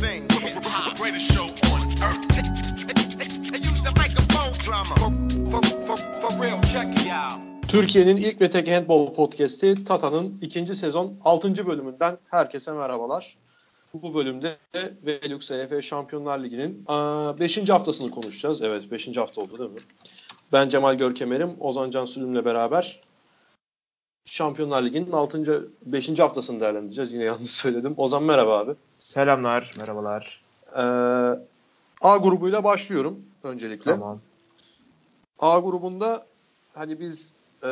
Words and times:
thing. 0.00 0.22
Hop, 0.64 0.96
greatest 0.98 1.32
show 1.32 1.44
on 1.72 1.82
earth. 2.06 2.24
They 3.52 3.60
use 3.70 3.82
the 3.86 3.92
microphone 4.02 4.52
drama. 4.66 4.94
For, 5.50 5.62
for, 5.86 5.96
for 6.20 6.42
real, 6.42 6.60
check 6.62 6.88
it 7.00 7.12
out. 7.12 7.40
Türkiye'nin 7.68 8.16
ilk 8.16 8.40
ve 8.40 8.50
tek 8.50 8.68
handball 8.68 9.14
podcast'i 9.14 9.84
Tata'nın 9.84 10.38
ikinci 10.42 10.74
sezon 10.74 11.14
6. 11.24 11.66
bölümünden 11.66 12.18
herkese 12.30 12.72
merhabalar. 12.72 13.36
Bu 13.94 14.14
bölümde 14.14 14.56
Velux 15.06 15.50
EF 15.50 15.84
Şampiyonlar 15.84 16.38
Ligi'nin 16.38 16.86
5. 17.40 17.68
haftasını 17.68 18.10
konuşacağız. 18.10 18.62
Evet 18.62 18.90
5. 18.90 19.16
hafta 19.16 19.40
oldu 19.40 19.58
değil 19.58 19.70
mi? 19.70 19.80
Ben 20.52 20.68
Cemal 20.68 20.94
Görkemer'im, 20.94 21.50
Ozan 21.60 21.90
Can 21.90 22.04
Sülüm'le 22.04 22.44
beraber 22.44 23.00
Şampiyonlar 24.24 24.82
Ligi'nin 24.82 25.12
6. 25.12 25.70
5. 25.86 26.18
haftasını 26.18 26.60
değerlendireceğiz. 26.60 27.12
Yine 27.12 27.24
yanlış 27.24 27.50
söyledim. 27.50 27.94
Ozan 27.96 28.22
merhaba 28.22 28.58
abi. 28.58 28.72
Selamlar, 29.14 29.70
merhabalar. 29.78 30.40
Ee, 30.76 30.80
A 32.00 32.16
grubuyla 32.16 32.64
başlıyorum 32.64 33.18
öncelikle. 33.42 33.94
Tamam. 33.94 34.20
A 35.38 35.58
grubunda 35.58 36.26
hani 36.74 37.00
biz 37.00 37.32
e, 37.62 37.66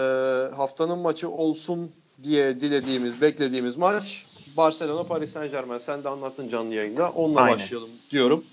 haftanın 0.57 0.98
maçı 0.98 1.31
olsun 1.31 1.91
diye 2.23 2.61
dilediğimiz, 2.61 3.21
beklediğimiz 3.21 3.77
maç 3.77 4.27
Barcelona 4.57 5.05
Paris 5.05 5.33
Saint 5.33 5.53
Germain. 5.53 5.79
Sen 5.79 6.05
de 6.05 6.09
anlattın 6.09 6.48
canlı 6.48 6.75
yayında. 6.75 7.11
Onunla 7.11 7.41
Aynen. 7.41 7.59
başlayalım 7.59 7.91
diyorum. 8.11 8.45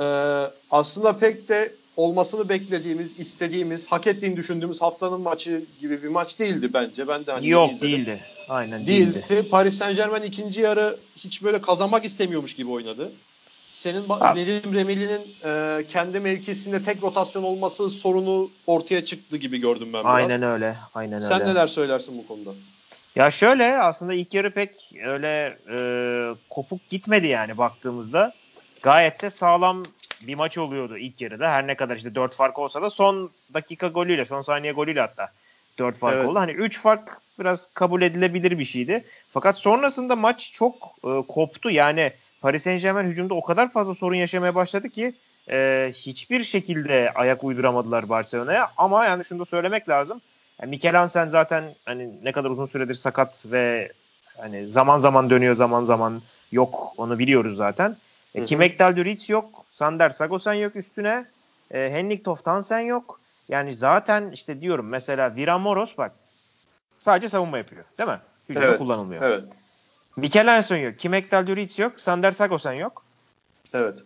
Ee, 0.00 0.04
aslında 0.70 1.18
pek 1.18 1.48
de 1.48 1.72
olmasını 2.02 2.48
beklediğimiz, 2.48 3.18
istediğimiz, 3.20 3.86
hak 3.86 4.06
ettiğini 4.06 4.36
düşündüğümüz 4.36 4.82
haftanın 4.82 5.20
maçı 5.20 5.62
gibi 5.80 6.02
bir 6.02 6.08
maç 6.08 6.38
değildi 6.38 6.70
bence. 6.74 7.08
Ben 7.08 7.26
de 7.26 7.32
hani 7.32 7.48
Yok 7.48 7.72
izledim. 7.72 7.92
değildi. 7.92 8.20
Aynen 8.48 8.86
Değildi. 8.86 9.24
değildi. 9.28 9.48
Paris 9.50 9.78
Saint 9.78 9.96
Germain 9.96 10.22
ikinci 10.22 10.60
yarı 10.60 10.96
hiç 11.16 11.42
böyle 11.42 11.60
kazanmak 11.60 12.04
istemiyormuş 12.04 12.54
gibi 12.54 12.70
oynadı. 12.70 13.12
Senin 13.72 14.08
Ha. 14.08 14.34
Nedim 14.34 14.74
Remeli'nin 14.74 15.20
e, 15.44 15.84
kendi 15.88 16.20
mevkisinde 16.20 16.82
tek 16.82 17.02
rotasyon 17.02 17.42
olması 17.42 17.90
sorunu 17.90 18.50
ortaya 18.66 19.04
çıktı 19.04 19.36
gibi 19.36 19.58
gördüm 19.60 19.88
ben 19.92 20.04
biraz. 20.04 20.14
Aynen 20.14 20.42
öyle. 20.42 20.76
Aynen 20.94 21.20
Sen 21.20 21.40
öyle. 21.40 21.50
neler 21.50 21.66
söylersin 21.66 22.18
bu 22.18 22.26
konuda? 22.26 22.50
Ya 23.16 23.30
şöyle 23.30 23.78
aslında 23.78 24.14
ilk 24.14 24.34
yarı 24.34 24.50
pek 24.50 24.70
öyle 25.06 25.58
e, 25.70 25.78
kopuk 26.50 26.88
gitmedi 26.90 27.26
yani 27.26 27.58
baktığımızda. 27.58 28.32
Gayet 28.82 29.22
de 29.22 29.30
sağlam 29.30 29.84
bir 30.20 30.34
maç 30.34 30.58
oluyordu 30.58 30.98
ilk 30.98 31.20
yarıda. 31.20 31.50
Her 31.50 31.66
ne 31.66 31.74
kadar 31.74 31.96
işte 31.96 32.14
4 32.14 32.34
fark 32.34 32.58
olsa 32.58 32.82
da 32.82 32.90
son 32.90 33.30
dakika 33.54 33.86
golüyle, 33.88 34.24
son 34.24 34.40
saniye 34.40 34.72
golüyle 34.72 35.00
hatta 35.00 35.28
4 35.78 35.98
fark 35.98 36.16
Evet. 36.16 36.28
oldu. 36.28 36.38
Hani 36.38 36.52
3 36.52 36.80
fark 36.80 37.20
biraz 37.38 37.70
kabul 37.74 38.02
edilebilir 38.02 38.58
bir 38.58 38.64
şeydi. 38.64 39.04
Fakat 39.32 39.56
sonrasında 39.56 40.16
maç 40.16 40.52
çok 40.52 40.74
e, 41.04 41.22
koptu. 41.28 41.70
Yani 41.70 42.12
Paris 42.40 42.62
Saint 42.62 42.82
Germain 42.82 43.06
hücumda 43.10 43.34
o 43.34 43.42
kadar 43.44 43.72
fazla 43.72 43.94
sorun 43.94 44.14
yaşamaya 44.16 44.54
başladı 44.54 44.88
ki 44.88 45.14
e, 45.50 45.90
hiçbir 45.94 46.44
şekilde 46.44 47.12
ayak 47.14 47.44
uyduramadılar 47.44 48.08
Barcelona'ya. 48.08 48.70
Ama 48.76 49.04
yani 49.04 49.24
şunu 49.24 49.38
da 49.38 49.44
söylemek 49.44 49.88
lazım. 49.88 50.20
Yani 50.62 50.70
Mikel 50.70 50.94
Hansen 50.96 51.28
zaten 51.28 51.64
hani 51.84 52.10
ne 52.24 52.32
kadar 52.32 52.50
uzun 52.50 52.66
süredir 52.66 52.94
sakat 52.94 53.46
ve 53.46 53.92
hani 54.40 54.66
zaman 54.66 54.98
zaman 54.98 55.30
dönüyor 55.30 55.56
zaman 55.56 55.84
zaman 55.84 56.22
yok 56.52 56.94
onu 56.96 57.18
biliyoruz 57.18 57.56
zaten. 57.56 57.96
E, 58.38 58.40
Hı 58.40 58.44
hı. 58.44 58.46
Kim 58.46 58.62
Ekdal 58.62 58.96
yok. 59.28 59.64
Sander 59.70 60.10
Sagosen 60.10 60.54
yok 60.54 60.76
üstüne. 60.76 61.24
E, 61.70 61.90
Henrik 61.90 62.24
Toftansen 62.24 62.80
yok. 62.80 63.20
Yani 63.48 63.74
zaten 63.74 64.30
işte 64.30 64.60
diyorum 64.60 64.88
mesela 64.88 65.36
Viramoros 65.36 65.98
bak 65.98 66.12
sadece 66.98 67.28
savunma 67.28 67.58
yapıyor 67.58 67.84
değil 67.98 68.08
mi? 68.08 68.18
Hücumda 68.48 68.66
Evet, 68.66 68.78
kullanılmıyor. 68.78 69.22
Evet. 69.22 69.44
Mikel 70.16 70.46
Hansen 70.46 70.76
yok. 70.76 70.98
Kim 70.98 71.14
Ekdal 71.14 71.46
yok. 71.78 72.00
Sander 72.00 72.30
Sagosen 72.30 72.72
yok. 72.72 73.04
Evet. 73.74 74.04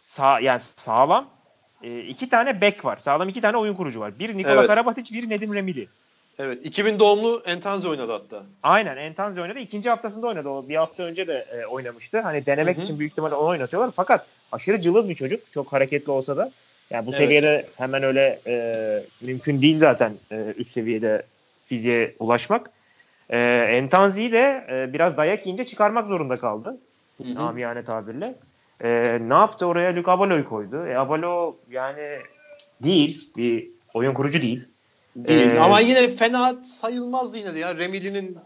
Sağ, 0.00 0.40
yani 0.40 0.60
sağlam 0.60 1.28
e, 1.82 1.98
iki 2.00 2.28
tane 2.28 2.60
bek 2.60 2.84
var. 2.84 2.96
Sağlam 2.96 3.28
iki 3.28 3.40
tane 3.40 3.56
oyun 3.56 3.74
kurucu 3.74 4.00
var. 4.00 4.18
Bir 4.18 4.36
Nikola 4.36 4.54
Evet. 4.54 4.66
Karabatic, 4.66 5.14
bir 5.14 5.30
Nedim 5.30 5.54
Remili. 5.54 5.88
Evet. 6.42 6.58
2000 6.66 6.98
doğumlu 6.98 7.42
Entanze 7.46 7.88
oynadı 7.88 8.12
hatta. 8.12 8.42
Aynen 8.62 8.96
Entanzi 8.96 9.40
oynadı. 9.42 9.58
İkinci 9.58 9.90
haftasında 9.90 10.26
oynadı. 10.26 10.48
O 10.48 10.68
bir 10.68 10.76
hafta 10.76 11.02
önce 11.02 11.26
de 11.26 11.46
e, 11.52 11.66
oynamıştı. 11.66 12.20
Hani 12.20 12.46
denemek 12.46 12.76
Hı 12.76 12.80
hı. 12.80 12.84
için 12.84 12.98
büyük 12.98 13.12
ihtimalle 13.12 13.34
onu 13.34 13.48
oynatıyorlar. 13.48 13.90
Fakat 13.96 14.26
aşırı 14.52 14.80
cılız 14.80 15.08
bir 15.08 15.14
çocuk. 15.14 15.52
Çok 15.52 15.72
hareketli 15.72 16.10
olsa 16.10 16.36
da. 16.36 16.50
Yani 16.90 17.06
bu 17.06 17.10
Evet. 17.10 17.18
seviyede 17.18 17.66
hemen 17.76 18.02
öyle 18.02 18.40
e, 18.46 18.74
mümkün 19.20 19.62
değil 19.62 19.78
zaten 19.78 20.12
e, 20.32 20.54
üst 20.56 20.72
seviyede 20.72 21.22
fiziğe 21.66 22.14
ulaşmak. 22.18 22.70
E, 23.30 23.38
Entanzi'yi 23.70 24.32
de 24.32 24.64
e, 24.70 24.92
biraz 24.92 25.16
dayak 25.16 25.46
yiyince 25.46 25.64
çıkarmak 25.64 26.08
zorunda 26.08 26.36
kaldı. 26.36 26.76
Hı 27.18 27.24
hı. 27.24 27.38
Amiyane 27.42 27.84
tabirle. 27.84 28.34
E, 28.84 29.18
ne 29.20 29.34
yaptı? 29.34 29.66
Oraya 29.66 29.96
Luke 29.96 30.10
Abalo'yu 30.10 30.48
koydu. 30.48 30.86
E, 30.86 30.96
Abalo 30.96 31.56
yani 31.70 32.18
değil. 32.82 33.30
Bir 33.36 33.68
oyun 33.94 34.12
kurucu 34.12 34.42
değil. 34.42 34.64
Değil. 35.16 35.50
Ee, 35.50 35.60
Ama 35.60 35.80
yine 35.80 36.08
fena 36.08 36.64
sayılmazdı 36.64 37.38
yine 37.38 37.54
de 37.54 37.58
ya. 37.58 37.76
Remili'nin 37.76 38.38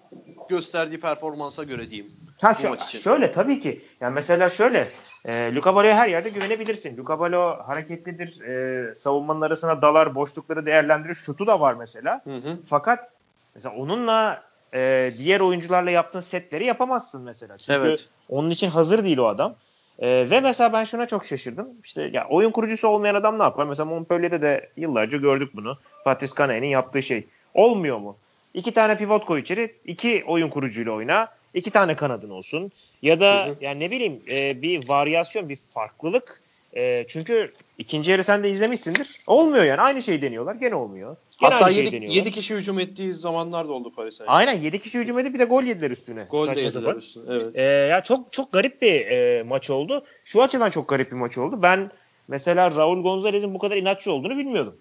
gösterdiği 0.49 1.01
performansa 1.01 1.65
göre 1.65 1.91
diyeyim. 1.91 2.11
Ha, 2.41 2.53
için. 2.53 2.99
şöyle 2.99 3.31
tabii 3.31 3.61
ki. 3.61 3.85
Yani 4.01 4.15
mesela 4.15 4.49
şöyle. 4.49 4.89
E, 5.25 5.55
Luka 5.55 5.75
Balo'ya 5.75 5.97
her 5.97 6.09
yerde 6.09 6.31
güvenebilirsin. 6.31 6.97
Luka 6.97 7.21
Balo 7.21 7.57
hareketlidir. 7.67 8.41
E, 8.41 8.95
savunmanın 8.95 9.41
arasına 9.41 9.83
dalar, 9.83 10.15
boşlukları 10.15 10.67
değerlendirir. 10.67 11.15
Şutu 11.15 11.47
da 11.47 11.61
var 11.61 11.75
mesela. 11.75 12.21
Hı 12.25 12.35
hı. 12.37 12.57
Fakat 12.65 13.13
mesela 13.55 13.75
onunla 13.75 14.43
e, 14.75 15.13
diğer 15.19 15.41
oyuncularla 15.41 15.91
yaptığın 15.91 16.21
setleri 16.21 16.65
yapamazsın 16.65 17.23
mesela. 17.23 17.59
Çünkü 17.59 17.81
Evet. 17.87 18.09
onun 18.29 18.51
için 18.51 18.71
hazır 18.71 19.05
değil 19.05 19.19
o 19.19 19.27
adam. 19.27 19.55
E, 19.99 20.31
ve 20.31 20.41
mesela 20.41 20.72
ben 20.72 20.84
şuna 20.84 21.06
çok 21.06 21.25
şaşırdım. 21.25 21.69
İşte 21.84 22.10
ya 22.12 22.27
oyun 22.28 22.50
kurucusu 22.50 22.88
olmayan 22.88 23.15
adam 23.15 23.38
ne 23.38 23.43
yapar? 23.43 23.66
Mesela 23.66 23.87
Montpellier'de 23.87 24.43
de 24.43 24.69
yıllarca 24.77 25.19
gördük 25.19 25.50
bunu. 25.55 25.78
Patrice 26.05 26.32
Cane'nin 26.38 26.66
yaptığı 26.66 27.03
şey. 27.03 27.25
Olmuyor 27.55 27.99
mu? 27.99 28.16
İki 28.54 28.75
tane 28.75 28.97
pivot 28.97 29.25
koy 29.25 29.41
içeri, 29.41 29.75
iki 29.87 30.25
oyun 30.27 30.49
kurucuyla 30.49 30.93
oyna, 30.93 31.28
iki 31.54 31.71
tane 31.71 31.94
kanadın 31.94 32.31
olsun. 32.31 32.72
Ya 33.03 33.21
da 33.21 33.47
Hı 33.47 33.50
hı. 33.50 33.56
yani 33.60 33.81
ne 33.81 33.91
bileyim 33.91 34.21
e, 34.31 34.62
bir 34.62 34.88
varyasyon, 34.88 35.49
bir 35.49 35.56
farklılık. 35.56 36.41
E, 36.77 37.04
çünkü 37.09 37.53
ikinci 37.78 38.10
yarı 38.10 38.25
sen 38.25 38.43
de 38.43 38.50
izlemişsindir. 38.50 39.21
Olmuyor 39.27 39.65
yani. 39.65 39.81
Aynı 39.81 40.03
şeyi 40.03 40.22
deniyorlar. 40.22 40.54
Gene 40.54 40.75
olmuyor. 40.75 41.16
Gene 41.41 41.53
Hatta 41.53 41.65
aynı 41.65 41.75
şeyi 41.75 41.84
7, 41.84 41.97
deniyorlar. 41.97 42.33
kişi 42.33 42.55
hücum 42.55 42.78
ettiği 42.78 43.12
zamanlar 43.12 43.69
da 43.69 43.72
oldu 43.72 43.93
Paris 43.97 44.15
Saint 44.17 44.31
Aynen 44.31 44.53
7 44.53 44.78
kişi 44.81 44.99
hücum 44.99 45.19
edip 45.19 45.34
bir 45.34 45.39
de 45.39 45.45
gol 45.45 45.62
yediler 45.62 45.91
üstüne. 45.91 46.27
Gol 46.31 46.55
de 46.55 46.61
yediler 46.61 46.95
üstüne. 46.95 47.25
Evet. 47.34 47.59
Ee, 47.59 47.62
ya 47.62 48.00
çok 48.05 48.33
çok 48.33 48.53
garip 48.53 48.83
bir 48.83 49.06
e, 49.06 49.43
maç 49.43 49.71
oldu. 49.71 50.05
Şu 50.25 50.43
açıdan 50.43 50.71
çok 50.71 50.89
garip 50.89 51.11
bir 51.12 51.17
maç 51.17 51.39
oldu. 51.39 51.62
Ben 51.62 51.91
mesela 52.28 52.71
Raul 52.77 53.03
Gonzalez'in 53.03 53.55
bu 53.55 53.59
kadar 53.59 53.77
inatçı 53.77 54.12
olduğunu 54.12 54.39
bilmiyordum. 54.39 54.77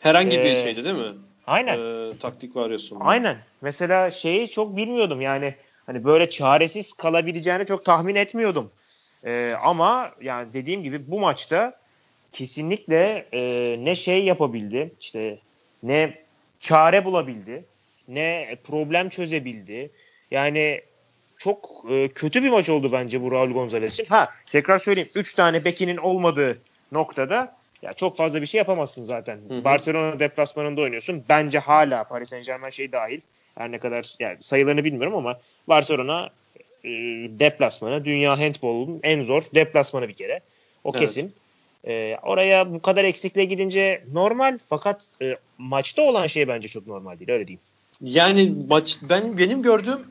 Herhangi 0.00 0.38
bir 0.38 0.44
Ee, 0.44 0.60
şeydi 0.60 0.84
değil 0.84 0.96
mi? 0.96 1.12
Aynen. 1.46 1.78
Ee, 1.78 2.18
taktik 2.18 2.56
varyasyonu. 2.56 3.00
Aynen. 3.04 3.36
Mesela 3.60 4.10
şeyi 4.10 4.48
çok 4.50 4.76
bilmiyordum 4.76 5.20
yani 5.20 5.54
hani 5.86 6.04
böyle 6.04 6.30
çaresiz 6.30 6.92
kalabileceğini 6.92 7.66
çok 7.66 7.84
tahmin 7.84 8.14
etmiyordum. 8.14 8.70
Ee, 9.24 9.54
ama 9.64 10.10
yani 10.22 10.52
dediğim 10.52 10.82
gibi 10.82 11.10
bu 11.10 11.20
maçta 11.20 11.78
kesinlikle 12.32 13.26
e, 13.32 13.40
ne 13.84 13.94
şey 13.94 14.24
yapabildi 14.24 14.92
işte 15.00 15.38
ne 15.82 16.18
çare 16.60 17.04
bulabildi 17.04 17.64
ne 18.08 18.56
problem 18.64 19.08
çözebildi. 19.08 19.90
Yani 20.30 20.80
çok 21.38 21.84
e, 21.90 22.08
kötü 22.08 22.42
bir 22.42 22.50
maç 22.50 22.68
oldu 22.68 22.92
bence 22.92 23.22
bu 23.22 23.32
Raul 23.32 23.50
Gonzalez 23.50 23.92
için. 23.92 24.04
Ha 24.04 24.28
tekrar 24.50 24.78
söyleyeyim 24.78 25.10
3 25.14 25.34
tane 25.34 25.64
bekinin 25.64 25.96
olmadığı 25.96 26.58
noktada 26.92 27.56
ya 27.82 27.92
çok 27.92 28.16
fazla 28.16 28.40
bir 28.40 28.46
şey 28.46 28.58
yapamazsın 28.58 29.02
zaten. 29.02 29.38
Hı 29.48 29.54
hı. 29.54 29.64
Barcelona 29.64 30.18
deplasmanında 30.18 30.80
oynuyorsun. 30.80 31.24
Bence 31.28 31.58
hala 31.58 32.04
Paris 32.04 32.28
Saint 32.28 32.46
Germain 32.46 32.70
şey 32.70 32.92
dahil. 32.92 33.20
Her 33.58 33.72
ne 33.72 33.78
kadar 33.78 34.14
yani 34.20 34.36
sayılarını 34.40 34.84
bilmiyorum 34.84 35.14
ama 35.14 35.40
Barcelona 35.68 36.30
e, 36.84 36.88
deplasmanı 37.38 38.04
dünya 38.04 38.38
handbolunun 38.38 39.00
en 39.02 39.22
zor 39.22 39.42
deplasmanı 39.54 40.08
bir 40.08 40.14
kere. 40.14 40.40
O 40.84 40.90
Evet. 40.90 41.00
kesin. 41.00 41.34
E, 41.86 42.16
oraya 42.22 42.74
bu 42.74 42.82
kadar 42.82 43.04
eksikle 43.04 43.44
gidince 43.44 44.04
normal 44.12 44.58
fakat 44.68 45.06
e, 45.22 45.36
maçta 45.58 46.02
olan 46.02 46.26
şey 46.26 46.48
bence 46.48 46.68
çok 46.68 46.86
normal 46.86 47.18
değil 47.18 47.30
öyle 47.30 47.46
diyeyim. 47.46 47.60
Yani 48.00 48.54
maç 48.68 48.98
ben 49.02 49.38
benim 49.38 49.62
gördüğüm 49.62 50.06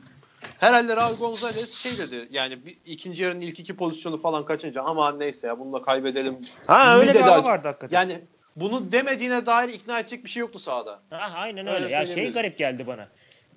herhalde 0.58 0.96
Raul 0.96 1.16
Gonzalez 1.16 1.74
şey 1.74 1.98
dedi. 1.98 2.28
Yani 2.30 2.66
bir, 2.66 2.76
ikinci 2.86 3.22
yarının 3.22 3.40
ilk 3.40 3.60
iki 3.60 3.76
pozisyonu 3.76 4.18
falan 4.18 4.44
kaçınca 4.44 4.82
aman 4.82 5.18
neyse 5.18 5.46
ya 5.46 5.58
bununla 5.58 5.82
kaybedelim. 5.82 6.38
Ha 6.66 6.98
öyle 6.98 7.14
bir 7.14 7.20
hava 7.20 7.44
vardı 7.44 7.68
hakikaten. 7.68 7.96
Yani 7.96 8.20
bunu 8.56 8.92
demediğine 8.92 9.46
dair 9.46 9.68
ikna 9.68 9.98
edecek 9.98 10.24
bir 10.24 10.30
şey 10.30 10.40
yoktu 10.40 10.58
sahada. 10.58 11.00
Ha, 11.10 11.32
aynen 11.34 11.66
Öyle 11.66 11.84
öyle. 11.84 11.94
Ya 11.94 12.06
şey 12.06 12.32
garip 12.32 12.58
geldi 12.58 12.86
bana 12.86 13.08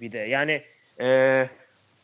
bir 0.01 0.11
de. 0.11 0.17
Yani 0.17 0.61
e, 0.99 1.47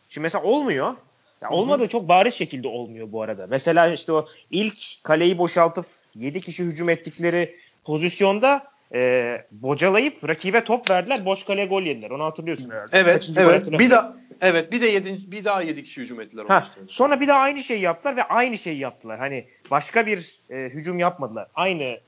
şimdi 0.10 0.24
mesela 0.24 0.44
olmuyor. 0.44 0.96
Ya 1.42 1.50
olmadığı 1.50 1.88
çok 1.88 2.08
bariz 2.08 2.34
şekilde 2.34 2.68
olmuyor 2.68 3.12
bu 3.12 3.22
arada. 3.22 3.48
Mesela 3.48 3.88
işte 3.88 4.12
o 4.12 4.28
ilk 4.52 5.04
kaleyi 5.04 5.38
boşaltıp 5.38 5.86
7 6.16 6.42
kişi 6.42 6.64
hücum 6.64 6.90
ettikleri 6.90 7.56
pozisyonda 7.84 8.72
e, 8.94 9.42
bocalayıp 9.52 10.30
rakibe 10.30 10.64
top 10.64 10.90
verdiler. 10.90 11.26
Boş 11.26 11.44
kaleye 11.44 11.68
gol 11.68 11.82
yediler. 11.82 12.10
Onu 12.10 12.24
hatırlıyorsun 12.24 12.70
herhalde. 12.70 12.98
Evet, 12.98 13.14
Kaçıncı 13.14 13.42
evet. 13.42 13.72
Bir 13.72 13.90
daha 13.90 14.16
evet, 14.42 14.72
bir 14.72 14.82
de 14.82 14.88
yedi, 14.88 15.32
bir 15.32 15.46
daha 15.46 15.62
7 15.62 15.84
kişi 15.84 16.02
hücum 16.02 16.22
ettiler. 16.22 16.46
Ha, 16.48 16.68
sonra 16.88 17.20
bir 17.20 17.28
daha 17.28 17.40
aynı 17.40 17.64
şeyi 17.64 17.82
yaptılar 17.82 18.16
ve 18.16 18.24
aynı 18.24 18.58
şeyi 18.58 18.78
yaptılar. 18.78 19.20
Hani 19.20 19.46
başka 19.72 20.06
bir 20.06 20.40
e, 20.50 20.70
hücum 20.70 21.00
yapmadılar. 21.00 21.48
Aynı 21.56 22.00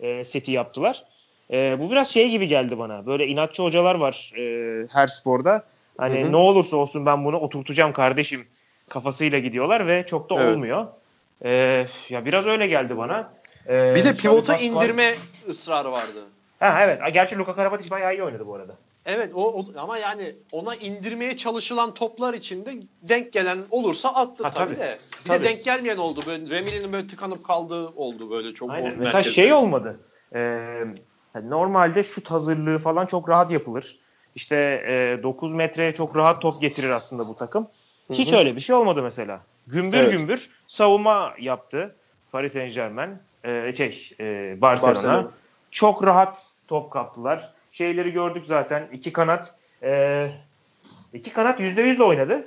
e, 0.00 0.24
seti 0.24 0.52
yaptılar. 0.52 1.04
E, 1.50 1.78
bu 1.78 1.90
biraz 1.90 2.10
şey 2.10 2.30
gibi 2.30 2.48
geldi 2.48 2.78
bana. 2.78 3.06
Böyle 3.06 3.26
inatçı 3.26 3.62
hocalar 3.62 3.94
var 3.94 4.32
e, 4.36 4.86
her 4.92 5.06
sporda. 5.06 5.64
Hani 5.98 6.20
Hı 6.20 6.26
hı. 6.26 6.32
ne 6.32 6.36
olursa 6.36 6.76
olsun 6.76 7.06
ben 7.06 7.24
bunu 7.24 7.36
oturtacağım 7.36 7.92
kardeşim 7.92 8.46
kafasıyla 8.94 9.38
gidiyorlar 9.38 9.86
ve 9.86 10.06
çok 10.06 10.30
da 10.30 10.34
Evet. 10.34 10.54
olmuyor. 10.54 10.86
E, 11.44 11.50
ya 12.08 12.24
biraz 12.24 12.46
öyle 12.46 12.66
geldi 12.66 12.96
bana. 12.96 13.32
E, 13.68 13.94
Bir 13.94 14.04
de 14.04 14.14
pivota 14.16 14.56
indirme 14.56 15.14
ısrarı 15.48 15.92
vardı. 15.92 16.24
Ha 16.60 16.78
evet. 16.84 17.00
Gerçi 17.14 17.38
Luka 17.38 17.54
Karabatic 17.54 17.90
bayağı 17.90 18.14
iyi 18.14 18.22
oynadı 18.22 18.46
bu 18.46 18.54
arada. 18.54 18.74
Evet 19.06 19.30
o, 19.34 19.52
o- 19.60 19.66
ama 19.76 19.98
yani 19.98 20.34
ona 20.52 20.74
indirmeye 20.74 21.36
çalışılan 21.36 21.94
toplar 21.94 22.34
içinde 22.34 22.74
denk 23.02 23.32
gelen 23.32 23.58
olursa 23.70 24.08
attı 24.08 24.44
Ha, 24.44 24.50
tabii, 24.50 24.74
tabii. 24.74 24.80
de. 24.80 24.98
Bir 25.24 25.28
Tabii. 25.28 25.40
de 25.40 25.44
denk 25.48 25.64
gelmeyen 25.64 25.96
oldu. 25.96 26.20
Böyle 26.26 26.50
Remili'nin 26.56 26.92
böyle 26.92 27.06
tıkanıp 27.06 27.44
kaldığı 27.44 27.86
oldu 27.88 28.30
böyle 28.30 28.54
çok. 28.54 28.70
Aynen. 28.70 28.84
Mesela 28.98 29.02
merkezde. 29.18 29.34
şey 29.34 29.52
olmadı. 29.52 30.00
Ee, 30.34 30.84
normalde 31.42 32.02
şut 32.02 32.30
hazırlığı 32.30 32.78
falan 32.78 33.06
çok 33.06 33.28
rahat 33.28 33.50
yapılır. 33.50 33.98
İşte 34.34 34.56
e, 35.18 35.22
9 35.22 35.52
metreye 35.54 35.94
çok 35.94 36.16
rahat 36.16 36.42
top 36.42 36.60
getirir 36.60 36.90
aslında 36.90 37.28
bu 37.28 37.34
takım. 37.34 37.68
Hiç 38.10 38.32
Hı 38.32 38.36
hı. 38.36 38.40
öyle 38.40 38.56
bir 38.56 38.60
şey 38.60 38.76
olmadı 38.76 39.02
mesela. 39.02 39.40
Gümbür 39.66 39.96
Evet. 39.96 40.18
gümbür 40.18 40.50
savunma 40.68 41.34
yaptı 41.40 41.94
Paris 42.32 42.52
Saint 42.52 42.74
Germain. 42.74 43.10
E, 43.44 43.72
şey, 43.72 44.10
e, 44.20 44.56
Barcelona. 44.60 44.94
Barcelona. 44.94 45.30
Çok 45.70 46.04
rahat 46.06 46.52
top 46.68 46.90
kaptılar. 46.90 47.52
Şeyleri 47.72 48.12
gördük 48.12 48.46
zaten. 48.46 48.88
İki 48.92 49.12
kanat 49.12 49.54
e, 49.82 50.30
iki 51.12 51.32
kanat 51.32 51.60
%100'le 51.60 52.02
oynadı. 52.02 52.46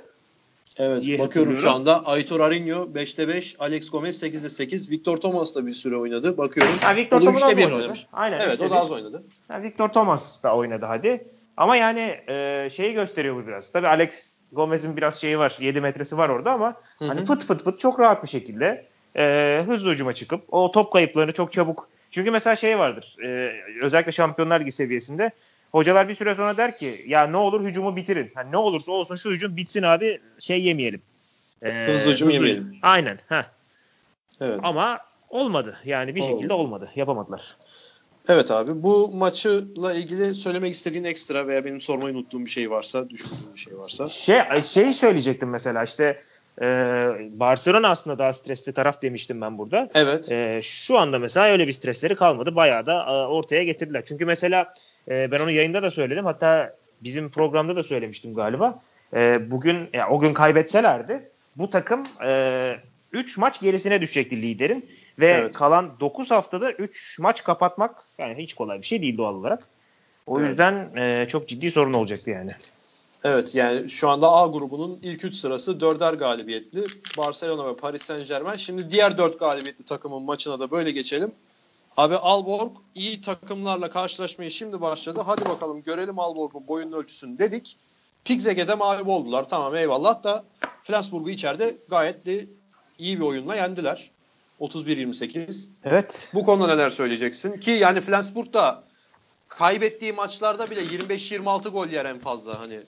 Evet 0.78 1.04
İyi 1.04 1.18
bakıyorum 1.18 1.56
şu 1.56 1.70
anda. 1.70 2.06
Aitor 2.06 2.40
Arinho 2.40 2.88
5'te 2.94 3.28
5, 3.28 3.56
Alex 3.58 3.90
Gomez 3.90 4.22
8'de 4.22 4.48
8, 4.48 4.90
Victor 4.90 5.16
Thomas 5.16 5.54
da 5.54 5.66
bir 5.66 5.72
süre 5.72 5.96
oynadı. 5.96 6.38
Bakıyorum. 6.38 6.74
Ha, 6.80 6.96
Victor 6.96 7.20
da 7.20 7.24
Thomas 7.24 7.42
3'te 7.42 7.46
az 7.52 7.56
1 7.56 7.64
oynadı. 7.64 7.76
oynamış. 7.76 8.06
Aynen, 8.12 8.40
Evet 8.40 8.60
o 8.60 8.70
da 8.70 8.80
az 8.80 8.90
oynadı. 8.90 9.22
Ha, 9.48 9.62
Victor 9.62 9.88
Thomas 9.88 10.42
da 10.42 10.56
oynadı 10.56 10.86
hadi. 10.86 11.26
Ama 11.56 11.76
yani 11.76 12.20
e, 12.28 12.68
şeyi 12.72 12.92
gösteriyor 12.94 13.36
bu 13.36 13.46
biraz. 13.46 13.72
Tabii 13.72 13.88
Alex 13.88 14.33
Gomez'in 14.54 14.96
biraz 14.96 15.20
şeyi 15.20 15.38
var. 15.38 15.56
7 15.60 15.80
metresi 15.80 16.18
var 16.18 16.28
orada 16.28 16.52
ama 16.52 16.74
Hı 16.98 17.04
hı. 17.04 17.08
hani 17.08 17.24
pıt 17.24 17.48
pıt 17.48 17.64
pıt 17.64 17.80
çok 17.80 18.00
rahat 18.00 18.22
bir 18.22 18.28
şekilde 18.28 18.86
e, 19.16 19.64
hızlı 19.66 19.92
hücuma 19.92 20.12
çıkıp 20.12 20.44
o 20.54 20.72
top 20.72 20.92
kayıplarını 20.92 21.32
çok 21.32 21.52
çabuk. 21.52 21.88
Çünkü 22.10 22.30
mesela 22.30 22.56
şey 22.56 22.78
vardır. 22.78 23.16
e, 23.24 23.52
özellikle 23.82 24.12
Şampiyonlar 24.12 24.60
Ligi 24.60 24.72
seviyesinde 24.72 25.30
hocalar 25.72 26.08
bir 26.08 26.14
süre 26.14 26.34
sonra 26.34 26.56
der 26.56 26.76
ki 26.76 27.04
ya 27.06 27.26
ne 27.26 27.36
olur 27.36 27.64
hücumu 27.64 27.96
bitirin. 27.96 28.32
Hani 28.34 28.52
ne 28.52 28.56
olursa 28.56 28.92
olsun 28.92 29.16
şu 29.16 29.30
hücum 29.30 29.56
bitsin 29.56 29.82
abi 29.82 30.20
şey 30.38 30.62
yemeyelim. 30.62 31.02
E, 31.62 31.86
Hızlı 31.86 32.12
hücum 32.12 32.30
yemeyelim. 32.30 32.76
Aynen. 32.82 33.18
Heh. 33.28 33.44
Evet. 34.40 34.60
Ama 34.62 34.98
olmadı. 35.30 35.76
Yani 35.84 36.14
bir 36.14 36.20
Olmadı. 36.20 36.36
şekilde 36.36 36.52
olmadı. 36.54 36.90
Yapamadılar. 36.96 37.56
Evet 38.28 38.50
abi 38.50 38.82
bu 38.82 39.10
maçla 39.14 39.94
ilgili 39.94 40.34
söylemek 40.34 40.74
istediğin 40.74 41.04
ekstra 41.04 41.46
veya 41.46 41.64
benim 41.64 41.80
sormayı 41.80 42.14
unuttuğum 42.14 42.44
bir 42.44 42.50
şey 42.50 42.70
varsa, 42.70 43.10
düşündüğüm 43.10 43.54
bir 43.54 43.60
şey 43.60 43.78
varsa. 43.78 44.08
Şey 44.08 44.40
şey 44.62 44.92
söyleyecektim 44.92 45.50
mesela 45.50 45.84
işte 45.84 46.20
e, 46.60 46.64
Barcelona 47.30 47.88
aslında 47.88 48.18
daha 48.18 48.32
stresli 48.32 48.72
taraf 48.72 49.02
demiştim 49.02 49.40
ben 49.40 49.58
burada. 49.58 49.88
Evet. 49.94 50.32
E, 50.32 50.60
şu 50.62 50.98
anda 50.98 51.18
mesela 51.18 51.46
öyle 51.46 51.66
bir 51.66 51.72
stresleri 51.72 52.16
kalmadı. 52.16 52.56
Bayağı 52.56 52.86
da 52.86 53.04
e, 53.04 53.26
ortaya 53.26 53.64
getirdiler. 53.64 54.04
Çünkü 54.04 54.26
mesela 54.26 54.72
e, 55.08 55.30
ben 55.30 55.40
onu 55.40 55.50
yayında 55.50 55.82
da 55.82 55.90
söyledim. 55.90 56.24
Hatta 56.24 56.76
bizim 57.00 57.30
programda 57.30 57.76
da 57.76 57.82
söylemiştim 57.82 58.34
galiba. 58.34 58.82
E, 59.14 59.50
bugün 59.50 59.88
ya, 59.92 60.08
o 60.08 60.20
gün 60.20 60.34
kaybetselerdi 60.34 61.30
bu 61.56 61.70
takım 61.70 62.06
3 63.12 63.38
maç 63.38 63.60
gerisine 63.60 64.00
düşecekti 64.00 64.42
liderin 64.42 64.90
ve 65.18 65.26
Evet. 65.26 65.54
kalan 65.54 66.00
9 66.00 66.30
haftada 66.30 66.72
3 66.72 67.18
maç 67.18 67.44
kapatmak 67.44 68.04
yani 68.18 68.42
hiç 68.42 68.54
kolay 68.54 68.78
bir 68.78 68.86
şey 68.86 69.02
değil 69.02 69.18
doğal 69.18 69.34
olarak. 69.34 69.68
O 70.26 70.40
Evet. 70.40 70.48
yüzden 70.50 70.96
e, 70.96 71.28
çok 71.28 71.48
ciddi 71.48 71.70
sorun 71.70 71.92
olacaktı 71.92 72.30
yani. 72.30 72.54
Evet 73.24 73.54
yani 73.54 73.88
şu 73.90 74.08
anda 74.08 74.32
A 74.32 74.46
grubunun 74.46 74.98
ilk 75.02 75.24
3 75.24 75.34
sırası 75.34 75.80
dörder 75.80 76.14
galibiyetli. 76.14 76.84
Barcelona 77.18 77.68
ve 77.68 77.76
Paris 77.76 78.02
Saint 78.02 78.28
Germain. 78.28 78.56
Şimdi 78.56 78.90
diğer 78.90 79.18
4 79.18 79.40
galibiyetli 79.40 79.84
takımın 79.84 80.22
maçına 80.22 80.60
da 80.60 80.70
böyle 80.70 80.90
geçelim. 80.90 81.32
Abi 81.96 82.16
Alborg 82.16 82.70
iyi 82.94 83.20
takımlarla 83.20 83.90
karşılaşmaya 83.90 84.50
şimdi 84.50 84.80
başladı. 84.80 85.20
Hadi 85.26 85.44
bakalım 85.44 85.82
görelim 85.82 86.18
Alborg'un 86.18 86.66
boyun 86.68 86.92
ölçüsünü 86.92 87.38
dedik. 87.38 87.76
Pigzege'de 88.24 88.74
mağlup 88.74 89.08
oldular. 89.08 89.48
Tamam 89.48 89.76
eyvallah 89.76 90.22
da 90.24 90.44
Flensburg'u 90.84 91.30
içeride 91.30 91.76
gayet 91.88 92.26
de 92.26 92.46
iyi 92.98 93.20
bir 93.20 93.24
oyunla 93.24 93.56
yendiler. 93.56 94.10
31-28. 94.60 95.66
Evet. 95.84 96.30
Bu 96.34 96.44
konuda 96.44 96.66
neler 96.66 96.90
söyleyeceksin? 96.90 97.60
Ki 97.60 97.70
yani 97.70 98.00
Flensburg 98.00 98.52
da 98.52 98.84
kaybettiği 99.48 100.12
maçlarda 100.12 100.70
bile 100.70 100.82
25-26 100.82 101.68
gol 101.68 101.88
yer 101.88 102.04
en 102.04 102.18
fazla. 102.18 102.60
Hani 102.60 102.80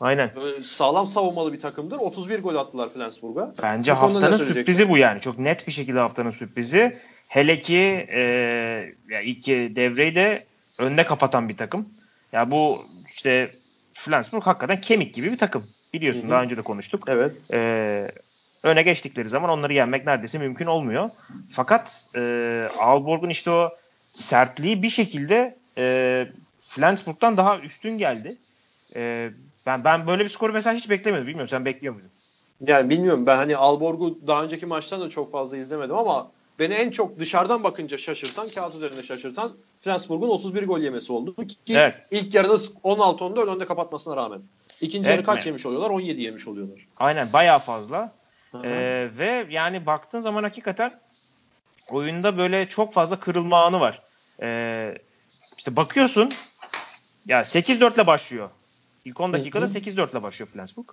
Aynen. 0.00 0.30
Sağlam 0.64 1.06
savunmalı 1.06 1.52
bir 1.52 1.60
takımdır. 1.60 1.96
31 1.96 2.42
gol 2.42 2.54
attılar 2.54 2.88
Flensburg'a. 2.88 3.54
Bence 3.62 3.92
Bu 3.92 3.96
haftanın 3.96 4.36
sürprizi 4.36 4.88
bu 4.88 4.98
yani. 4.98 5.20
Çok 5.20 5.38
net 5.38 5.66
bir 5.66 5.72
şekilde 5.72 5.98
haftanın 5.98 6.30
sürprizi. 6.30 6.98
Hele 7.28 7.60
ki 7.60 8.06
e, 8.08 8.20
ya 9.10 9.20
ilk 9.20 9.46
devreyi 9.46 10.14
de 10.14 10.44
önde 10.78 11.04
kapatan 11.04 11.48
bir 11.48 11.56
takım. 11.56 11.88
Ya 12.32 12.50
bu 12.50 12.78
işte 13.14 13.52
Flensburg 13.94 14.42
hakikaten 14.42 14.80
kemik 14.80 15.14
gibi 15.14 15.32
bir 15.32 15.38
takım. 15.38 15.64
Biliyorsun 15.94 16.22
Hı 16.22 16.26
hı. 16.26 16.30
daha 16.30 16.42
önce 16.42 16.56
de 16.56 16.62
konuştuk. 16.62 17.04
Evet. 17.08 17.32
E, 17.52 18.10
öne 18.62 18.82
geçtikleri 18.82 19.28
zaman 19.28 19.50
onları 19.50 19.72
yenmek 19.74 20.06
neredeyse 20.06 20.38
mümkün 20.38 20.66
olmuyor. 20.66 21.10
Fakat 21.50 22.06
e, 22.14 22.20
Aalborg'un 22.78 23.28
işte 23.28 23.50
o 23.50 23.70
sertliği 24.10 24.82
bir 24.82 24.90
şekilde 24.90 25.56
e, 25.78 26.26
Flensburg'dan 26.60 27.36
daha 27.36 27.58
üstün 27.58 27.98
geldi. 27.98 28.36
E, 28.96 29.30
ben 29.66 29.84
ben 29.84 30.06
böyle 30.06 30.24
bir 30.24 30.28
skoru 30.28 30.52
mesela 30.52 30.76
hiç 30.76 30.90
beklemiyordum. 30.90 31.26
Bilmiyorum 31.28 31.48
sen 31.48 31.64
bekliyor 31.64 31.94
muydun? 31.94 32.10
Yani 32.66 32.90
bilmiyorum 32.90 33.26
ben 33.26 33.36
hani 33.36 33.56
Alborg'u 33.56 34.18
daha 34.26 34.44
önceki 34.44 34.66
maçtan 34.66 35.00
da 35.00 35.10
çok 35.10 35.32
fazla 35.32 35.56
izlemedim 35.56 35.96
ama 35.96 36.30
beni 36.58 36.74
en 36.74 36.90
çok 36.90 37.18
dışarıdan 37.18 37.64
bakınca 37.64 37.98
şaşırtan, 37.98 38.48
kağıt 38.48 38.74
üzerinde 38.74 39.02
şaşırtan 39.02 39.52
Flensburg'un 39.80 40.28
31 40.28 40.66
gol 40.66 40.80
yemesi 40.80 41.12
oldu. 41.12 41.34
Ki 41.46 41.74
Evet. 41.74 41.94
ilk 42.10 42.34
yarıda 42.34 42.54
16-14 42.54 43.54
önde 43.54 43.66
kapatmasına 43.66 44.16
rağmen. 44.16 44.40
İkinci 44.80 45.08
Evet 45.08 45.16
yarı 45.16 45.26
kaç 45.26 45.44
mi? 45.44 45.48
yemiş 45.48 45.66
oluyorlar? 45.66 45.90
17 45.90 46.22
yemiş 46.22 46.48
oluyorlar. 46.48 46.86
Aynen 46.96 47.32
bayağı 47.32 47.58
fazla. 47.58 48.12
Hı 48.52 48.58
hı. 48.58 48.66
Ee, 48.66 49.10
ve 49.18 49.46
yani 49.50 49.86
baktığın 49.86 50.20
zaman 50.20 50.42
hakikaten 50.42 51.00
oyunda 51.88 52.38
böyle 52.38 52.68
çok 52.68 52.92
fazla 52.92 53.20
kırılma 53.20 53.64
anı 53.64 53.80
var. 53.80 54.02
Ee, 54.42 54.98
işte 55.58 55.76
bakıyorsun 55.76 56.32
ya 57.26 57.40
8-4 57.40 57.94
ile 57.94 58.06
başlıyor. 58.06 58.50
İlk 59.04 59.20
10 59.20 59.32
dakikada 59.32 59.64
Hı 59.64 59.68
hı. 59.68 59.72
8-4 59.72 60.12
ile 60.12 60.22
başlıyor 60.22 60.48
Flensburg. 60.48 60.86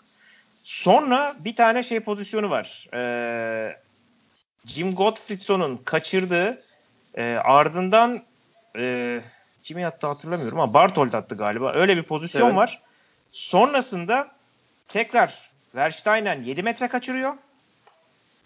Sonra 0.63 1.35
bir 1.39 1.55
tane 1.55 1.83
şey 1.83 1.99
pozisyonu 1.99 2.49
var. 2.49 2.87
Ee, 2.93 3.77
Jim 4.65 4.95
Gottfriedson'un 4.95 5.77
kaçırdığı 5.77 6.61
e, 7.15 7.23
ardından 7.23 8.23
e, 8.77 9.21
kimi 9.63 9.85
attı 9.85 10.07
hatırlamıyorum 10.07 10.59
ama 10.59 10.73
Bartold 10.73 11.13
attı 11.13 11.35
galiba. 11.35 11.73
Öyle 11.73 11.97
bir 11.97 12.03
pozisyon 12.03 12.47
Evet. 12.47 12.55
var. 12.55 12.81
Sonrasında 13.31 14.31
tekrar 14.87 15.49
Versteinen 15.75 16.41
7 16.41 16.63
metre 16.63 16.87
kaçırıyor. 16.87 17.33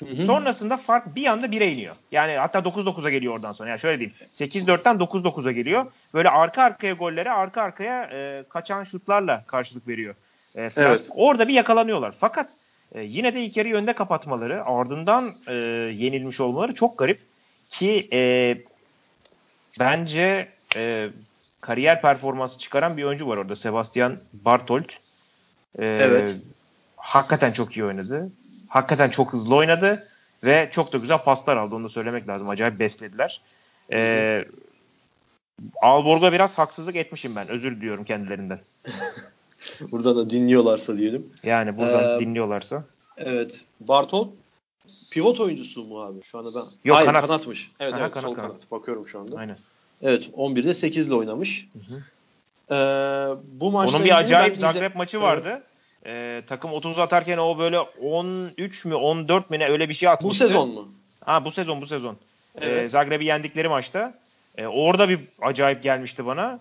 Hı 0.01 0.05
hı. 0.05 0.25
Sonrasında 0.25 0.77
fark 0.77 1.15
bir 1.15 1.25
anda 1.25 1.46
1'e 1.46 1.72
iniyor. 1.72 1.96
Yani 2.12 2.34
hatta 2.34 2.60
9-9'a 2.60 3.10
geliyor 3.10 3.34
oradan 3.34 3.51
sonra. 3.51 3.70
Yani 3.70 3.79
şöyle 3.79 4.00
diyeyim. 4.00 4.15
8-4'ten 4.36 4.96
9-9'a 4.96 5.51
geliyor. 5.51 5.86
Böyle 6.13 6.29
arka 6.29 6.63
arkaya 6.63 6.93
gollere 6.93 7.31
arka 7.31 7.62
arkaya 7.62 8.03
e, 8.03 8.43
kaçan 8.50 8.84
şutlarla 8.84 9.43
karşılık 9.48 9.88
veriyor. 9.88 10.15
E. 10.55 10.70
Evet. 10.75 11.10
Orada 11.15 11.48
bir 11.48 11.53
yakalanıyorlar. 11.53 12.15
Fakat 12.20 12.51
e, 12.96 13.01
yine 13.01 13.36
de 13.36 13.41
ilk 13.41 13.58
yarıyı 13.58 13.75
önde 13.75 13.93
kapatmaları 13.93 14.65
ardından 14.65 15.34
e, 15.48 15.53
yenilmiş 15.96 16.41
olmaları 16.41 16.74
çok 16.74 16.98
garip. 16.98 17.20
Ki 17.70 18.10
e, 18.13 18.58
bence 19.79 20.48
e, 20.75 21.10
kariyer 21.62 22.01
performansı 22.01 22.60
çıkaran 22.60 22.98
bir 22.98 23.03
oyuncu 23.03 23.27
var 23.27 23.38
orada. 23.38 23.55
Sebastian 23.55 24.17
Bartold. 24.34 24.89
E, 25.79 25.86
Evet. 25.86 26.38
Hakikaten 26.98 27.51
çok 27.51 27.77
iyi 27.77 27.86
oynadı. 27.86 28.29
Hakikaten 28.71 29.09
çok 29.09 29.33
hızlı 29.33 29.55
oynadı. 29.55 30.07
Ve 30.43 30.69
çok 30.71 30.93
da 30.93 30.97
güzel 30.97 31.17
paslar 31.17 31.57
aldı. 31.57 31.75
Onu 31.75 31.83
da 31.83 31.89
söylemek 31.89 32.27
lazım. 32.27 32.49
Acayip 32.49 32.79
beslediler. 32.79 33.41
E, 33.93 34.45
Alborg'a 35.81 36.33
biraz 36.33 36.57
haksızlık 36.57 36.95
etmişim 36.95 37.35
ben. 37.35 37.47
Özür 37.47 37.75
diliyorum 37.75 38.03
kendilerinden. 38.03 38.59
Burada 39.91 40.15
da 40.15 40.29
dinliyorlarsa 40.29 40.97
diyelim. 40.97 41.29
Yani 41.43 41.77
buradan 41.77 42.15
Ee, 42.15 42.19
dinliyorlarsa. 42.19 42.83
Evet. 43.17 43.65
Bartol 43.79 44.27
pivot 45.11 45.39
oyuncusu 45.39 45.83
mu 45.83 46.01
abi? 46.01 46.23
Şu 46.23 46.37
anda 46.37 46.55
ben. 46.55 46.65
Yok, 46.85 46.97
Hayır, 46.97 47.05
kanat. 47.07 47.27
kanatmış. 47.27 47.71
Evet 47.79 47.93
Aha, 47.93 48.01
evet 48.01 48.11
kanat, 48.11 48.29
sol 48.29 48.35
kanat. 48.35 48.49
kanat. 48.51 48.71
Bakıyorum 48.71 49.07
şu 49.07 49.19
anda. 49.19 49.37
Aynen. 49.37 49.57
Evet 50.01 50.29
11'de 50.37 50.73
8 50.73 51.07
ile 51.07 51.13
oynamış. 51.15 51.67
Hı 51.73 51.93
hı. 51.93 52.01
Ee, 52.71 52.75
bu 53.51 53.71
maçta 53.71 53.97
Onun 53.97 54.05
bir 54.05 54.17
acayip 54.17 54.57
Zagreb 54.57 54.95
maçı 54.95 55.21
vardı. 55.21 55.63
Ee, 56.05 56.41
takım 56.48 56.74
30 56.74 57.00
atarken 57.00 57.38
o 57.38 57.58
böyle 57.58 57.79
13 57.79 58.86
mü 58.86 58.96
14 58.96 59.50
mi 59.50 59.60
ne 59.60 59.67
öyle 59.67 59.89
bir 59.89 59.93
şey 59.93 60.10
atmıştı. 60.10 60.46
Bu 60.46 60.48
sezon 60.48 60.70
mu? 60.70 60.88
Ha 61.25 61.46
bu 61.46 61.51
sezon 61.51 61.81
bu 61.81 61.88
sezon. 61.88 62.13
Ee, 62.55 62.65
evet. 62.65 62.84
Ee, 62.84 62.88
Zagreb'i 62.88 63.25
yendikleri 63.25 63.67
maçta. 63.67 64.13
Ee, 64.58 64.67
orada 64.67 65.10
bir 65.10 65.20
acayip 65.41 65.84
gelmişti 65.84 66.25
bana. 66.25 66.60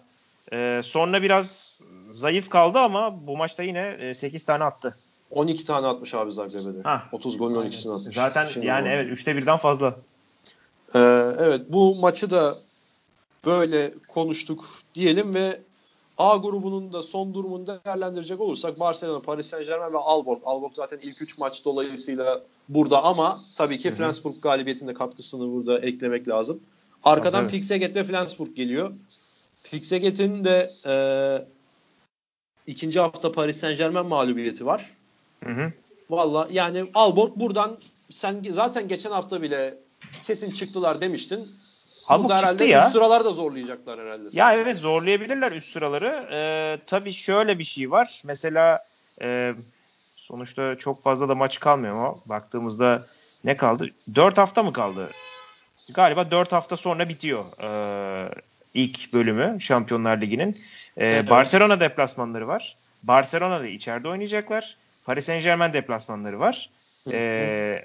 Ee, 0.53 0.81
sonra 0.85 1.23
biraz 1.23 1.81
zayıf 2.11 2.49
kaldı 2.49 2.79
ama 2.79 3.27
bu 3.27 3.37
maçta 3.37 3.63
yine 3.63 4.15
8 4.15 4.43
e, 4.43 4.47
tane 4.47 4.65
attı. 4.65 4.97
12 5.31 5.67
tane 5.67 5.87
atmış 5.87 6.15
abi 6.15 6.33
Zagreb'de. 6.33 6.89
30 7.13 7.39
golün 7.39 7.55
12'sini 7.55 7.95
atmış. 7.95 8.15
Zaten 8.15 8.47
Şimdi 8.47 8.67
yani 8.67 8.83
oldu. 8.83 8.89
evet 8.89 9.19
3'te 9.19 9.37
birden 9.37 9.57
fazla. 9.57 9.97
Ee, 10.95 10.99
evet 11.39 11.61
bu 11.69 11.95
maçı 11.95 12.31
da 12.31 12.59
böyle 13.47 13.95
konuştuk 14.09 14.65
diyelim 14.95 15.35
ve 15.35 15.61
A 16.21 16.37
grubunun 16.37 16.93
da 16.93 17.03
son 17.03 17.35
durumunu 17.35 17.67
değerlendirecek 17.67 18.41
olursak 18.41 18.81
Barcelona, 18.81 19.21
Paris 19.21 19.47
Saint 19.47 19.67
Germain 19.67 19.93
ve 19.93 19.99
Alborg. 19.99 20.41
Alborg 20.45 20.73
zaten 20.75 20.99
ilk 21.03 21.23
3 21.23 21.39
maç 21.39 21.65
dolayısıyla 21.65 22.43
burada 22.69 23.05
ama 23.05 23.41
tabii 23.57 23.79
ki 23.79 23.91
Flensburg 23.91 24.43
galibiyetinde 24.43 24.95
katkısını 24.95 25.53
burada 25.53 25.79
eklemek 25.79 26.29
lazım. 26.29 26.61
Arkadan 27.05 27.43
evet. 27.43 27.51
Pixeget 27.51 27.95
ve 27.95 28.05
Flensburg 28.05 28.57
geliyor. 28.57 28.93
Pixeget'in 29.71 30.45
de 30.45 30.73
e, 30.87 30.95
ikinci 32.67 33.01
hafta 33.01 33.33
Paris 33.33 33.61
Saint 33.61 33.79
Germain 33.79 34.07
mağlubiyeti 34.07 34.67
var. 34.67 34.91
Hı 35.45 35.51
hı. 35.51 35.73
Valla 36.11 36.49
yani 36.51 36.85
Alborg 36.95 37.37
buradan 37.37 37.77
sen 38.11 38.43
zaten 38.51 38.89
geçen 38.89 39.11
hafta 39.11 39.43
bile 39.43 39.79
kesin 40.25 40.51
çıktılar 40.51 41.01
demiştin. 41.01 41.49
Halbuki 42.05 42.35
herhalde 42.35 42.65
ya. 42.65 42.85
üst 42.85 42.93
sıralar 42.93 43.25
da 43.25 43.31
zorlayacaklar 43.31 44.01
herhalde. 44.01 44.29
Ya 44.33 44.55
evet 44.55 44.79
zorlayabilirler 44.79 45.53
üst 45.53 45.73
sıraları. 45.73 46.29
Ee, 46.33 46.79
tabii 46.87 47.13
şöyle 47.13 47.59
bir 47.59 47.65
şey 47.65 47.91
var. 47.91 48.23
Mesela 48.25 48.85
e, 49.23 49.55
sonuçta 50.17 50.77
çok 50.77 51.03
fazla 51.03 51.29
da 51.29 51.35
maç 51.35 51.61
kalmıyor 51.61 51.95
ama 51.97 52.15
baktığımızda 52.27 53.07
ne 53.45 53.57
kaldı? 53.57 53.91
4 54.15 54.39
hafta 54.39 54.63
mı 54.63 54.73
kaldı? 54.73 55.11
Galiba 55.95 56.31
4 56.31 56.53
hafta 56.53 56.77
sonra 56.77 57.09
bitiyor 57.09 57.45
e, 57.63 58.31
ilk 58.75 59.13
bölümü 59.13 59.61
Şampiyonlar 59.61 60.21
Ligi'nin. 60.21 60.59
E, 60.97 61.07
evet, 61.07 61.31
Barcelona 61.31 61.81
deplasmanları 61.81 62.49
var. 62.49 62.77
Barcelona'da 63.03 63.67
içeride 63.67 64.09
oynayacaklar. 64.09 64.77
Paris 65.05 65.25
Saint 65.25 65.45
Germain 65.45 65.73
deplasmanları 65.73 66.41
var. 66.41 66.71
E, 67.13 67.85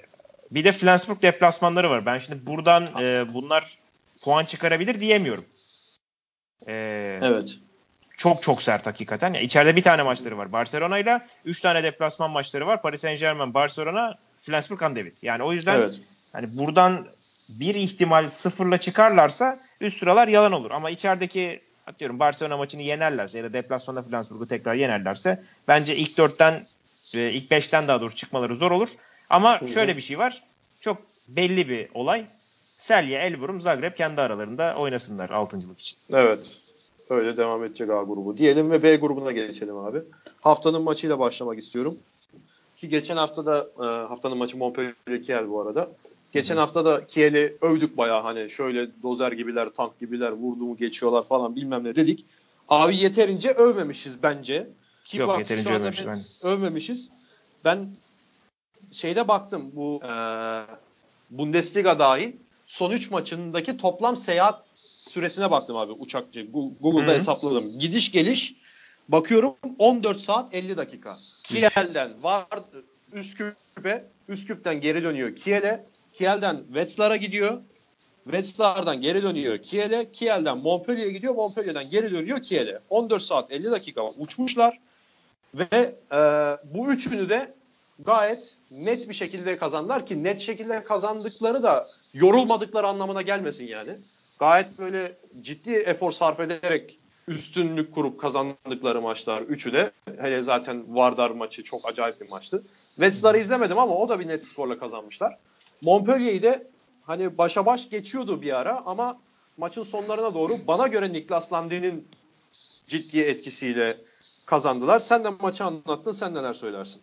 bir 0.50 0.64
de 0.64 0.72
Flensburg 0.72 1.22
deplasmanları 1.22 1.90
var. 1.90 2.06
Ben 2.06 2.18
şimdi 2.18 2.46
buradan 2.46 2.86
e, 3.00 3.34
bunlar 3.34 3.78
puan 4.26 4.44
çıkarabilir 4.44 5.00
diyemiyorum. 5.00 5.44
Ee, 6.66 7.18
evet. 7.22 7.58
Çok 8.16 8.42
çok 8.42 8.62
sert 8.62 8.86
hakikaten. 8.86 9.34
Ya 9.34 9.40
içeride 9.40 9.76
bir 9.76 9.82
tane 9.82 10.02
maçları 10.02 10.38
var. 10.38 10.52
Barcelona 10.52 10.98
ile 10.98 11.20
3 11.44 11.60
tane 11.60 11.82
deplasman 11.82 12.30
maçları 12.30 12.66
var. 12.66 12.82
Paris 12.82 13.00
Saint-Germain, 13.00 13.54
Barcelona, 13.54 14.14
Flensburg, 14.40 14.82
Andevit. 14.82 15.22
Yani 15.22 15.42
o 15.42 15.52
yüzden 15.52 15.76
evet. 15.76 16.00
hani 16.32 16.58
buradan 16.58 17.06
bir 17.48 17.74
ihtimal 17.74 18.28
sıfırla 18.28 18.78
çıkarlarsa 18.78 19.60
üst 19.80 19.98
sıralar 19.98 20.28
yalan 20.28 20.52
olur. 20.52 20.70
Ama 20.70 20.90
içerideki 20.90 21.60
atıyorum 21.86 22.18
Barcelona 22.18 22.56
maçını 22.56 22.82
yenerlerse 22.82 23.38
ya 23.38 23.44
da 23.44 23.52
deplasmanda 23.52 24.02
Flensburg'u 24.02 24.48
tekrar 24.48 24.74
yenerlerse 24.74 25.42
bence 25.68 25.96
ilk 25.96 26.18
dörtten 26.18 26.66
e, 27.14 27.30
ilk 27.30 27.50
beşten 27.50 27.88
daha 27.88 28.00
doğrusu 28.00 28.16
çıkmaları 28.16 28.56
zor 28.56 28.70
olur. 28.70 28.88
Ama 29.30 29.60
şöyle 29.74 29.96
bir 29.96 30.02
şey 30.02 30.18
var. 30.18 30.42
Çok 30.80 31.02
belli 31.28 31.68
bir 31.68 31.88
olay. 31.94 32.26
Selye, 32.78 33.18
Elburum, 33.18 33.60
Zagreb 33.60 33.96
kendi 33.96 34.20
aralarında 34.20 34.74
oynasınlar 34.76 35.30
altıncılık 35.30 35.80
için. 35.80 35.98
Evet. 36.12 36.60
Öyle 37.10 37.36
devam 37.36 37.64
edecek 37.64 37.90
A 37.90 38.02
grubu. 38.02 38.36
Diyelim 38.36 38.70
ve 38.70 38.82
B 38.82 38.96
grubuna 38.96 39.32
geçelim 39.32 39.76
abi. 39.76 40.02
Haftanın 40.40 40.82
maçıyla 40.82 41.18
başlamak 41.18 41.58
istiyorum. 41.58 41.98
Ki 42.76 42.88
geçen 42.88 43.16
hafta 43.16 43.46
da 43.46 43.68
e, 43.78 43.84
haftanın 44.08 44.38
maçı 44.38 44.56
Montpellier 44.56 45.22
Kiel 45.22 45.50
bu 45.50 45.60
arada. 45.60 45.90
Geçen 46.32 46.56
hafta 46.56 46.84
da 46.84 47.06
Kiel'i 47.06 47.56
övdük 47.60 47.96
bayağı 47.96 48.22
hani 48.22 48.50
şöyle 48.50 48.88
dozer 49.02 49.32
gibiler, 49.32 49.68
tank 49.68 50.00
gibiler, 50.00 50.30
vurdu 50.30 50.64
mu 50.64 50.76
geçiyorlar 50.76 51.24
falan 51.24 51.56
bilmem 51.56 51.84
ne 51.84 51.96
dedik. 51.96 52.24
Abi 52.68 52.96
yeterince 52.96 53.50
övmemişiz 53.50 54.22
bence. 54.22 54.66
Ki 55.04 55.18
Yok 55.18 55.28
bak, 55.28 55.38
yeterince 55.38 55.74
övmemişiz. 55.74 56.06
Ben... 56.06 56.22
Övmemişiz. 56.42 57.08
Ben 57.64 57.88
şeyde 58.92 59.28
baktım 59.28 59.70
bu 59.74 60.00
e, 60.04 60.12
Bundesliga 61.30 61.98
dahil 61.98 62.32
son 62.66 62.90
3 62.90 63.10
maçındaki 63.10 63.76
toplam 63.76 64.16
seyahat 64.16 64.64
süresine 64.96 65.50
baktım 65.50 65.76
abi 65.76 65.92
uçakçı. 65.92 66.46
Google'da 66.80 67.06
Hı-hı. 67.06 67.14
hesapladım. 67.14 67.78
Gidiş 67.78 68.12
geliş 68.12 68.54
bakıyorum 69.08 69.56
14 69.78 70.20
saat 70.20 70.54
50 70.54 70.76
dakika. 70.76 71.18
Kiel'den 71.44 72.22
var 72.22 72.46
Üsküp'e, 73.12 74.04
Üsküp'ten 74.28 74.80
geri 74.80 75.02
dönüyor 75.02 75.36
Kiel'e, 75.36 75.84
Kiel'den 76.14 76.64
Wetzlar'a 76.66 77.16
gidiyor. 77.16 77.60
Wetzlar'dan 78.24 79.00
geri 79.00 79.22
dönüyor 79.22 79.58
Kiel'e, 79.58 80.12
Kiel'den 80.12 80.58
Montpellier'e 80.58 81.10
gidiyor, 81.10 81.34
Montpellier'den 81.34 81.90
geri 81.90 82.10
dönüyor 82.12 82.42
Kiel'e. 82.42 82.80
14 82.90 83.22
saat 83.22 83.52
50 83.52 83.70
dakika 83.70 84.10
uçmuşlar 84.10 84.78
ve 85.54 85.94
e, 86.12 86.18
bu 86.74 86.92
üçünü 86.92 87.28
de 87.28 87.54
gayet 87.98 88.56
net 88.70 89.08
bir 89.08 89.14
şekilde 89.14 89.58
kazandılar 89.58 90.06
ki 90.06 90.24
net 90.24 90.40
şekilde 90.40 90.84
kazandıkları 90.84 91.62
da 91.62 91.88
yorulmadıkları 92.16 92.86
anlamına 92.86 93.22
gelmesin 93.22 93.66
yani. 93.66 93.96
Gayet 94.38 94.78
böyle 94.78 95.16
ciddi 95.40 95.70
efor 95.70 96.12
sarf 96.12 96.40
ederek 96.40 96.98
üstünlük 97.28 97.94
kurup 97.94 98.20
kazandıkları 98.20 99.00
maçlar 99.00 99.42
üçü 99.42 99.72
de. 99.72 99.90
Hele 100.20 100.42
zaten 100.42 100.96
Vardar 100.96 101.30
maçı 101.30 101.64
çok 101.64 101.88
acayip 101.88 102.20
bir 102.20 102.28
maçtı. 102.28 102.62
Wetzlar'ı 102.94 103.38
izlemedim 103.38 103.78
ama 103.78 103.96
o 103.96 104.08
da 104.08 104.20
bir 104.20 104.28
net 104.28 104.46
skorla 104.46 104.78
kazanmışlar. 104.78 105.38
Montpellier'i 105.82 106.42
de 106.42 106.66
hani 107.02 107.38
başa 107.38 107.66
baş 107.66 107.90
geçiyordu 107.90 108.42
bir 108.42 108.56
ara 108.56 108.82
ama 108.86 109.18
maçın 109.56 109.82
sonlarına 109.82 110.34
doğru 110.34 110.52
bana 110.68 110.86
göre 110.86 111.12
Niklas 111.12 111.52
Lande'nin 111.52 112.08
ciddi 112.88 113.20
etkisiyle 113.20 113.96
kazandılar. 114.46 114.98
Sen 114.98 115.24
de 115.24 115.30
maçı 115.30 115.64
anlattın. 115.64 116.12
Sen 116.12 116.34
neler 116.34 116.52
söylersin? 116.52 117.02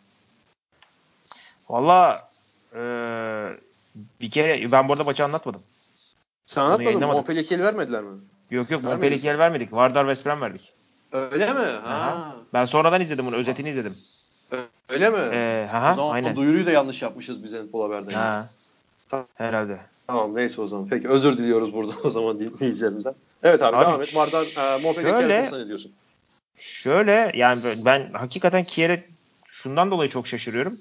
Valla 1.69 2.29
e, 2.75 2.81
bir 4.21 4.31
kere 4.31 4.71
ben 4.71 4.89
burada 4.89 5.03
maçı 5.03 5.23
anlatmadım. 5.23 5.61
Sen 6.45 6.61
anlatmadın 6.61 6.99
mı? 6.99 7.07
Montpellier'i 7.07 7.63
vermediler 7.63 8.03
mi? 8.03 8.19
Yok 8.51 8.71
yok 8.71 8.83
Montpellier'i 8.83 9.39
vermedik. 9.39 9.73
Vardar 9.73 10.03
West 10.03 10.25
Brom 10.25 10.41
verdik. 10.41 10.73
Öyle 11.11 11.53
mi? 11.53 11.79
Ha. 11.83 12.35
Ben 12.53 12.65
sonradan 12.65 13.01
izledim 13.01 13.25
bunu. 13.25 13.35
Özetini 13.35 13.69
izledim. 13.69 13.97
Öyle 14.89 15.09
mi? 15.09 15.17
Ee, 15.17 15.69
aha, 15.73 15.91
o 15.91 15.95
zaman 15.95 16.13
aynen. 16.13 16.35
duyuruyu 16.35 16.65
da 16.65 16.71
yanlış 16.71 17.01
yapmışız 17.01 17.43
biz 17.43 17.53
Endpol 17.53 17.81
Haber'den. 17.81 18.13
Ha. 18.13 18.49
Tamam. 19.09 19.27
Herhalde. 19.35 19.79
Tamam 20.07 20.35
neyse 20.35 20.61
o 20.61 20.67
zaman. 20.67 20.87
Peki 20.89 21.09
özür 21.09 21.37
diliyoruz 21.37 21.73
burada 21.73 21.93
o 22.03 22.09
zaman 22.09 22.39
dinleyicilerimizden. 22.39 23.15
Evet 23.43 23.63
abi, 23.63 23.77
abi 23.77 23.85
devam 23.85 24.01
et. 24.01 24.15
Vardar 24.15 24.77
e, 24.79 24.83
Montpellier'i 24.83 25.63
ne 25.63 25.67
diyorsun? 25.67 25.91
Şöyle 26.59 27.31
yani 27.35 27.61
ben 27.85 28.13
hakikaten 28.13 28.63
Kier'e 28.63 29.03
şundan 29.45 29.91
dolayı 29.91 30.09
çok 30.09 30.27
şaşırıyorum. 30.27 30.79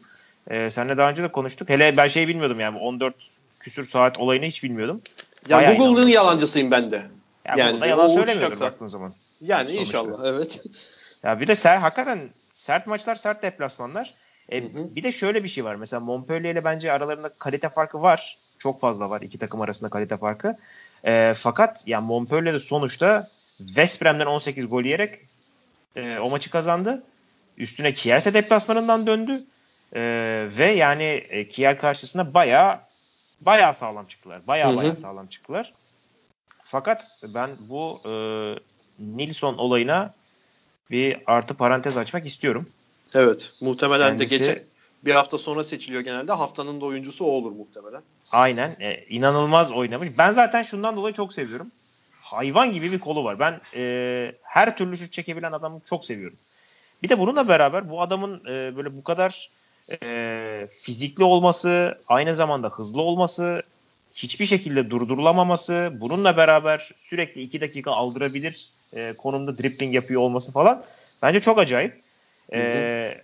Ee, 0.51 0.71
seninle 0.71 0.97
daha 0.97 1.11
önce 1.11 1.23
de 1.23 1.29
konuştuk. 1.29 1.69
Hele 1.69 1.97
ben 1.97 2.09
şey 2.09 2.29
bilmiyordum 2.29 2.61
yani 2.61 2.79
14 2.79 3.15
küsür 3.61 3.89
saat 3.89 4.19
olayını 4.19 4.45
hiç 4.45 4.65
bilmiyordum. 4.65 5.03
Ya 5.49 5.57
Bayağı 5.57 5.75
Google'ın 5.75 5.93
inandım. 5.93 6.09
yalancısıyım 6.09 6.71
ben 6.71 6.91
de. 6.91 6.97
Ya 7.45 7.55
yani 7.57 7.71
Google'da 7.71 7.87
yalan 7.87 8.09
söylemiyordur 8.09 8.61
baktığın 8.61 8.87
zaman. 8.87 9.15
Yani 9.41 9.73
sonuçta. 9.73 9.81
inşallah 9.81 10.27
evet. 10.27 10.63
Ya 11.23 11.41
bir 11.41 11.47
de 11.47 11.55
ser, 11.55 11.77
hakikaten 11.77 12.31
sert 12.51 12.87
maçlar, 12.87 13.15
sert 13.15 13.43
deplasmanlar. 13.43 14.15
E, 14.49 14.61
hı 14.61 14.67
hı. 14.67 14.97
Bir 14.97 15.03
de 15.03 15.13
şöyle 15.13 15.45
bir 15.45 15.49
şey 15.49 15.65
var. 15.65 15.75
Mesela 15.75 16.01
Montpellier 16.01 16.53
ile 16.53 16.65
bence 16.65 16.93
aralarında 16.93 17.29
kalite 17.39 17.69
farkı 17.69 18.03
var. 18.03 18.39
Çok 18.59 18.81
fazla 18.81 19.11
var 19.11 19.21
iki 19.21 19.39
takım 19.39 19.61
arasında 19.61 19.91
kalite 19.91 20.17
farkı. 20.17 20.57
E, 21.05 21.35
fakat 21.37 21.83
yani 21.87 22.07
Montpellier 22.07 22.55
de 22.55 22.61
sonuçta 22.61 23.29
West 23.59 24.03
Brom'den 24.03 24.27
18 24.27 24.69
gol 24.69 24.83
yiyerek 24.83 25.19
e, 25.97 26.19
o 26.19 26.31
maçı 26.31 26.51
kazandı. 26.51 27.03
Üstüne 27.59 27.93
Kielse 27.93 28.35
deplasmanından 28.35 29.07
döndü. 29.07 29.45
E, 29.93 30.01
ve 30.59 30.71
yani 30.71 31.05
e, 31.05 31.49
Kiel 31.49 31.79
karşısında 31.79 32.35
bayağı 32.35 32.81
bayağı 33.41 33.75
sağlam 33.75 34.07
çıktılar. 34.07 34.47
Bayağı 34.47 34.77
bayağı 34.77 34.97
sağlam 34.97 35.27
çıktılar. 35.27 35.73
Fakat 36.65 37.11
ben 37.35 37.51
bu 37.61 38.01
e, 38.05 38.13
Nilsson 38.99 39.55
olayına 39.55 40.15
bir 40.91 41.17
artı 41.27 41.55
parantez 41.55 41.97
açmak 41.97 42.27
istiyorum. 42.27 42.69
Evet. 43.15 43.53
Muhtemelen 43.61 44.09
Kendisi, 44.09 44.31
de 44.31 44.39
geçen 44.39 44.63
bir 45.05 45.15
hafta 45.15 45.39
sonra 45.39 45.65
seçiliyor 45.65 46.03
genelde. 46.03 46.33
Haftanın 46.33 46.81
da 46.81 46.85
oyuncusu 46.85 47.25
o 47.25 47.29
olur 47.29 47.53
muhtemelen. 47.53 48.03
Aynen. 48.31 48.77
E, 48.81 49.05
inanılmaz 49.09 49.73
oynamış. 49.73 50.09
Ben 50.19 50.33
zaten 50.33 50.63
şundan 50.63 50.97
dolayı 50.97 51.15
çok 51.15 51.33
seviyorum. 51.33 51.71
Hayvan 52.21 52.73
gibi 52.73 52.93
bir 52.93 52.99
kolu 52.99 53.25
var. 53.25 53.39
Ben 53.39 53.61
e, 53.77 54.35
her 54.43 54.77
türlü 54.77 54.97
şut 54.97 55.13
çekebilen 55.13 55.53
adamı 55.53 55.81
çok 55.85 56.05
seviyorum. 56.05 56.37
Bir 57.03 57.09
de 57.09 57.19
bununla 57.19 57.49
beraber 57.49 57.91
bu 57.91 58.03
adamın 58.03 58.41
e, 58.45 58.77
böyle 58.77 58.97
bu 58.97 59.05
kadar 59.05 59.51
e, 60.05 60.67
fizikli 60.71 61.25
olması, 61.25 61.99
aynı 62.09 62.35
zamanda 62.35 62.69
hızlı 62.69 63.03
olması 63.03 63.63
hiçbir 64.15 64.47
şekilde 64.47 64.91
durdurulamaması, 64.91 65.93
bununla 66.01 66.37
beraber 66.37 66.91
sürekli 66.99 67.41
2 67.41 67.61
dakika 67.61 67.91
aldırabilir 67.91 68.69
e, 68.97 69.13
konumda 69.19 69.59
dribbling 69.59 69.95
yapıyor 69.95 70.21
olması 70.21 70.53
falan 70.53 70.85
bence 71.23 71.41
çok 71.41 71.59
acayip. 71.59 72.01
E, 72.53 73.19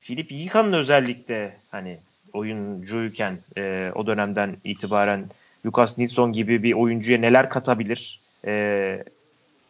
Filip 0.00 0.32
Yikan'ın 0.32 0.72
özellikle 0.72 1.56
hani 1.70 1.98
oyuncuyken 2.32 3.38
e, 3.56 3.90
o 3.94 4.06
dönemden 4.06 4.56
itibaren 4.64 5.24
Lucas 5.66 5.98
Nilsson 5.98 6.32
gibi 6.32 6.62
bir 6.62 6.72
oyuncuya 6.72 7.18
neler 7.18 7.50
katabilir? 7.50 8.20
E, 8.46 9.04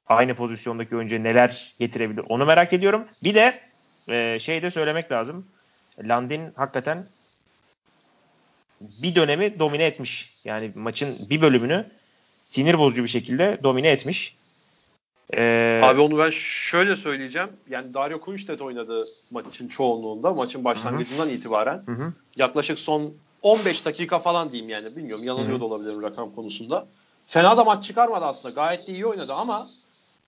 aynı 0.09 0.35
pozisyondaki 0.35 0.97
oyuncuya 0.97 1.21
neler 1.21 1.73
getirebilir? 1.79 2.25
Onu 2.29 2.47
merak 2.47 2.73
ediyorum. 2.73 3.05
Bir 3.23 3.35
de 3.35 3.61
e, 4.09 4.39
şey 4.41 4.63
de 4.63 4.71
söylemek 4.71 5.13
lazım. 5.13 5.47
Landin 6.03 6.53
hakikaten 6.57 7.07
bir 8.81 9.15
dönemi 9.15 9.59
domine 9.59 9.85
etmiş. 9.85 10.35
Yani 10.45 10.73
maçın 10.75 11.17
bir 11.31 11.41
bölümünü 11.41 11.87
sinir 12.45 12.79
bozucu 12.79 13.03
bir 13.03 13.09
şekilde 13.09 13.59
domine 13.63 13.89
etmiş. 13.89 14.37
Ee, 15.35 15.81
Abi 15.83 16.01
onu 16.01 16.19
ben 16.19 16.31
şöyle 16.31 16.97
söyleyeceğim. 16.97 17.49
Yani 17.71 17.95
Dario 17.95 18.21
Kunstedt 18.21 18.63
oynadı 18.63 19.07
maçın 19.31 19.69
çoğunluğunda. 19.69 20.35
Maçın 20.35 20.65
başlangıcından 20.65 21.27
hı. 21.27 21.31
itibaren. 21.31 21.83
Hı 21.87 21.93
hı. 21.93 22.13
Yaklaşık 22.37 22.79
son 22.79 23.15
15 23.43 23.85
dakika 23.85 24.19
falan 24.19 24.53
diyeyim 24.53 24.71
yani. 24.71 24.97
Bilmiyorum 24.97 25.25
yanılıyor 25.25 25.61
da 25.61 25.65
olabilirim 25.65 26.03
rakam 26.03 26.35
konusunda. 26.35 26.87
Fena 27.27 27.57
da 27.57 27.65
maç 27.65 27.85
çıkarmadı 27.85 28.25
aslında. 28.25 28.55
Gayet 28.55 28.89
de 28.89 28.93
iyi 28.93 29.07
oynadı 29.07 29.33
ama 29.33 29.69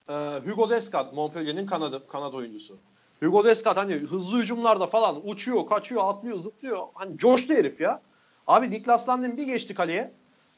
e, 0.09 0.13
Hugo 0.45 0.69
Descat 0.69 1.13
Montpellier'in 1.13 1.65
kanadı, 1.65 2.07
kanat 2.07 2.33
oyuncusu. 2.33 2.77
Hugo 3.19 3.45
Descat 3.45 3.77
hani 3.77 3.93
hızlı 3.93 4.39
hücumlarda 4.39 4.87
falan 4.87 5.29
uçuyor, 5.29 5.67
kaçıyor, 5.67 6.09
atlıyor, 6.09 6.37
zıplıyor. 6.37 6.87
Hani 6.93 7.17
coştu 7.17 7.53
herif 7.53 7.81
ya. 7.81 8.01
Abi 8.47 8.69
Niklas 8.69 9.09
Landin 9.09 9.37
bir 9.37 9.43
geçti 9.43 9.73
kaleye. 9.73 10.11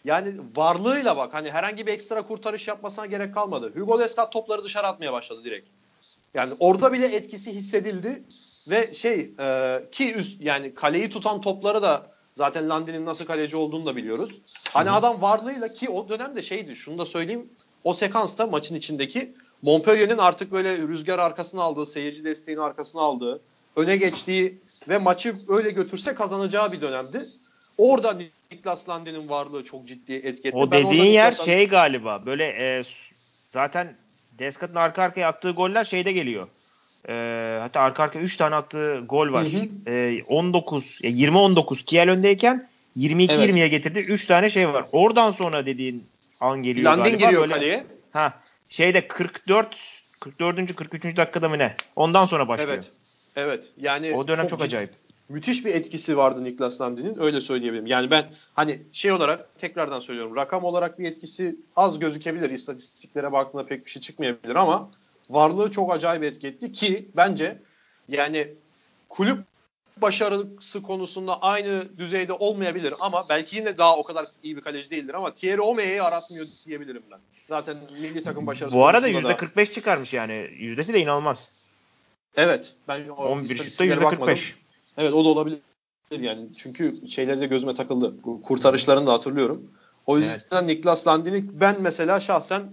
Yani 0.06 0.34
varlığıyla 0.56 1.18
bak 1.18 1.34
hani 1.34 1.52
herhangi 1.52 1.88
bir 1.88 1.94
ekstra 1.94 2.28
kurtarış 2.28 2.68
yapmasına 2.68 3.06
gerek 3.06 3.34
kalmadı. 3.34 3.72
Hugo 3.76 4.00
Descat 4.00 4.32
topları 4.32 4.64
dışarı 4.64 4.88
atmaya 4.88 5.14
başladı 5.14 5.44
direkt. 5.44 5.70
Yani 6.34 6.54
orada 6.60 6.94
bile 6.94 7.16
etkisi 7.16 7.52
hissedildi 7.52 8.24
ve 8.68 8.94
şey 8.94 9.32
e, 9.40 9.80
ki 9.92 10.14
üst 10.14 10.42
yani 10.42 10.74
kaleyi 10.74 11.10
tutan 11.10 11.42
topları 11.42 11.82
da 11.82 12.12
zaten 12.34 12.70
Landin'in 12.70 13.06
nasıl 13.06 13.26
kaleci 13.26 13.58
olduğunu 13.58 13.86
da 13.86 13.96
biliyoruz. 13.96 14.42
Hani 14.74 14.90
Hı-hı. 14.90 14.96
adam 14.96 15.22
varlığıyla 15.22 15.68
ki 15.74 15.90
o 15.90 16.10
dönemde 16.10 16.42
şeydi 16.42 16.76
şunu 16.76 16.98
da 16.98 17.06
söyleyeyim 17.06 17.50
o 17.84 17.94
sekansta 17.94 18.48
maçın 18.48 18.76
içindeki 18.76 19.34
Montpellier'in 19.62 20.18
artık 20.18 20.52
böyle 20.52 20.78
rüzgar 20.78 21.20
arkasına 21.20 21.62
aldığı, 21.62 21.86
seyirci 21.86 22.24
desteğini 22.24 22.62
arkasına 22.62 23.02
aldığı, 23.02 23.42
öne 23.76 23.98
geçtiği 23.98 24.58
ve 24.90 24.98
maçı 24.98 25.36
öyle 25.48 25.72
götürse 25.72 26.16
kazanacağı 26.16 26.72
bir 26.72 26.82
dönemdi. 26.82 27.30
Orada 27.78 28.18
Niklas 28.52 28.90
Landin'in 28.90 29.30
varlığı 29.30 29.66
çok 29.66 29.88
ciddi 29.88 30.14
etki 30.14 30.48
etti. 30.48 30.58
O 30.58 30.72
ben 30.72 30.88
dediğin 30.88 31.04
yer 31.04 31.32
Niklas 31.32 31.46
şey 31.46 31.68
galiba 31.68 32.26
böyle 32.26 32.46
e, 32.46 32.82
zaten 33.48 33.96
Deskat'ın 34.40 34.76
arka 34.76 35.04
arkaya 35.04 35.28
attığı 35.28 35.52
goller 35.52 35.84
şeyde 35.84 36.12
geliyor. 36.12 36.48
E, 37.10 37.14
hatta 37.62 37.82
arka 37.82 38.04
arkaya 38.04 38.20
3 38.20 38.38
tane 38.38 38.56
attığı 38.56 39.04
gol 39.10 39.32
var. 39.32 39.46
Hı 39.46 39.90
hı. 39.90 39.92
E, 39.92 40.24
19 40.24 41.00
20-19 41.02 41.86
Kiel 41.86 42.10
öndeyken 42.10 42.68
22-20'ye 42.98 43.60
evet. 43.60 43.72
getirdi. 43.72 44.00
3 44.00 44.26
tane 44.26 44.50
şey 44.50 44.70
var. 44.70 44.86
Oradan 44.92 45.32
sonra 45.32 45.66
dediğin 45.66 46.06
an 46.40 46.64
geliyor 46.64 46.92
Landin 46.92 47.04
galiba. 47.04 47.26
giriyor 47.26 47.42
böyle, 47.42 47.54
kaleye. 47.54 47.84
Ha, 48.14 48.34
şeyde 48.72 49.08
44 49.08 50.02
44. 50.20 50.76
43. 50.76 51.18
dakikada 51.18 51.50
mı 51.50 51.58
ne? 51.58 51.76
Ondan 51.96 52.26
sonra 52.26 52.48
başlıyor. 52.48 52.74
Evet. 52.74 52.92
Evet. 53.36 53.70
Yani 53.78 54.14
o 54.16 54.28
dönem 54.28 54.48
çok, 54.48 54.50
çok 54.50 54.62
acayip 54.62 54.92
müthiş 55.32 55.66
bir 55.66 55.76
etkisi 55.76 56.18
vardı 56.18 56.44
Niklas 56.44 56.82
Landin'in 56.82 57.22
öyle 57.22 57.42
söyleyebilirim. 57.42 57.86
Yani 57.86 58.12
ben 58.12 58.26
hani 58.54 58.82
şey 58.94 59.12
olarak 59.12 59.60
tekrardan 59.60 60.00
söylüyorum 60.00 60.36
rakam 60.36 60.64
olarak 60.64 61.00
bir 61.00 61.06
etkisi 61.06 61.56
az 61.76 62.00
gözükebilir. 62.00 62.50
İstatistiklere 62.50 63.32
baktığında 63.32 63.66
pek 63.66 63.86
bir 63.86 63.92
şey 63.92 64.02
çıkmayabilir 64.02 64.56
ama 64.56 64.90
varlığı 65.30 65.72
çok 65.72 65.94
acayip 65.94 66.24
etki 66.24 66.48
etti 66.48 66.72
ki 66.72 67.08
bence 67.16 67.58
yani 68.08 68.48
kulüp 69.10 69.40
başarısı 69.98 70.82
konusunda 70.82 71.42
aynı 71.42 71.98
düzeyde 71.98 72.34
olmayabilir 72.34 72.94
ama 73.00 73.30
belki 73.30 73.56
yine 73.56 73.78
daha 73.78 73.98
o 73.98 74.04
kadar 74.04 74.26
iyi 74.44 74.58
bir 74.58 74.62
kaleci 74.62 74.92
değildir 74.92 75.14
ama 75.14 75.34
Thierry 75.34 75.62
Omey'i 75.62 76.02
aratmıyor 76.02 76.48
diyebilirim 76.66 77.04
ben. 77.12 77.20
Zaten 77.48 77.78
milli 78.02 78.24
takım 78.24 78.48
başarısı 78.48 78.76
Bu 78.78 78.88
arada 78.88 79.10
%45 79.10 79.56
da... 79.58 79.66
çıkarmış 79.66 80.14
yani. 80.14 80.50
Yüzdesi 80.58 80.94
de 80.94 81.00
inanılmaz. 81.00 81.52
Evet. 82.36 82.74
Ben 82.88 83.08
11 83.08 83.56
şutta 83.56 83.86
%45. 83.86 84.54
Evet 84.98 85.14
o 85.14 85.26
da 85.26 85.30
olabilir 85.30 85.60
yani. 86.12 86.48
Çünkü 86.58 87.10
şeyleri 87.10 87.42
de 87.42 87.46
gözüme 87.46 87.74
takıldı. 87.74 88.22
Kurtarışlarını 88.44 89.08
da 89.08 89.14
hatırlıyorum. 89.14 89.72
O 90.06 90.18
yüzden 90.18 90.42
evet. 90.52 90.64
Niklas 90.64 91.08
Landin'i 91.08 91.60
ben 91.60 91.76
mesela 91.80 92.20
şahsen 92.20 92.64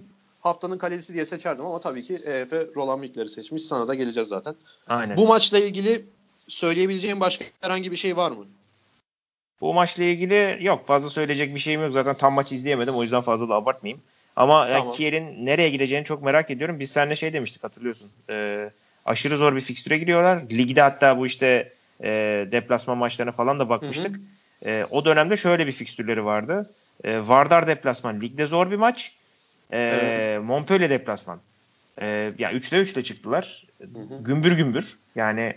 haftanın 0.40 0.78
kalecisi 0.78 1.14
diye 1.14 1.24
seçerdim 1.24 1.66
ama 1.66 1.80
tabii 1.80 2.02
ki 2.02 2.14
EF 2.14 2.52
Roland 2.52 3.00
Mikler'i 3.00 3.28
seçmiş. 3.28 3.62
Sana 3.62 3.88
da 3.88 3.94
geleceğiz 3.94 4.28
zaten. 4.28 4.54
Aynen. 4.88 5.16
Bu 5.16 5.26
maçla 5.26 5.58
ilgili 5.58 6.06
söyleyebileceğim 6.48 7.20
başka 7.20 7.44
herhangi 7.60 7.90
bir 7.90 7.96
şey 7.96 8.16
var 8.16 8.30
mı? 8.30 8.46
Bu 9.60 9.74
maçla 9.74 10.04
ilgili 10.04 10.58
yok 10.60 10.86
fazla 10.86 11.08
söyleyecek 11.08 11.54
bir 11.54 11.60
şeyim 11.60 11.82
yok. 11.82 11.92
Zaten 11.92 12.16
tam 12.16 12.32
maç 12.32 12.52
izleyemedim 12.52 12.94
o 12.94 13.02
yüzden 13.02 13.20
fazla 13.20 13.48
da 13.48 13.54
abartmayayım. 13.54 14.02
Ama 14.36 14.68
tamam. 14.68 14.92
Kier'in 14.92 15.46
nereye 15.46 15.70
gideceğini 15.70 16.04
çok 16.04 16.22
merak 16.22 16.50
ediyorum. 16.50 16.80
Biz 16.80 16.90
seninle 16.90 17.16
şey 17.16 17.32
demiştik 17.32 17.64
hatırlıyorsun. 17.64 18.10
Ee, 18.30 18.70
aşırı 19.04 19.36
zor 19.36 19.56
bir 19.56 19.60
fikstüre 19.60 19.98
giriyorlar. 19.98 20.42
Ligde 20.50 20.80
hatta 20.80 21.18
bu 21.18 21.26
işte 21.26 21.72
e, 22.00 22.08
deplasman 22.52 22.98
maçlarına 22.98 23.32
falan 23.32 23.58
da 23.58 23.68
bakmıştık. 23.68 24.16
Hı 24.16 24.20
hı. 24.64 24.70
E, 24.70 24.84
o 24.84 25.04
dönemde 25.04 25.36
şöyle 25.36 25.66
bir 25.66 25.72
fikstürleri 25.72 26.24
vardı. 26.24 26.70
E, 27.04 27.28
Vardar 27.28 27.66
deplasman 27.66 28.20
ligde 28.20 28.46
zor 28.46 28.70
bir 28.70 28.76
maç. 28.76 29.12
E, 29.70 29.78
evet. 29.78 30.44
Montpellier 30.44 30.90
deplasman. 30.90 31.40
E, 32.00 32.06
yani 32.38 32.56
3'te 32.56 32.76
3'te 32.76 33.04
çıktılar. 33.04 33.66
Hı 33.78 33.84
hı. 33.84 34.24
Gümbür 34.24 34.52
gümbür. 34.52 34.98
Yani 35.14 35.54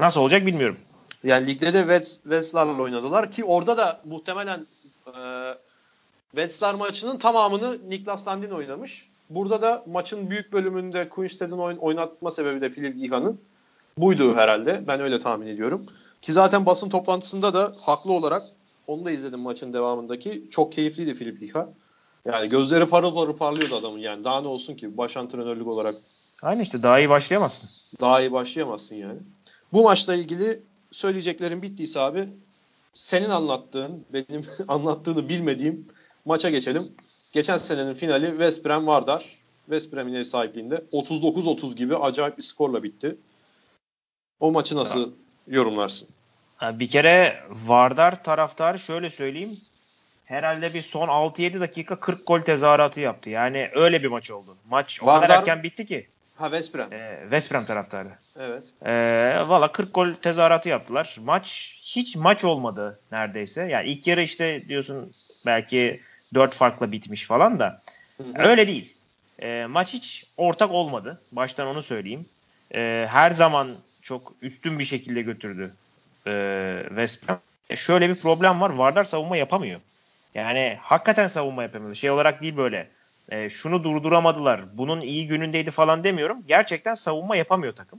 nasıl 0.00 0.20
olacak 0.20 0.46
bilmiyorum. 0.46 0.76
Yani 1.24 1.46
ligde 1.46 1.74
de 1.74 2.02
Wetzlar'la 2.22 2.82
oynadılar 2.82 3.30
ki 3.30 3.44
orada 3.44 3.76
da 3.76 4.00
muhtemelen 4.04 4.66
e, 6.36 6.72
maçının 6.78 7.18
tamamını 7.18 7.90
Niklas 7.90 8.28
Landin 8.28 8.50
oynamış. 8.50 9.08
Burada 9.30 9.62
da 9.62 9.84
maçın 9.86 10.30
büyük 10.30 10.52
bölümünde 10.52 11.08
Kunsted'in 11.08 11.58
oynatma 11.58 12.30
sebebi 12.30 12.60
de 12.60 12.70
Filip 12.70 12.96
Giha'nın 12.96 13.40
buydu 13.98 14.34
herhalde. 14.34 14.84
Ben 14.86 15.00
öyle 15.00 15.18
tahmin 15.18 15.46
ediyorum. 15.46 15.86
Ki 16.22 16.32
zaten 16.32 16.66
basın 16.66 16.88
toplantısında 16.88 17.54
da 17.54 17.72
haklı 17.80 18.12
olarak 18.12 18.42
onu 18.86 19.04
da 19.04 19.10
izledim 19.10 19.40
maçın 19.40 19.72
devamındaki. 19.72 20.44
Çok 20.50 20.72
keyifliydi 20.72 21.14
Filip 21.14 21.42
Liha. 21.42 21.68
Yani 22.24 22.48
gözleri 22.48 22.86
parıl 22.86 23.14
parıl 23.14 23.36
parlıyordu 23.36 23.76
adamın 23.76 23.98
yani. 23.98 24.24
Daha 24.24 24.40
ne 24.40 24.48
olsun 24.48 24.74
ki 24.74 24.96
baş 24.96 25.16
antrenörlük 25.16 25.66
olarak. 25.66 25.94
Aynı 26.42 26.62
işte 26.62 26.82
daha 26.82 26.98
iyi 26.98 27.08
başlayamazsın. 27.08 27.70
Daha 28.00 28.20
iyi 28.20 28.32
başlayamazsın 28.32 28.96
yani. 28.96 29.18
Bu 29.72 29.82
maçla 29.82 30.14
ilgili 30.14 30.62
söyleyeceklerim 30.90 31.62
bittiyse 31.62 32.00
abi 32.00 32.28
senin 32.92 33.30
anlattığın, 33.30 34.04
benim 34.12 34.46
anlattığını 34.68 35.28
bilmediğim 35.28 35.88
maça 36.24 36.50
geçelim. 36.50 36.92
Geçen 37.32 37.56
senenin 37.56 37.94
finali 37.94 38.26
West 38.26 38.64
Brom 38.64 38.86
Vardar. 38.86 39.38
West 39.64 39.92
Brom'in 39.92 40.14
ev 40.14 40.24
sahipliğinde 40.24 40.84
39-30 40.92 41.74
gibi 41.74 41.96
acayip 41.96 42.38
bir 42.38 42.42
skorla 42.42 42.82
bitti. 42.82 43.16
O 44.40 44.52
maçı 44.52 44.76
nasıl 44.76 45.00
ya. 45.00 45.12
yorumlarsın? 45.46 46.08
Bir 46.62 46.88
kere 46.88 47.44
Vardar 47.66 48.24
taraftarı 48.24 48.78
şöyle 48.78 49.10
söyleyeyim. 49.10 49.58
Herhalde 50.24 50.74
bir 50.74 50.82
son 50.82 51.08
6-7 51.08 51.60
dakika 51.60 52.00
40 52.00 52.26
gol 52.26 52.40
tezahüratı 52.40 53.00
yaptı. 53.00 53.30
Yani 53.30 53.70
öyle 53.74 54.02
bir 54.02 54.08
maç 54.08 54.30
oldu. 54.30 54.56
Maç 54.70 55.02
Vardar, 55.02 55.18
o 55.18 55.20
kadar 55.22 55.38
erken 55.38 55.62
bitti 55.62 55.86
ki. 55.86 56.06
Ha 56.38 56.44
West 56.44 56.74
Brom. 56.74 56.92
Ee, 56.92 57.18
West 57.22 57.52
Brom 57.52 57.64
taraftarı. 57.64 58.08
Evet. 58.38 58.62
Ee, 58.86 59.48
Valla 59.48 59.72
40 59.72 59.94
gol 59.94 60.12
tezahüratı 60.12 60.68
yaptılar. 60.68 61.16
Maç 61.24 61.76
hiç 61.82 62.16
maç 62.16 62.44
olmadı 62.44 62.98
neredeyse. 63.12 63.62
Yani 63.62 63.88
ilk 63.88 64.06
yarı 64.06 64.22
işte 64.22 64.68
diyorsun 64.68 65.12
belki 65.46 66.00
4 66.34 66.54
farkla 66.54 66.92
bitmiş 66.92 67.24
falan 67.26 67.58
da. 67.58 67.80
Hı-hı. 68.16 68.48
Öyle 68.48 68.68
değil. 68.68 68.94
Ee, 69.42 69.66
maç 69.68 69.92
hiç 69.92 70.26
ortak 70.36 70.70
olmadı. 70.70 71.20
Baştan 71.32 71.66
onu 71.66 71.82
söyleyeyim. 71.82 72.26
Ee, 72.74 73.06
her 73.10 73.30
zaman 73.30 73.68
çok 74.02 74.32
üstün 74.42 74.78
bir 74.78 74.84
şekilde 74.84 75.22
götürdü 75.22 75.72
e, 76.26 76.84
West 76.88 77.28
Brom. 77.28 77.38
E 77.70 77.76
şöyle 77.76 78.08
bir 78.08 78.14
problem 78.14 78.60
var. 78.60 78.70
Vardar 78.70 79.04
savunma 79.04 79.36
yapamıyor. 79.36 79.80
Yani 80.34 80.78
hakikaten 80.82 81.26
savunma 81.26 81.62
yapamıyor. 81.62 81.94
Şey 81.94 82.10
olarak 82.10 82.42
değil 82.42 82.56
böyle. 82.56 82.88
E, 83.28 83.50
şunu 83.50 83.84
durduramadılar. 83.84 84.78
Bunun 84.78 85.00
iyi 85.00 85.26
günündeydi 85.26 85.70
falan 85.70 86.04
demiyorum. 86.04 86.44
Gerçekten 86.48 86.94
savunma 86.94 87.36
yapamıyor 87.36 87.72
takım. 87.72 87.98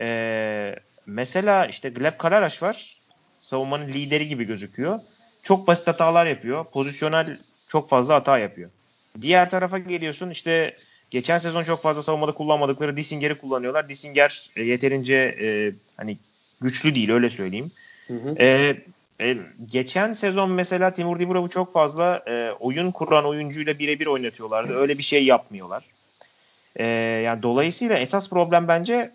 E, 0.00 0.76
mesela 1.06 1.66
işte 1.66 1.88
Gleb 1.88 2.18
Kalaraş 2.18 2.62
var. 2.62 3.00
Savunmanın 3.40 3.88
lideri 3.88 4.28
gibi 4.28 4.44
gözüküyor. 4.44 5.00
Çok 5.42 5.66
basit 5.66 5.86
hatalar 5.86 6.26
yapıyor. 6.26 6.64
Pozisyonel 6.64 7.38
çok 7.68 7.88
fazla 7.88 8.14
hata 8.14 8.38
yapıyor. 8.38 8.70
Diğer 9.20 9.50
tarafa 9.50 9.78
geliyorsun 9.78 10.30
işte 10.30 10.76
Geçen 11.10 11.38
sezon 11.38 11.64
çok 11.64 11.82
fazla 11.82 12.02
savunmada 12.02 12.32
kullanmadıkları 12.32 12.96
Dissinger'i 12.96 13.38
kullanıyorlar. 13.38 13.88
Dissinger 13.88 14.50
e, 14.56 14.62
yeterince 14.62 15.36
e, 15.40 15.72
hani 15.96 16.18
güçlü 16.60 16.94
değil 16.94 17.10
öyle 17.10 17.30
söyleyeyim. 17.30 17.70
Hı 18.06 18.14
hı. 18.14 18.34
E, 18.40 18.76
e, 19.20 19.36
geçen 19.66 20.12
sezon 20.12 20.50
mesela 20.50 20.92
Timur 20.92 21.18
Dibrov'u 21.18 21.48
çok 21.48 21.72
fazla 21.72 22.22
e, 22.26 22.50
oyun 22.60 22.90
kuran 22.90 23.26
oyuncuyla 23.26 23.78
birebir 23.78 24.06
oynatıyorlardı. 24.06 24.76
Öyle 24.76 24.98
bir 24.98 25.02
şey 25.02 25.24
yapmıyorlar. 25.24 25.84
E, 26.76 26.84
yani 27.24 27.42
dolayısıyla 27.42 27.98
esas 27.98 28.30
problem 28.30 28.68
bence 28.68 29.10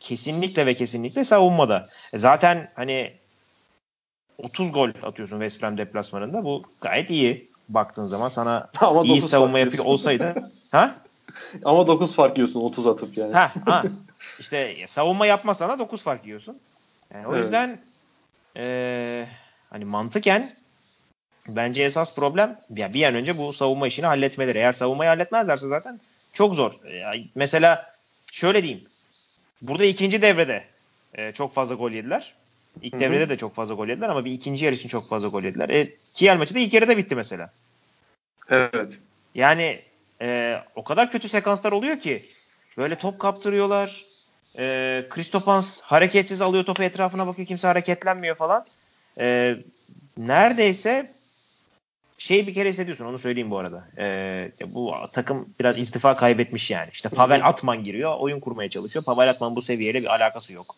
kesinlikle 0.00 0.66
ve 0.66 0.74
kesinlikle 0.74 1.24
savunmada. 1.24 1.88
E, 2.12 2.18
zaten 2.18 2.70
hani 2.74 3.12
30 4.38 4.72
gol 4.72 4.90
atıyorsun 5.02 5.36
West 5.36 5.62
Brom 5.62 5.78
deplasmanında. 5.78 6.44
Bu 6.44 6.62
gayet 6.80 7.10
iyi 7.10 7.48
baktığın 7.68 8.06
zaman 8.06 8.28
sana 8.28 8.70
Ama 8.80 9.02
iyi 9.02 9.22
savunma 9.22 9.58
yapıyor 9.58 9.84
olsaydı. 9.84 10.34
ha? 10.70 10.94
Ama 11.64 11.86
9 11.86 12.14
fark 12.14 12.36
yiyorsun 12.38 12.60
30 12.60 12.86
atıp 12.86 13.18
yani. 13.18 13.32
Ha, 13.32 13.52
ha. 13.66 13.84
İşte 14.40 14.74
savunma 14.86 15.26
yapmasana 15.26 15.78
9 15.78 16.02
fark 16.02 16.26
yiyorsun. 16.26 16.58
Yani 17.14 17.26
o 17.26 17.34
Evet. 17.34 17.44
yüzden 17.44 17.78
eee, 18.56 19.28
hani 19.70 19.84
mantıken 19.84 20.50
bence 21.48 21.82
esas 21.82 22.14
problem 22.14 22.60
ya 22.76 22.94
bir 22.94 23.02
an 23.02 23.14
önce 23.14 23.38
bu 23.38 23.52
savunma 23.52 23.86
işini 23.86 24.06
halletmeleri. 24.06 24.58
Eğer 24.58 24.72
savunmayı 24.72 25.08
halletmezlerse 25.08 25.68
zaten 25.68 26.00
çok 26.32 26.54
zor. 26.54 26.84
Ya 26.84 27.12
mesela 27.34 27.94
şöyle 28.32 28.62
diyeyim. 28.62 28.84
Burada 29.62 29.84
ikinci 29.84 30.22
devrede 30.22 30.64
e, 31.14 31.32
çok 31.32 31.54
fazla 31.54 31.74
gol 31.74 31.90
yediler. 31.90 32.34
İlk 32.82 32.92
Hı 32.92 32.96
hı. 32.96 33.00
devrede 33.00 33.28
de 33.28 33.36
çok 33.36 33.54
fazla 33.54 33.74
gol 33.74 33.88
yediler 33.88 34.08
ama 34.08 34.24
bir 34.24 34.32
ikinci 34.32 34.64
yarı 34.64 34.74
için 34.74 34.88
çok 34.88 35.08
fazla 35.08 35.28
gol 35.28 35.42
yediler. 35.42 35.68
E, 35.68 35.92
Kiel 36.14 36.36
maçı 36.36 36.54
da 36.54 36.58
ilk 36.58 36.74
yarıda 36.74 36.96
bitti 36.96 37.14
mesela. 37.14 37.50
Evet. 38.50 38.98
Yani 39.34 39.82
e, 40.22 40.58
o 40.74 40.84
kadar 40.84 41.10
kötü 41.10 41.28
sekanslar 41.28 41.72
oluyor 41.72 42.00
ki 42.00 42.30
böyle 42.76 42.98
top 42.98 43.18
kaptırıyorlar. 43.18 44.04
E, 44.58 45.06
Kristopans 45.10 45.80
hareketsiz 45.80 46.42
alıyor 46.42 46.64
topu 46.64 46.82
etrafına 46.82 47.26
bakıyor 47.26 47.48
kimse 47.48 47.66
hareketlenmiyor 47.66 48.36
falan. 48.36 48.66
E, 49.18 49.56
neredeyse 50.16 51.12
şey 52.18 52.46
bir 52.46 52.54
kere 52.54 52.68
hissediyorsun 52.68 53.04
onu 53.04 53.18
söyleyeyim 53.18 53.50
bu 53.50 53.58
arada. 53.58 53.84
E, 53.98 54.52
bu 54.66 54.94
takım 55.12 55.48
biraz 55.60 55.78
irtifa 55.78 56.16
kaybetmiş 56.16 56.70
yani. 56.70 56.88
İşte 56.92 57.08
Pavel 57.08 57.46
Atman 57.46 57.84
giriyor 57.84 58.16
oyun 58.18 58.40
kurmaya 58.40 58.70
çalışıyor. 58.70 59.04
Pavel 59.04 59.30
Atman 59.30 59.56
bu 59.56 59.62
seviyeyle 59.62 60.02
bir 60.02 60.14
alakası 60.14 60.52
yok. 60.52 60.76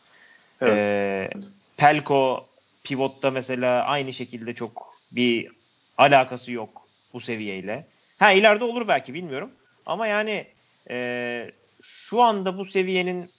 Evet. 0.60 0.76
E, 0.76 1.30
Pelko 1.76 2.46
pivotta 2.84 3.30
mesela 3.30 3.84
aynı 3.84 4.12
şekilde 4.12 4.54
çok 4.54 4.94
bir 5.12 5.50
alakası 5.98 6.52
yok 6.52 6.82
bu 7.12 7.20
seviyeyle. 7.20 7.86
Ha 8.18 8.32
ileride 8.32 8.64
olur 8.64 8.88
belki 8.88 9.14
bilmiyorum. 9.14 9.50
Ama 9.86 10.06
yani 10.06 10.46
e, 10.90 11.50
şu 11.82 12.22
anda 12.22 12.58
bu 12.58 12.64
seviyenin 12.64 13.30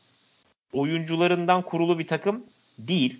oyuncularından 0.73 1.61
kurulu 1.61 1.99
bir 1.99 2.07
takım 2.07 2.43
değil. 2.79 3.19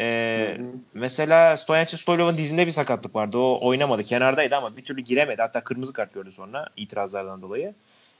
E, 0.00 0.54
Hı 0.58 0.62
hı. 0.62 0.66
mesela 0.94 1.56
Stoyançı 1.56 1.98
Stoylov'un 1.98 2.38
dizinde 2.38 2.66
bir 2.66 2.72
sakatlık 2.72 3.14
vardı. 3.14 3.38
O 3.38 3.58
oynamadı. 3.62 4.04
Kenardaydı 4.04 4.56
ama 4.56 4.76
bir 4.76 4.84
türlü 4.84 5.00
giremedi. 5.00 5.42
Hatta 5.42 5.60
kırmızı 5.60 5.92
kart 5.92 6.14
gördü 6.14 6.32
sonra 6.32 6.66
itirazlardan 6.76 7.42
dolayı. 7.42 7.74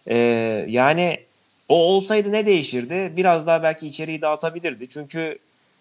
E, 0.06 0.16
yani 0.68 1.20
o 1.68 1.74
olsaydı 1.74 2.32
ne 2.32 2.46
değişirdi? 2.46 3.12
Biraz 3.16 3.46
daha 3.46 3.62
belki 3.62 3.86
içeriği 3.86 4.20
dağıtabilirdi. 4.20 4.88
Çünkü 4.88 5.38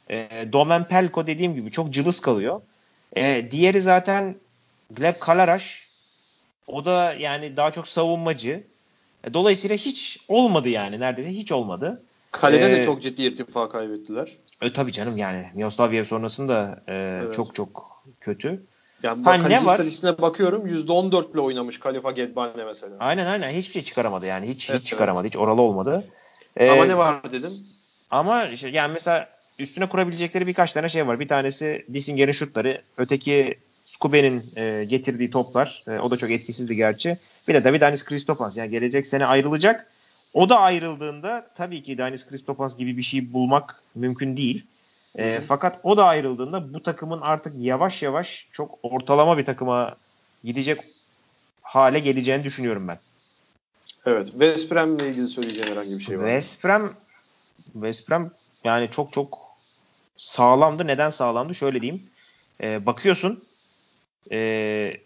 e, 0.10 0.48
Domen 0.54 0.84
Pelko 0.84 1.28
dediğim 1.28 1.56
gibi 1.56 1.72
çok 1.72 1.92
cılız 1.94 2.20
kalıyor. 2.20 2.62
E, 3.16 3.52
diğeri 3.52 3.82
zaten 3.82 4.36
Gleb 4.92 5.20
Kalaraş. 5.20 5.88
O 6.68 6.86
da 6.86 7.14
yani 7.14 7.58
daha 7.58 7.72
çok 7.72 7.88
savunmacı. 7.88 8.64
E, 9.24 9.34
dolayısıyla 9.34 9.76
hiç 9.76 10.20
olmadı 10.28 10.70
yani. 10.70 11.00
Neredeyse 11.00 11.32
hiç 11.32 11.52
olmadı. 11.52 12.04
Kalede 12.32 12.70
Ee, 12.72 12.72
de 12.72 12.84
çok 12.84 13.02
ciddi 13.02 13.24
irtifa 13.24 13.70
kaybettiler. 13.70 14.38
E, 14.62 14.74
tabii 14.74 14.92
canım 14.92 15.18
yani. 15.18 15.52
Mioslavyev 15.56 16.06
sonrasında 16.06 16.84
e, 16.88 16.94
Evet. 16.94 17.34
çok 17.34 17.56
çok 17.56 18.04
kötü. 18.22 18.64
Yani 19.04 19.24
Ha, 19.24 19.26
bak 19.26 19.38
ne 19.38 19.42
kaleci 19.44 19.66
istatistiğine 19.66 20.22
bakıyorum 20.22 20.68
%14 20.68 21.32
ile 21.34 21.40
oynamış 21.40 21.80
Kalifa 21.80 22.12
Gedbane 22.12 22.64
mesela. 22.66 22.96
Aynen 23.00 23.26
aynen. 23.26 23.50
Hiçbir 23.50 23.74
şey 23.74 23.84
çıkaramadı 23.84 24.26
yani. 24.26 24.48
Hiç 24.48 24.70
Evet, 24.70 24.80
hiç 24.82 24.88
çıkaramadı. 24.88 25.28
Hiç 25.28 25.38
oralı 25.38 25.62
olmadı. 25.62 26.04
E, 26.58 26.70
Ama 26.70 26.86
ne 26.86 26.98
var 26.98 27.32
dedim. 27.32 27.52
Ama 28.12 28.46
işte 28.46 28.68
yani 28.70 28.94
mesela 28.94 29.30
üstüne 29.60 29.90
kurabilecekleri 29.90 30.48
birkaç 30.48 30.74
tane 30.74 30.90
şey 30.90 31.08
var. 31.08 31.20
Bir 31.20 31.28
tanesi 31.28 31.86
Dissinger'in 31.94 32.32
şutları. 32.32 32.82
Öteki 32.98 33.56
Skube'nin 33.86 34.44
e, 34.56 34.86
getirdiği 34.86 35.32
toplar. 35.32 35.84
E, 35.88 36.00
o 36.00 36.12
da 36.12 36.18
çok 36.18 36.32
etkisizdi 36.32 36.76
gerçi. 36.76 37.18
Bir 37.48 37.54
de 37.54 37.64
tabii 37.64 37.82
Danis 37.82 38.06
Kristopans. 38.06 38.58
Yani 38.58 38.72
gelecek 38.72 39.08
sene 39.08 39.26
ayrılacak. 39.26 39.88
O 40.34 40.50
da 40.50 40.60
ayrıldığında 40.60 41.48
tabii 41.56 41.84
ki 41.84 41.98
Danis 41.98 42.28
Kristopans 42.28 42.78
gibi 42.78 42.98
bir 42.98 43.04
şey 43.04 43.34
bulmak 43.34 43.84
mümkün 43.96 44.38
değil. 44.38 44.66
E, 45.16 45.42
fakat 45.42 45.80
o 45.84 45.98
da 45.98 46.06
ayrıldığında 46.06 46.74
bu 46.74 46.84
takımın 46.84 47.22
artık 47.22 47.54
yavaş 47.60 48.04
yavaş 48.04 48.48
çok 48.52 48.80
ortalama 48.84 49.38
bir 49.38 49.46
takıma 49.46 49.96
gidecek 50.44 50.82
hale 51.62 52.00
geleceğini 52.00 52.44
düşünüyorum 52.44 52.88
ben. 52.88 53.00
Evet. 54.06 54.28
West 54.28 54.72
ile 54.72 55.10
ilgili 55.10 55.28
söyleyeceğin 55.28 55.68
herhangi 55.68 55.92
bir 55.92 56.04
şey 56.04 56.20
var 56.20 56.24
mı? 56.24 56.30
West 56.30 56.64
Brom 56.64 56.94
West 57.74 58.10
Brom 58.10 58.32
yani 58.64 58.90
çok 58.92 59.14
çok 59.14 59.40
sağlamdı. 60.18 60.88
Neden 60.88 61.10
sağlamdı? 61.10 61.56
Şöyle 61.56 61.82
diyeyim. 61.82 62.04
Ee, 62.62 62.86
bakıyorsun 62.86 63.44
ee, 64.32 64.98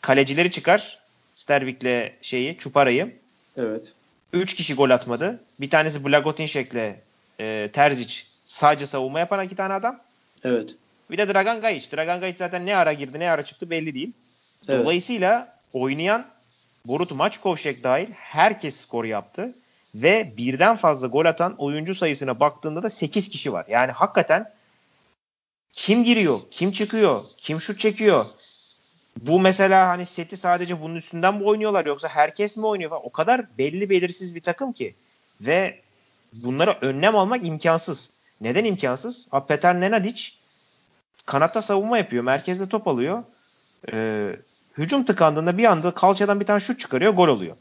kalecileri 0.00 0.50
çıkar. 0.50 0.98
Stervik'le 1.34 2.12
şeyi, 2.22 2.58
Çupara'yı. 2.58 3.16
Evet. 3.56 3.94
3 4.34 4.54
kişi 4.54 4.74
gol 4.74 4.90
atmadı. 4.90 5.40
Bir 5.60 5.70
tanesi 5.70 6.04
Blagotinšek'le 6.04 6.94
e, 7.40 7.70
Terzic 7.72 8.14
sadece 8.46 8.86
savunma 8.86 9.18
yapan 9.18 9.44
iki 9.44 9.56
tane 9.56 9.74
adam. 9.74 10.00
Evet. 10.44 10.74
Bir 11.10 11.18
de 11.18 11.34
Dragan 11.34 11.60
Gajic. 11.60 11.96
Dragan 11.96 12.20
Gajic 12.20 12.38
zaten 12.38 12.66
ne 12.66 12.76
ara 12.76 12.92
girdi 12.92 13.20
ne 13.20 13.30
ara 13.30 13.44
çıktı 13.44 13.70
belli 13.70 13.94
değil. 13.94 14.12
Evet. 14.68 14.80
Dolayısıyla 14.80 15.56
oynayan 15.72 16.26
Borut 16.86 17.10
Maçkovşek 17.10 17.84
dahil 17.84 18.08
herkes 18.14 18.76
skor 18.76 19.04
yaptı. 19.04 19.54
Ve 19.94 20.32
birden 20.36 20.76
fazla 20.76 21.08
gol 21.08 21.24
atan 21.24 21.54
oyuncu 21.58 21.94
sayısına 21.94 22.40
baktığında 22.40 22.82
da 22.82 22.90
8 22.90 23.28
kişi 23.28 23.52
var. 23.52 23.64
Yani 23.68 23.92
hakikaten 23.92 24.52
kim 25.72 26.04
giriyor, 26.04 26.40
kim 26.50 26.72
çıkıyor, 26.72 27.24
kim 27.38 27.60
şut 27.60 27.80
çekiyor. 27.80 28.26
Bu 29.20 29.40
mesela 29.40 29.88
hani 29.88 30.06
seti 30.06 30.36
sadece 30.36 30.80
bunun 30.80 30.94
üstünden 30.94 31.34
mi 31.34 31.44
oynuyorlar 31.44 31.86
yoksa 31.86 32.08
herkes 32.08 32.56
mi 32.56 32.66
oynuyor 32.66 32.90
falan. 32.90 33.06
O 33.06 33.12
kadar 33.12 33.58
belli 33.58 33.90
belirsiz 33.90 34.34
bir 34.34 34.40
takım 34.40 34.72
ki. 34.72 34.94
Ve 35.40 35.80
bunlara 36.32 36.78
önlem 36.80 37.16
almak 37.16 37.46
imkansız. 37.46 38.20
Neden 38.40 38.64
imkansız? 38.64 39.28
Abi 39.32 39.46
Petar 39.46 39.80
Nenadic 39.80 40.24
kanatta 41.26 41.62
savunma 41.62 41.98
yapıyor. 41.98 42.24
Merkezde 42.24 42.68
top 42.68 42.88
alıyor. 42.88 43.22
Ee, 43.92 44.36
hücum 44.78 45.04
tıkandığında 45.04 45.58
bir 45.58 45.64
anda 45.64 45.94
kalçadan 45.94 46.40
bir 46.40 46.46
tane 46.46 46.60
şut 46.60 46.80
çıkarıyor. 46.80 47.12
Gol 47.12 47.28
oluyor. 47.28 47.56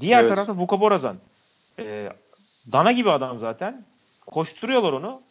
Diğer 0.00 0.20
Evet. 0.20 0.28
tarafta 0.28 0.54
Vuko 0.56 0.80
Borazan. 0.80 1.16
Ee, 1.78 2.12
dana 2.72 2.92
gibi 2.92 3.10
adam 3.10 3.38
zaten. 3.38 3.84
Koşturuyorlar 4.26 4.92
onu. 4.92 5.22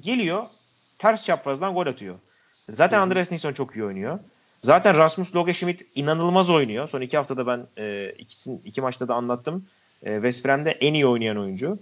Geliyor. 0.00 0.46
Ters 0.98 1.24
çaprazdan 1.24 1.74
gol 1.74 1.86
atıyor. 1.86 2.14
Zaten. 2.68 2.98
Andreas 2.98 3.30
Nilsson 3.30 3.52
çok 3.52 3.76
iyi 3.76 3.84
oynuyor. 3.84 4.18
Zaten 4.62 4.98
Rasmus 4.98 5.36
Logeschmidt 5.36 5.86
inanılmaz 5.94 6.50
oynuyor. 6.50 6.88
Son 6.88 7.00
iki 7.00 7.16
haftada 7.16 7.46
ben 7.46 7.66
e, 7.78 8.12
ikisin, 8.18 8.62
iki 8.64 8.80
maçta 8.80 9.08
da 9.08 9.14
anlattım. 9.14 9.66
E, 10.02 10.14
West 10.14 10.44
Brom'de 10.44 10.70
en 10.70 10.94
iyi 10.94 11.06
oynayan 11.06 11.38
oyuncu. 11.38 11.78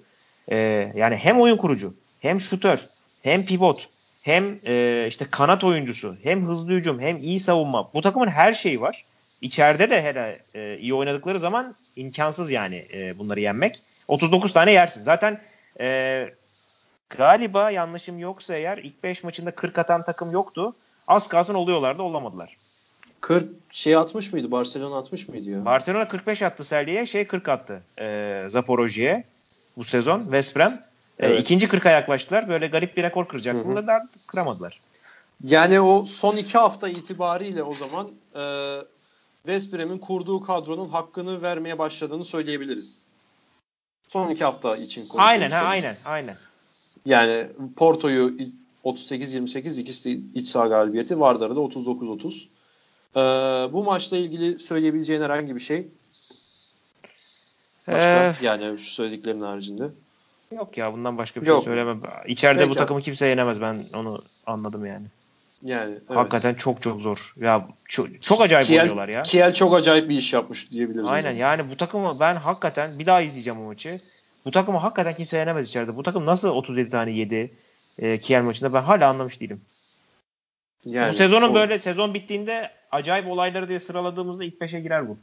E, 0.48 0.56
yani 0.94 1.16
hem 1.16 1.40
oyun 1.40 1.56
kurucu, 1.56 1.94
hem 2.20 2.40
şutör, 2.40 2.88
hem 3.22 3.46
pivot, 3.46 3.88
hem 4.22 4.58
e, 4.66 5.06
işte 5.08 5.26
kanat 5.30 5.64
oyuncusu, 5.64 6.16
hem 6.22 6.46
hızlı 6.46 6.72
hücum, 6.72 7.00
hem 7.00 7.18
iyi 7.18 7.40
savunma. 7.40 7.90
Bu 7.94 8.00
takımın 8.00 8.28
her 8.28 8.52
şeyi 8.52 8.80
var. 8.80 9.04
İçeride 9.40 9.90
de 9.90 10.02
hele 10.02 10.38
e, 10.54 10.78
iyi 10.78 10.94
oynadıkları 10.94 11.40
zaman 11.40 11.74
imkansız 11.96 12.50
yani 12.50 12.86
e, 12.92 13.18
bunları 13.18 13.40
yenmek. 13.40 13.82
39 14.08 14.52
tane 14.52 14.72
yersin. 14.72 15.02
Zaten 15.02 15.40
e, 15.80 16.28
galiba 17.18 17.70
yanlışım 17.70 18.18
yoksa 18.18 18.54
eğer 18.54 18.78
ilk 18.78 19.02
5 19.02 19.24
maçında 19.24 19.50
40 19.50 19.78
atan 19.78 20.04
takım 20.04 20.30
yoktu. 20.30 20.74
Az 21.08 21.28
kalsın 21.28 21.54
oluyorlardı 21.54 22.02
olamadılar. 22.02 22.60
40 23.20 23.48
şey 23.70 23.96
atmış 23.96 24.33
mıydı? 24.33 24.50
Barcelona 24.50 24.98
atmış 24.98 25.28
mıydı 25.28 25.50
ya? 25.50 25.64
Barcelona 25.64 26.09
45 26.09 26.42
attı 26.42 26.64
Selye'ye 26.64 27.06
şey 27.06 27.26
40 27.26 27.48
attı 27.48 27.83
e, 27.98 28.44
Zaporojye'ye 28.48 29.24
bu 29.76 29.85
sezon 29.85 30.22
West 30.22 30.56
Brom. 30.56 30.72
E, 30.72 30.80
Evet. 31.18 31.40
ikinci 31.40 31.66
40'a 31.66 31.90
yaklaştılar. 31.90 32.48
Böyle 32.48 32.66
garip 32.66 32.96
bir 32.96 33.02
rekor 33.02 33.28
kıracaktı. 33.28 33.61
Hı 33.61 33.64
hı. 33.64 33.68
Bunu 33.68 33.87
da 33.87 34.09
kıramadılar. 34.26 34.80
Yani 35.44 35.80
o 35.80 36.04
son 36.04 36.37
iki 36.37 36.59
hafta 36.59 36.88
itibariyle 36.88 37.62
o 37.62 37.74
zaman 37.74 38.09
e, 38.35 38.42
West 39.42 39.72
Brom'in 39.72 39.98
kurduğu 39.98 40.40
kadronun 40.40 40.88
hakkını 40.88 41.42
vermeye 41.42 41.78
başladığını 41.78 42.24
söyleyebiliriz. 42.24 43.06
Son 44.09 44.30
iki 44.30 44.44
hafta 44.44 44.76
için 44.76 45.00
konuşuyoruz. 45.09 45.30
Aynen 45.30 45.50
ha 45.50 45.59
aynen 45.59 45.96
aynen. 46.04 46.37
Yani 47.06 47.46
Porto'yu 47.76 48.35
38-28 48.85 49.80
ikisi 49.80 50.04
de 50.04 50.38
iç 50.40 50.48
saha 50.48 50.66
galibiyeti. 50.66 51.20
Vardar'ı 51.20 51.56
da 51.56 51.61
39-30. 51.61 52.46
Ee, 53.16 53.20
bu 53.73 53.85
maçla 53.85 54.16
ilgili 54.16 54.59
söyleyebileceğin 54.59 55.23
herhangi 55.23 55.55
bir 55.55 55.61
şey? 55.61 55.87
Başka, 57.87 58.25
Ee, 58.25 58.35
yani 58.42 58.79
şu 58.79 58.90
söylediklerin 58.90 59.40
haricinde. 59.40 59.85
yok 60.57 60.79
ya 60.79 60.92
bundan 60.92 61.18
başka 61.18 61.42
bir 61.42 61.46
Yok. 61.46 61.64
şey 61.64 61.64
söylemem. 61.64 62.01
İçeride 62.27 62.62
bu 62.62 62.68
Peki. 62.68 62.79
takımı 62.79 63.01
kimse 63.01 63.27
yenemez. 63.27 63.61
Ben 63.61 63.85
onu 63.94 64.25
anladım 64.46 64.87
yani. 64.87 65.07
Yani 65.62 65.92
evet. 65.92 66.16
Hakikaten 66.16 66.55
çok 66.55 66.83
çok 66.83 67.01
zor. 67.01 67.35
Ya 67.40 67.68
çok, 67.85 68.23
çok 68.23 68.40
acayip 68.40 68.66
Kiel, 68.66 68.81
oynuyorlar 68.81 69.09
ya. 69.09 69.23
Kiel 69.23 69.55
çok 69.55 69.75
acayip 69.75 70.09
bir 70.09 70.16
iş 70.16 70.33
yapmış 70.33 70.70
diyebiliriz. 70.70 71.07
Aynen 71.07 71.33
yani 71.33 71.70
bu 71.70 71.77
takımı 71.77 72.20
ben 72.20 72.37
hakikaten 72.37 72.99
bir 72.99 73.07
daha 73.07 73.20
izleyeceğim 73.20 73.61
o 73.61 73.64
maçı. 73.64 73.99
Bu 74.44 74.51
takımı 74.51 74.79
hakikaten 74.79 75.14
kimse 75.14 75.38
yenemez 75.38 75.68
içeride. 75.68 75.96
Bu 75.96 76.03
takım 76.03 76.27
nasıl 76.27 76.49
37 76.49 76.90
tane 76.90 77.11
yedi 77.12 77.51
e, 77.99 78.18
Kiel 78.18 78.42
maçında 78.42 78.73
ben 78.73 78.83
hala 78.83 79.09
anlamış 79.09 79.40
değilim. 79.40 79.61
Yani, 80.86 81.12
bu 81.12 81.16
sezonun 81.16 81.48
o- 81.50 81.54
böyle 81.54 81.78
sezon 81.78 82.14
bittiğinde 82.14 82.70
acayip 82.90 83.26
olayları 83.28 83.68
diye 83.68 83.78
sıraladığımızda 83.80 84.44
ilk 84.44 84.60
5'e 84.60 84.80
girer 84.80 85.08
bu. 85.08 85.18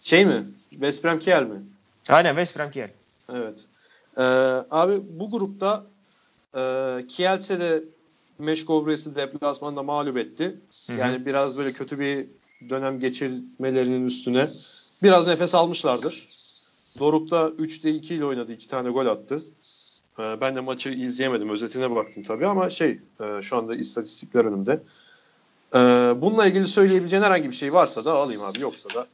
Şey 0.00 0.26
mi? 0.26 0.44
West 0.70 1.04
Brom 1.04 1.18
Kiel 1.18 1.42
mi? 1.42 1.62
Aynen 2.08 2.30
West 2.30 2.58
Brom 2.58 2.70
Kiel. 2.70 2.90
Evet. 3.32 3.64
Ee, 4.16 4.22
abi 4.70 5.00
bu 5.10 5.30
grupta 5.30 5.86
e, 6.56 6.60
Kielce 7.08 7.60
de 7.60 7.82
Meşkovres'i 8.38 9.16
deplasmanda 9.16 9.82
mağlup 9.82 10.16
etti. 10.16 10.56
Hı 10.86 10.92
hı. 10.92 10.98
Yani 10.98 11.26
biraz 11.26 11.56
böyle 11.58 11.72
kötü 11.72 11.98
bir 11.98 12.26
dönem 12.70 13.00
geçirmelerinin 13.00 14.06
üstüne 14.06 14.48
biraz 15.02 15.26
nefes 15.26 15.54
almışlardır. 15.54 16.28
Doruk'ta 16.98 17.48
3'te 17.48 17.90
2 17.90 18.14
ile 18.14 18.24
oynadı. 18.24 18.52
2 18.52 18.68
tane 18.68 18.90
gol 18.90 19.06
attı. 19.06 19.42
Ee, 20.18 20.40
ben 20.40 20.56
de 20.56 20.60
maçı 20.60 20.88
izleyemedim. 20.88 21.50
Özetine 21.50 21.90
baktım 21.94 22.22
tabii 22.22 22.46
ama 22.46 22.70
şey 22.70 22.98
e, 23.20 23.42
şu 23.42 23.56
anda 23.56 23.74
istatistikler 23.76 24.44
önümde. 24.44 24.80
Ee, 25.74 25.78
bununla 26.16 26.46
ilgili 26.46 26.66
söyleyebileceğin 26.66 27.22
herhangi 27.22 27.48
bir 27.48 27.54
şey 27.54 27.72
varsa 27.72 28.04
da 28.04 28.12
alayım 28.12 28.44
abi. 28.44 28.60
Yoksa 28.60 28.94
da 28.94 29.06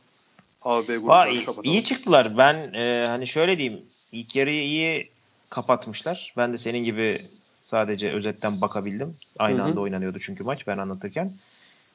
A, 0.63 0.83
B 0.83 0.89
Vay, 0.89 0.99
gruplarını 0.99 1.33
iyi, 1.33 1.45
kapatalım. 1.45 1.77
iyi 1.77 1.85
çıktılar. 1.85 2.39
Ben 2.39 2.75
e, 2.75 3.07
hani 3.07 3.27
şöyle 3.27 3.59
diyeyim. 3.59 3.83
İlk 4.13 4.37
yarıyı 4.37 4.63
iyi 4.63 5.11
kapatmışlar. 5.51 6.35
Ben 6.37 6.53
de 6.53 6.59
senin 6.59 6.85
gibi 6.85 7.23
sadece 7.63 8.13
özetten 8.13 8.61
bakabildim. 8.61 9.17
Aynı 9.39 9.59
Hı 9.59 9.63
hı. 9.63 9.67
anda 9.67 9.81
oynanıyordu 9.81 10.19
çünkü 10.19 10.45
maç 10.45 10.67
ben 10.67 10.79
anlatırken. 10.79 11.33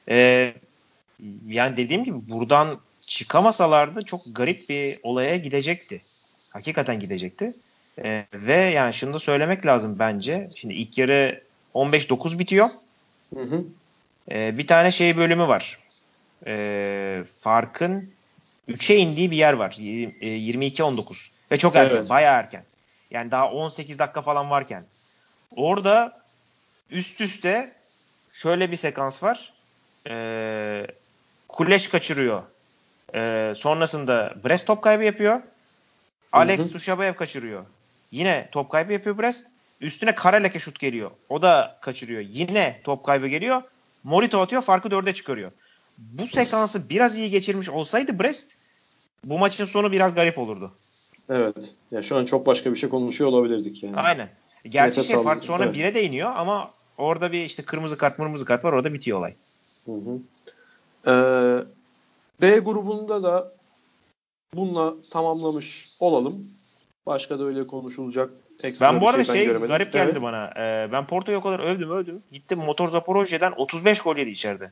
E, 0.08 0.54
yani 1.48 1.76
dediğim 1.76 2.04
gibi 2.04 2.16
buradan 2.28 2.78
çıkamasalardı 3.06 4.02
çok 4.02 4.20
garip 4.26 4.68
bir 4.68 4.98
olaya 5.02 5.36
gidecekti. 5.36 6.02
Hakikaten 6.50 7.00
gidecekti. 7.00 7.54
E, 7.98 8.24
ve 8.34 8.54
yani 8.54 8.94
şunu 8.94 9.14
da 9.14 9.18
söylemek 9.18 9.66
lazım 9.66 9.98
bence. 9.98 10.50
Şimdi 10.56 10.74
ilk 10.74 10.98
yarı 10.98 11.40
15-9 11.74 12.38
bitiyor. 12.38 12.68
Hı 13.34 13.40
hı. 13.40 13.64
Ee, 14.30 14.58
bir 14.58 14.66
tane 14.66 14.90
şey 14.90 15.16
bölümü 15.16 15.48
var. 15.48 15.78
Ee, 16.46 17.24
farkın 17.38 18.10
3'e 18.68 18.96
indiği 18.96 19.30
bir 19.30 19.36
yer 19.36 19.52
var. 19.52 19.76
Yirmi- 19.78 20.14
e, 20.20 20.26
22-19. 20.26 21.30
Ve 21.50 21.58
çok 21.58 21.76
erken. 21.76 21.96
Evet. 21.96 22.10
Bayağı 22.10 22.38
erken. 22.38 22.64
Yani 23.10 23.30
daha 23.30 23.50
18 23.50 23.98
dakika 23.98 24.22
falan 24.22 24.50
varken. 24.50 24.84
Orada 25.56 26.20
üst 26.90 27.20
üste 27.20 27.72
şöyle 28.32 28.70
bir 28.70 28.76
sekans 28.76 29.22
var. 29.22 29.52
Ee, 30.08 30.86
Kuleş 31.48 31.88
kaçırıyor. 31.88 32.42
Ee, 33.14 33.54
sonrasında 33.56 34.34
Brest 34.44 34.66
top 34.66 34.82
kaybı 34.82 35.04
yapıyor. 35.04 35.42
Alex. 36.32 36.72
Dushabayev 36.72 37.14
kaçırıyor. 37.14 37.64
Yine 38.12 38.48
top 38.52 38.70
kaybı 38.70 38.92
yapıyor 38.92 39.18
Brest. 39.18 39.46
Üstüne 39.80 40.14
Karaleke 40.14 40.60
şut 40.60 40.78
geliyor. 40.78 41.10
O 41.28 41.42
da 41.42 41.78
kaçırıyor. 41.80 42.20
Yine 42.20 42.80
top 42.84 43.04
kaybı 43.04 43.26
geliyor. 43.26 43.62
Morito 44.04 44.38
atıyor 44.40 44.62
farkı 44.62 44.90
dörde 44.90 45.14
çıkarıyor. 45.14 45.52
Bu 45.98 46.26
sekansı 46.26 46.88
biraz 46.88 47.18
iyi 47.18 47.30
geçirmiş 47.30 47.68
olsaydı 47.68 48.18
Brest 48.18 48.56
bu 49.24 49.38
maçın 49.38 49.64
sonu 49.64 49.92
biraz 49.92 50.14
garip 50.14 50.38
olurdu. 50.38 50.72
Evet. 51.28 51.74
Ya 51.90 52.02
şu 52.02 52.16
an 52.16 52.24
çok 52.24 52.46
başka 52.46 52.70
bir 52.70 52.76
şey 52.76 52.88
konuşuyor 52.88 53.30
olabilirdik 53.30 53.82
yani. 53.82 53.96
Aynen. 53.96 54.28
Gerçi 54.64 54.98
Nefes 54.98 55.10
şey 55.10 55.22
fark 55.22 55.44
sonra 55.44 55.64
Evet. 55.64 55.74
bire 55.74 55.94
de 55.94 56.04
iniyor 56.04 56.30
ama 56.36 56.70
orada 56.98 57.32
bir 57.32 57.44
işte 57.44 57.62
kırmızı 57.62 57.98
kart 57.98 58.18
mırmızı 58.18 58.44
kart 58.44 58.64
var 58.64 58.72
orada 58.72 58.94
bitiyor 58.94 59.18
olay. 59.18 59.34
Hı 59.86 59.92
hı. 59.92 60.18
Ee, 61.06 61.64
B 62.42 62.58
grubunda 62.58 63.22
da 63.22 63.52
bununla 64.54 64.94
tamamlamış 65.10 65.90
olalım. 66.00 66.50
Başka 67.06 67.38
da 67.38 67.44
öyle 67.44 67.66
konuşulacak 67.66 68.30
ekstra 68.62 68.92
Ben 68.92 69.00
bu 69.00 69.08
arada 69.08 69.24
şey, 69.24 69.34
şey, 69.34 69.44
göremedim. 69.44 69.68
garip 69.68 69.92
geldi 69.92 70.10
Evet. 70.12 70.22
bana. 70.22 70.50
Ee, 70.56 70.92
ben 70.92 71.06
Porto'yu 71.06 71.38
o 71.38 71.42
kadar 71.42 71.60
övdüm 71.60 71.90
övdüm. 71.90 72.22
Gittim 72.32 72.58
Motor 72.58 72.88
Zaporojye'den 72.88 73.52
35 73.56 74.00
gol 74.00 74.16
yedi 74.16 74.30
içeride. 74.30 74.70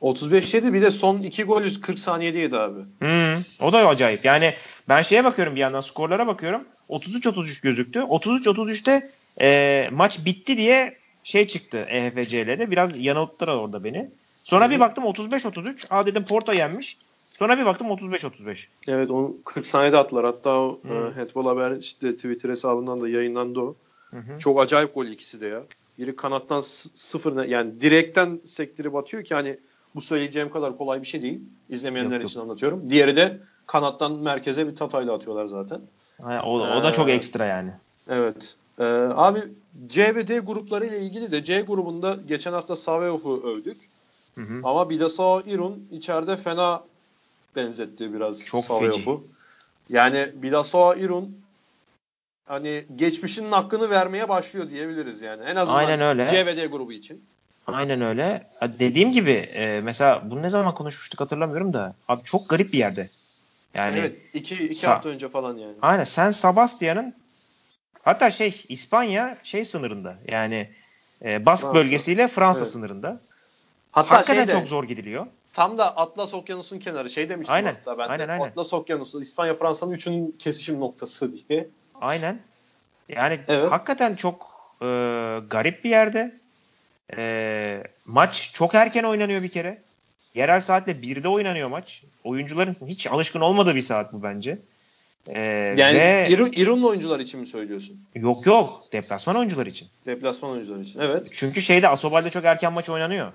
35 0.00 0.54
yedi 0.54 0.72
bir 0.72 0.82
de 0.82 0.90
son 0.90 1.22
2 1.22 1.44
golü 1.44 1.80
40 1.80 1.98
saniyede 1.98 2.38
yedi 2.38 2.56
abi. 2.56 2.80
Hmm, 2.98 3.42
o 3.60 3.72
da 3.72 3.88
acayip. 3.88 4.24
Yani 4.24 4.54
ben 4.88 5.02
şeye 5.02 5.24
bakıyorum 5.24 5.54
bir 5.54 5.60
yandan 5.60 5.80
skorlara 5.80 6.26
bakıyorum. 6.26 6.64
33-33 6.90 7.62
gözüktü. 7.62 7.98
33-33'te 7.98 9.10
e, 9.40 9.88
maç 9.92 10.24
bitti 10.24 10.56
diye 10.56 10.96
şey 11.24 11.46
çıktı 11.46 11.86
E 11.88 11.98
EHFC'de. 11.98 12.70
Biraz 12.70 12.98
yanılttılar 12.98 13.56
orada 13.56 13.84
beni. 13.84 14.10
Sonra 14.44 14.70
bir 14.70 14.80
baktım 14.80 15.04
35-33. 15.04 15.86
Aa 15.90 16.06
dedim 16.06 16.24
Porto 16.24 16.52
yenmiş. 16.52 16.96
Sonra 17.38 17.58
bir 17.58 17.66
baktım 17.66 17.86
35-35. 17.86 18.66
Evet 18.88 19.10
onu 19.10 19.34
40 19.44 19.66
saniyede 19.66 19.96
attılar. 19.96 20.24
Hatta 20.24 20.50
o 20.50 20.80
e, 20.84 20.88
Handball 20.88 21.46
Haber 21.46 21.76
işte 21.76 22.16
Twitter 22.16 22.50
hesabından 22.50 23.00
da 23.00 23.08
yayınlandı 23.08 23.60
o. 23.60 23.74
Hı 24.10 24.16
hı. 24.16 24.38
Çok 24.38 24.60
acayip 24.60 24.94
gol 24.94 25.06
ikisi 25.06 25.40
de 25.40 25.46
ya. 25.46 25.62
Biri 25.98 26.16
kanattan 26.16 26.60
sıfır 26.94 27.44
yani 27.44 27.80
direkten 27.80 28.40
sektirip 28.44 28.94
atıyor 28.94 29.24
ki 29.24 29.34
hani 29.34 29.58
bu 29.94 30.00
söyleyeceğim 30.00 30.50
kadar 30.50 30.76
kolay 30.76 31.02
bir 31.02 31.06
şey 31.06 31.22
değil. 31.22 31.40
İzlemeyenler 31.68 32.12
Yok, 32.12 32.22
yok. 32.22 32.30
için 32.30 32.40
anlatıyorum. 32.40 32.90
Diğeri 32.90 33.16
de 33.16 33.38
kanattan 33.66 34.12
merkeze 34.12 34.68
bir 34.68 34.76
tatayla 34.76 35.14
atıyorlar 35.14 35.46
zaten. 35.46 35.80
Ha, 36.22 36.42
o, 36.44 36.60
o 36.60 36.82
da 36.82 36.92
çok 36.92 37.08
Ee, 37.08 37.12
ekstra 37.12 37.44
yani. 37.44 37.70
Evet. 38.08 38.56
Ee, 38.78 38.84
abi 39.14 39.40
C 39.86 40.14
ve 40.14 40.28
D 40.28 40.38
grupları 40.38 40.86
ile 40.86 40.98
ilgili 40.98 41.30
de 41.32 41.44
C 41.44 41.60
grubunda 41.60 42.16
geçen 42.28 42.52
hafta 42.52 42.76
Savaev'u 42.76 43.42
övdük. 43.44 43.76
Hı 44.34 44.40
hı. 44.40 44.60
Ama 44.64 44.90
Bidasao 44.90 45.42
Irun 45.46 45.88
içeride 45.90 46.36
fena 46.36 46.82
benzetti 47.56 48.14
biraz 48.14 48.44
Çok 48.44 48.64
Savaev'u. 48.64 49.26
Yani 49.88 50.28
Bidasao 50.34 50.96
Irun 50.96 51.38
hani 52.44 52.84
geçmişinin 52.96 53.52
hakkını 53.52 53.90
vermeye 53.90 54.28
başlıyor 54.28 54.70
diyebiliriz 54.70 55.22
yani. 55.22 55.44
En 55.44 55.56
azından 55.56 55.78
Aynen 55.78 56.00
öyle. 56.00 56.28
C 56.28 56.46
ve 56.46 56.56
D 56.56 56.66
grubu 56.66 56.92
için. 56.92 57.24
Aynen 57.66 58.00
öyle. 58.00 58.50
Dediğim 58.78 59.12
gibi 59.12 59.30
e, 59.32 59.80
mesela 59.80 60.22
bunu 60.30 60.42
ne 60.42 60.50
zaman 60.50 60.74
konuşmuştuk 60.74 61.20
hatırlamıyorum 61.20 61.72
da. 61.72 61.94
Abi 62.08 62.22
çok 62.22 62.48
garip 62.48 62.72
bir 62.72 62.78
yerde. 62.78 63.10
Yani 63.74 63.98
evet. 63.98 64.16
iki, 64.34 64.54
iki 64.54 64.86
hafta 64.86 65.08
önce 65.08 65.28
falan 65.28 65.56
yani. 65.56 65.74
Aynen 65.82 66.04
San 66.04 66.30
Sebastian'ın 66.30 67.14
hatta 68.02 68.30
şey 68.30 68.64
İspanya 68.68 69.38
şey 69.42 69.64
sınırında 69.64 70.16
yani 70.28 70.70
e, 71.24 71.46
Bask 71.46 71.62
Fransa. 71.62 71.78
bölgesiyle 71.78 72.28
Fransa 72.28 72.60
Evet. 72.60 72.70
sınırında. 72.70 73.20
Hatta 73.92 74.10
Hakikaten 74.10 74.44
şey 74.44 74.48
de, 74.48 74.52
çok 74.58 74.68
zor 74.68 74.84
gidiliyor. 74.84 75.26
Tam 75.56 75.78
da 75.78 75.96
Atlas 75.96 76.34
Okyanusu'nun 76.34 76.80
kenarı. 76.80 77.10
Şey 77.10 77.28
demiştim 77.28 77.54
Aynen, 77.54 77.74
hatta 77.74 77.98
ben 77.98 78.08
de. 78.08 78.12
aynen, 78.12 78.28
aynen. 78.28 78.44
Atlas 78.46 78.72
Okyanusu, 78.72 79.20
İspanya, 79.20 79.54
Fransa'nın 79.54 79.92
üçünün 79.92 80.36
kesişim 80.38 80.80
noktası 80.80 81.48
diye. 81.48 81.68
Aynen. 82.00 82.40
Yani 83.08 83.40
Evet. 83.48 83.70
hakikaten 83.72 84.14
çok 84.14 84.46
e, 84.80 84.86
garip 85.50 85.84
bir 85.84 85.90
yerde. 85.90 86.34
E, 87.16 87.82
maç 88.06 88.50
çok 88.54 88.74
erken 88.74 89.04
oynanıyor 89.04 89.42
bir 89.42 89.48
kere. 89.48 89.82
Yerel 90.34 90.60
saatle 90.60 90.92
1'de 90.92 91.28
oynanıyor 91.28 91.68
maç. 91.68 92.02
Oyuncuların 92.24 92.76
hiç 92.86 93.06
alışkın 93.06 93.40
olmadığı 93.40 93.74
bir 93.74 93.80
saat 93.80 94.12
bu 94.12 94.22
bence. 94.22 94.58
E, 95.28 95.40
Yani 95.76 95.98
ve 95.98 96.26
İrun, 96.30 96.52
İrun'lu 96.52 96.88
oyuncular 96.88 97.20
için 97.20 97.40
mi 97.40 97.46
söylüyorsun? 97.46 98.00
yok 98.14 98.46
yok 98.46 98.82
deplasman 98.92 99.36
oyuncular 99.36 99.66
için. 99.66 99.88
Deplasman 100.06 100.50
oyuncular 100.50 100.80
için. 100.80 101.00
Evet. 101.00 101.28
Çünkü 101.32 101.62
şeyde 101.62 101.88
Asobal'de 101.88 102.30
çok 102.30 102.44
erken 102.44 102.72
maç 102.72 102.88
oynanıyor. 102.90 103.32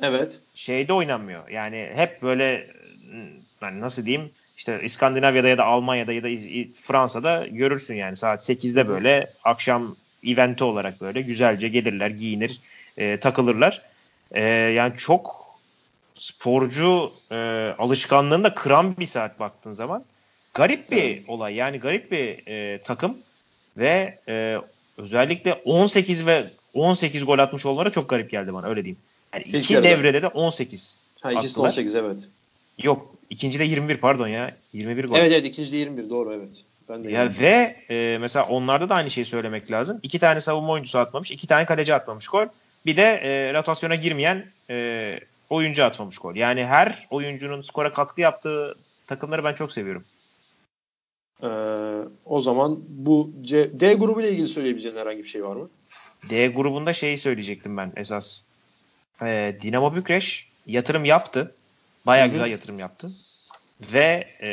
Evet. 0.00 0.40
şeyde 0.54 0.92
oynanmıyor. 0.92 1.48
Yani 1.48 1.90
hep 1.94 2.22
böyle 2.22 2.66
yani 3.62 3.80
nasıl 3.80 4.06
diyeyim 4.06 4.30
işte 4.56 4.80
İskandinavya'da 4.82 5.48
ya 5.48 5.58
da 5.58 5.64
Almanya'da 5.64 6.12
ya 6.12 6.22
da 6.22 6.28
Fransa'da 6.82 7.46
görürsün 7.46 7.94
yani 7.94 8.16
saat 8.16 8.50
8'de 8.50 8.88
böyle 8.88 9.30
akşam 9.44 9.96
eventi 10.26 10.64
olarak 10.64 11.00
böyle 11.00 11.22
güzelce 11.22 11.68
gelirler, 11.68 12.10
giyinir, 12.10 12.60
e, 12.96 13.16
takılırlar. 13.16 13.82
E, 14.30 14.42
yani 14.50 14.96
çok 14.96 15.42
sporcu 16.14 17.12
e, 17.30 17.36
alışkanlığını 17.78 18.44
da 18.44 18.54
kıran 18.54 18.96
bir 18.96 19.06
saat 19.06 19.40
baktığın 19.40 19.72
zaman. 19.72 20.04
Garip 20.54 20.90
bir 20.90 21.28
olay 21.28 21.54
yani 21.54 21.78
garip 21.78 22.12
bir 22.12 22.46
e, 22.46 22.82
takım 22.82 23.18
ve 23.76 24.18
e, 24.28 24.58
özellikle 24.98 25.54
18 25.54 26.26
ve 26.26 26.44
18 26.74 27.24
gol 27.24 27.38
atmış 27.38 27.66
olmaları 27.66 27.90
çok 27.90 28.08
garip 28.08 28.30
geldi 28.30 28.54
bana 28.54 28.66
öyle 28.66 28.84
diyeyim. 28.84 29.00
Yani 29.34 29.44
İlk 29.46 29.64
iki 29.64 29.72
yarıda. 29.72 29.88
devrede 29.88 30.22
de 30.22 30.26
18. 30.28 31.00
Ha, 31.20 31.32
ikisi 31.32 31.46
de 31.46 31.48
Attılar. 31.48 31.68
18 31.68 31.94
evet. 31.94 32.28
Yok 32.78 33.14
ikincide 33.30 33.64
21 33.64 33.96
pardon 33.96 34.28
ya 34.28 34.56
21 34.72 35.04
gol. 35.04 35.16
Evet 35.16 35.32
evet 35.32 35.44
ikinci 35.44 35.72
de 35.72 35.76
21 35.76 36.10
doğru 36.10 36.32
evet. 36.34 36.64
Ben 36.88 37.04
de 37.04 37.12
Ya 37.12 37.22
yani. 37.22 37.34
ve 37.40 37.76
e, 37.90 38.18
mesela 38.20 38.46
onlarda 38.46 38.88
da 38.88 38.94
aynı 38.94 39.10
şeyi 39.10 39.24
söylemek 39.24 39.70
lazım. 39.70 40.00
İki 40.02 40.18
tane 40.18 40.40
savunma 40.40 40.72
oyuncusu 40.72 40.98
atmamış, 40.98 41.30
iki 41.30 41.46
tane 41.46 41.66
kaleci 41.66 41.94
atmamış 41.94 42.28
gol. 42.28 42.46
Bir 42.86 42.96
de 42.96 43.02
e, 43.02 43.54
rotasyona 43.54 43.94
girmeyen 43.94 44.46
e, 44.70 45.18
oyuncu 45.50 45.84
atmamış 45.84 46.18
gol. 46.18 46.34
Yani 46.34 46.64
her 46.64 47.06
oyuncunun 47.10 47.62
skora 47.62 47.92
katkı 47.92 48.20
yaptığı 48.20 48.74
takımları 49.06 49.44
ben 49.44 49.54
çok 49.54 49.72
seviyorum. 49.72 50.04
Ee, 51.42 51.48
o 52.24 52.40
zaman 52.40 52.78
bu 52.88 53.30
C, 53.42 53.80
D 53.80 53.94
grubu 53.94 54.20
ile 54.20 54.30
ilgili 54.30 54.46
söyleyebileceğin 54.46 54.96
herhangi 54.96 55.22
bir 55.22 55.28
şey 55.28 55.44
var 55.44 55.56
mı? 55.56 55.68
D 56.30 56.46
grubunda 56.48 56.92
şeyi 56.92 57.18
söyleyecektim 57.18 57.76
ben 57.76 57.92
esas. 57.96 58.42
E, 59.26 59.56
Dinamo 59.62 59.94
Bükreş 59.94 60.48
yatırım 60.66 61.04
yaptı. 61.04 61.54
Baya 62.06 62.26
güzel 62.26 62.50
yatırım 62.50 62.78
yaptı. 62.78 63.12
Ve 63.80 64.28
e, 64.42 64.50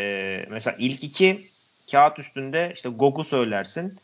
mesela 0.50 0.76
ilk 0.80 1.04
iki 1.04 1.48
kağıt 1.92 2.20
üstünde 2.20 2.72
işte 2.76 2.90
Gogu 2.90 3.24
söylersin. 3.24 3.98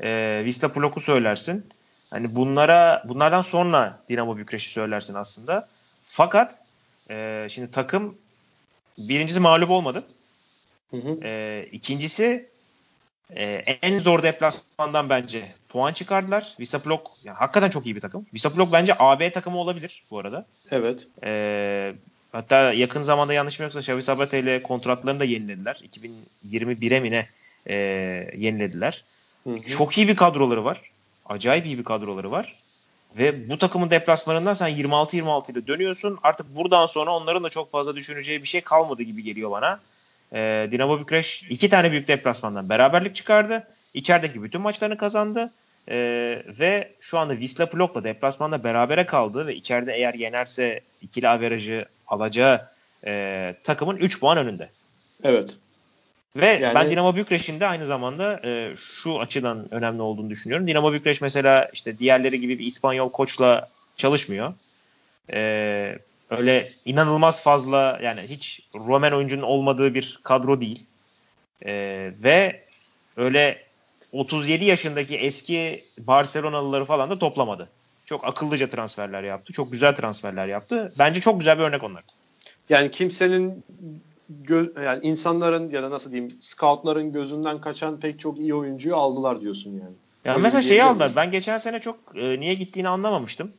E, 0.00 0.42
Vista 0.44 0.72
Plok'u 0.72 1.00
söylersin. 1.00 1.66
Hani 2.10 2.34
bunlara 2.34 3.02
bunlardan 3.08 3.42
sonra 3.42 4.00
Dinamo 4.08 4.36
Bükreş'i 4.36 4.70
söylersin 4.70 5.14
aslında. 5.14 5.68
Fakat 6.04 6.62
e, 7.10 7.46
şimdi 7.50 7.70
takım 7.70 8.18
birincisi 8.98 9.40
mağlup 9.40 9.70
olmadı. 9.70 10.04
Hı 10.90 10.96
hı. 10.96 11.24
E, 11.24 11.64
ikincisi 11.72 12.48
e, 13.34 13.44
en 13.82 13.98
zor 13.98 14.22
deplasmandan 14.22 15.08
bence 15.08 15.52
puan 15.68 15.92
çıkardılar. 15.92 16.54
Visaplok 16.60 17.10
yani 17.24 17.36
hakikaten 17.36 17.70
çok 17.70 17.86
iyi 17.86 17.96
bir 17.96 18.00
takım. 18.00 18.26
Visaplok 18.34 18.72
bence 18.72 18.94
AB 18.98 19.32
takımı 19.32 19.58
olabilir 19.58 20.02
bu 20.10 20.18
arada. 20.18 20.46
Evet. 20.70 21.06
E, 21.24 21.94
hatta 22.32 22.72
yakın 22.72 23.02
zamanda 23.02 23.32
yanlış 23.32 23.58
mı 23.58 23.62
yoksa 23.62 23.80
Xavi 23.80 24.02
Sabate 24.02 24.38
ile 24.38 24.62
kontratlarını 24.62 25.20
da 25.20 25.24
yenilediler. 25.24 25.82
2021'e 26.46 27.00
mi 27.00 27.10
ne 27.10 27.28
e, 27.66 27.74
yenilediler. 28.36 29.04
Hı 29.44 29.50
hı. 29.50 29.62
Çok 29.62 29.98
iyi 29.98 30.08
bir 30.08 30.16
kadroları 30.16 30.64
var. 30.64 30.80
Acayip 31.26 31.66
iyi 31.66 31.78
bir 31.78 31.84
kadroları 31.84 32.30
var. 32.30 32.54
Ve 33.18 33.50
bu 33.50 33.58
takımın 33.58 33.90
deplasmanından 33.90 34.52
sen 34.52 34.70
26-26 34.70 35.52
ile 35.52 35.66
dönüyorsun. 35.66 36.18
Artık 36.22 36.56
buradan 36.56 36.86
sonra 36.86 37.10
onların 37.10 37.44
da 37.44 37.50
çok 37.50 37.70
fazla 37.70 37.96
düşüneceği 37.96 38.42
bir 38.42 38.48
şey 38.48 38.60
kalmadı 38.60 39.02
gibi 39.02 39.22
geliyor 39.22 39.50
bana. 39.50 39.80
Ee, 40.32 40.68
Dinamo 40.70 41.00
Bükreş 41.00 41.42
iki 41.50 41.68
tane 41.68 41.90
büyük 41.90 42.08
deplasmandan 42.08 42.68
beraberlik 42.68 43.16
çıkardı. 43.16 43.66
İçerideki 43.94 44.42
bütün 44.42 44.60
maçlarını 44.60 44.96
kazandı. 44.96 45.50
Ee, 45.88 46.42
ve 46.58 46.92
şu 47.00 47.18
anda 47.18 47.32
Wisla 47.32 47.70
Plok'la 47.70 48.04
deplasmanda 48.04 48.64
berabere 48.64 49.06
kaldı 49.06 49.46
ve 49.46 49.54
içeride 49.54 49.94
eğer 49.94 50.14
yenerse 50.14 50.80
ikili 51.02 51.28
averajı 51.28 51.84
alacağı 52.06 52.68
e, 53.06 53.54
takımın 53.62 53.96
3 53.96 54.20
puan 54.20 54.38
önünde. 54.38 54.68
Evet. 55.24 55.56
Ve 56.36 56.46
yani... 56.46 56.74
ben 56.74 56.90
Dinamo 56.90 57.16
Bükreş'in 57.16 57.60
de 57.60 57.66
aynı 57.66 57.86
zamanda 57.86 58.40
e, 58.44 58.76
şu 58.76 59.20
açıdan 59.20 59.74
önemli 59.74 60.02
olduğunu 60.02 60.30
düşünüyorum. 60.30 60.66
Dinamo 60.66 60.92
Bükreş 60.92 61.20
mesela 61.20 61.70
işte 61.72 61.98
diğerleri 61.98 62.40
gibi 62.40 62.58
bir 62.58 62.66
İspanyol 62.66 63.10
koçla 63.10 63.68
çalışmıyor. 63.96 64.54
E, 65.32 65.98
öyle 66.30 66.72
inanılmaz 66.84 67.42
fazla 67.42 67.98
yani 68.02 68.20
hiç 68.20 68.68
Roman 68.74 69.12
oyuncunun 69.12 69.42
olmadığı 69.42 69.94
bir 69.94 70.20
kadro 70.22 70.60
değil. 70.60 70.84
E, 71.66 71.72
ve 72.22 72.62
öyle 73.16 73.62
37 74.12 74.64
yaşındaki 74.64 75.16
eski 75.16 75.84
Barcelonalıları 75.98 76.84
falan 76.84 77.10
da 77.10 77.18
toplamadı. 77.18 77.68
Çok 78.04 78.24
akıllıca 78.24 78.68
transferler 78.68 79.22
yaptı. 79.22 79.52
Çok 79.52 79.72
güzel 79.72 79.96
transferler 79.96 80.46
yaptı. 80.46 80.92
Bence 80.98 81.20
çok 81.20 81.38
güzel 81.38 81.58
bir 81.58 81.62
örnek 81.62 81.84
onlar. 81.84 82.04
Yani 82.68 82.90
kimsenin 82.90 83.64
gö- 84.44 84.84
yani 84.84 85.00
insanların 85.02 85.70
ya 85.70 85.82
da 85.82 85.90
nasıl 85.90 86.12
diyeyim 86.12 86.36
scoutların 86.40 87.12
gözünden 87.12 87.60
kaçan 87.60 88.00
pek 88.00 88.20
çok 88.20 88.38
iyi 88.38 88.54
oyuncuyu 88.54 88.96
aldılar 88.96 89.40
diyorsun 89.40 89.70
yani. 89.70 89.94
Ya 90.24 90.32
Öyle 90.32 90.42
mesela 90.42 90.62
şeyi 90.62 90.82
aldılar. 90.82 91.12
Ben 91.16 91.30
geçen 91.30 91.58
sene 91.58 91.80
çok 91.80 91.98
e, 92.14 92.40
niye 92.40 92.54
gittiğini 92.54 92.88
anlamamıştım. 92.88 93.52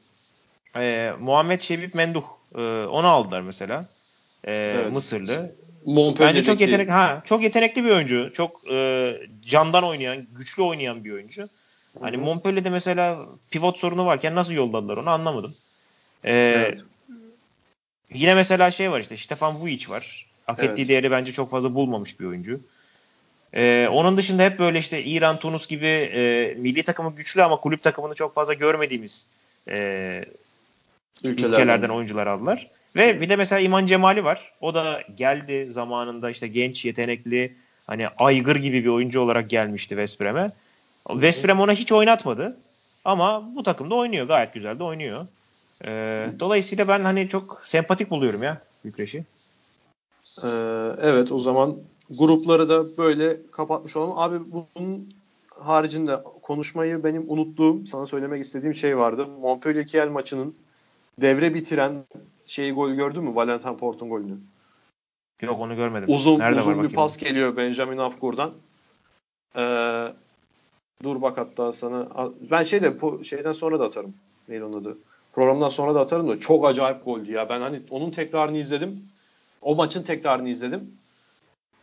E, 0.75 1.11
Muhammed 1.19 1.61
Şebip 1.61 1.95
Menduh 1.95 2.23
e, 2.55 2.61
onu 2.85 3.07
aldılar 3.07 3.41
mesela. 3.41 3.85
E, 4.43 4.53
evet. 4.53 4.91
Mısırlı. 4.91 5.55
Bence 6.19 6.43
çok 6.43 6.61
yetenek 6.61 6.89
ha 6.89 7.21
çok 7.25 7.43
yetenekli 7.43 7.83
bir 7.83 7.89
oyuncu. 7.89 8.31
Çok 8.33 8.71
e, 8.71 9.13
candan 9.45 9.83
oynayan, 9.83 10.27
güçlü 10.37 10.63
oynayan 10.63 11.03
bir 11.03 11.11
oyuncu. 11.11 11.49
Hani 12.01 12.17
Montpellier'de 12.17 12.69
mesela 12.69 13.25
pivot 13.51 13.79
sorunu 13.79 14.05
varken 14.05 14.35
nasıl 14.35 14.53
yolladılar 14.53 14.97
onu 14.97 15.09
anlamadım. 15.09 15.55
Ee, 16.23 16.33
evet. 16.33 16.83
Yine 18.13 18.35
mesela 18.35 18.71
şey 18.71 18.91
var 18.91 18.99
işte 18.99 19.17
Stefan 19.17 19.55
Vujic 19.55 19.89
var. 19.89 20.25
Hak 20.45 20.59
evet. 20.59 20.69
ettiği 20.69 20.87
değeri 20.87 21.11
bence 21.11 21.31
çok 21.31 21.51
fazla 21.51 21.75
bulmamış 21.75 22.19
bir 22.19 22.25
oyuncu. 22.25 22.59
Ee, 23.53 23.87
onun 23.91 24.17
dışında 24.17 24.43
hep 24.43 24.59
böyle 24.59 24.79
işte 24.79 25.03
İran, 25.03 25.39
Tunus 25.39 25.67
gibi 25.67 25.87
e, 25.87 26.53
milli 26.57 26.83
takımı 26.83 27.15
güçlü 27.15 27.43
ama 27.43 27.55
kulüp 27.59 27.83
takımını 27.83 28.15
çok 28.15 28.33
fazla 28.33 28.53
görmediğimiz 28.53 29.27
e, 29.69 30.25
ülkelerden. 31.23 31.53
ülkelerden 31.53 31.89
oyuncular 31.89 32.27
aldılar. 32.27 32.69
Ve 32.95 33.21
bir 33.21 33.29
de 33.29 33.35
mesela 33.35 33.59
İman 33.59 33.85
Cemali 33.85 34.23
var. 34.23 34.51
O 34.61 34.73
da 34.73 35.01
geldi 35.15 35.67
zamanında 35.71 36.29
işte 36.29 36.47
genç, 36.47 36.85
yetenekli, 36.85 37.55
hani 37.87 38.07
aygır 38.07 38.55
gibi 38.55 38.83
bir 38.83 38.89
oyuncu 38.89 39.21
olarak 39.21 39.49
gelmişti 39.49 39.89
West 39.89 40.21
Brom'e. 40.21 40.51
West 41.07 41.47
Brom 41.47 41.59
ona 41.59 41.71
hiç 41.71 41.91
oynatmadı. 41.91 42.57
Ama 43.05 43.55
bu 43.55 43.63
takımda 43.63 43.95
oynuyor. 43.95 44.27
Gayet 44.27 44.53
güzel 44.53 44.79
de 44.79 44.83
oynuyor. 44.83 45.27
Ee, 45.85 46.27
dolayısıyla 46.39 46.87
ben 46.87 46.99
hani 46.99 47.29
çok 47.29 47.61
sempatik 47.63 48.09
buluyorum 48.09 48.43
ya 48.43 48.61
Bükreş'i. 48.85 49.23
Ee, 50.43 50.47
evet 51.01 51.31
o 51.31 51.37
zaman 51.37 51.75
grupları 52.09 52.69
da 52.69 52.97
böyle 52.97 53.37
kapatmış 53.51 53.95
olalım. 53.95 54.17
Abi 54.17 54.39
bunun 54.51 55.09
haricinde 55.49 56.19
konuşmayı 56.41 57.03
benim 57.03 57.25
unuttuğum, 57.27 57.85
sana 57.85 58.05
söylemek 58.05 58.43
istediğim 58.43 58.75
şey 58.75 58.97
vardı. 58.97 59.27
Montpellier 59.41 59.87
Kiel 59.87 60.07
maçının 60.07 60.55
devre 61.21 61.53
bitiren 61.53 62.05
şeyi 62.45 62.71
gol 62.71 62.91
gördün 62.91 63.23
mü? 63.23 63.35
Valentin 63.35 63.77
Port'un 63.77 64.09
golünü. 64.09 64.37
Yok 65.41 65.59
onu 65.59 65.75
görmedim. 65.75 66.15
Uzun 66.15 66.39
Nerede 66.39 66.59
uzun 66.59 66.83
bir 66.83 66.93
pas 66.93 67.17
geliyor 67.17 67.57
Benjamin 67.57 67.97
Afgur'dan. 67.97 68.53
Ee, 69.55 70.07
dur 71.03 71.21
bak 71.21 71.37
hatta 71.37 71.73
sana 71.73 72.07
ben 72.51 72.63
şeyde 72.63 73.23
şeyden 73.23 73.51
sonra 73.51 73.79
da 73.79 73.85
atarım. 73.85 74.13
Neydi 74.49 74.63
onun 74.63 74.81
adı? 74.81 74.97
Programdan 75.33 75.69
sonra 75.69 75.95
da 75.95 75.99
atarım 75.99 76.29
da 76.29 76.39
çok 76.39 76.65
acayip 76.65 77.05
goldü 77.05 77.31
ya. 77.31 77.49
Ben 77.49 77.61
hani 77.61 77.81
onun 77.89 78.11
tekrarını 78.11 78.57
izledim. 78.57 79.09
O 79.61 79.75
maçın 79.75 80.03
tekrarını 80.03 80.49
izledim. 80.49 80.97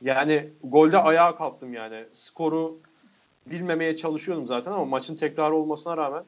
Yani 0.03 0.49
golde 0.65 0.99
ayağa 0.99 1.37
kalktım 1.37 1.75
yani. 1.75 2.05
Skoru 2.13 2.79
bilmemeye 3.47 3.97
çalışıyordum 3.97 4.47
zaten 4.47 4.73
ama 4.73 4.85
maçın 4.85 5.17
tekrarı 5.17 5.55
olmasına 5.55 5.97
rağmen 5.97 6.25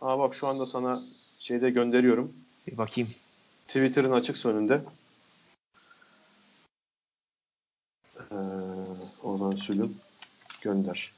Aa 0.00 0.18
bak 0.18 0.34
şu 0.34 0.46
anda 0.46 0.66
sana 0.66 1.02
şeyde 1.38 1.70
gönderiyorum. 1.70 2.32
Bir 2.66 2.78
bakayım. 2.78 3.10
Twitter'ın 3.66 4.12
açık 4.12 4.36
sonunda. 4.36 4.82
Ee, 8.18 8.34
oradan 9.22 9.50
sülüm 9.50 9.96
gönder. 10.62 11.12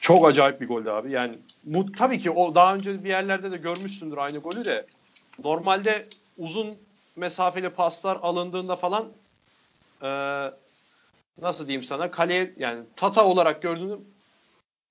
Çok 0.00 0.28
acayip 0.28 0.60
bir 0.60 0.68
goldü 0.68 0.90
abi. 0.90 1.10
Yani 1.10 1.38
bu 1.64 1.92
tabii 1.92 2.18
ki 2.18 2.30
o 2.30 2.54
daha 2.54 2.74
önce 2.74 3.04
bir 3.04 3.08
yerlerde 3.08 3.50
de 3.50 3.56
görmüşsündür 3.56 4.16
aynı 4.16 4.38
golü 4.38 4.64
de. 4.64 4.86
Normalde 5.44 6.08
uzun 6.38 6.76
mesafeli 7.16 7.70
paslar 7.70 8.16
alındığında 8.22 8.76
falan 8.76 9.08
e, 10.02 10.08
nasıl 11.42 11.68
diyeyim 11.68 11.84
sana 11.84 12.10
kaleye 12.10 12.54
yani 12.56 12.84
tata 12.96 13.24
olarak 13.24 13.62
gördüğünü 13.62 13.98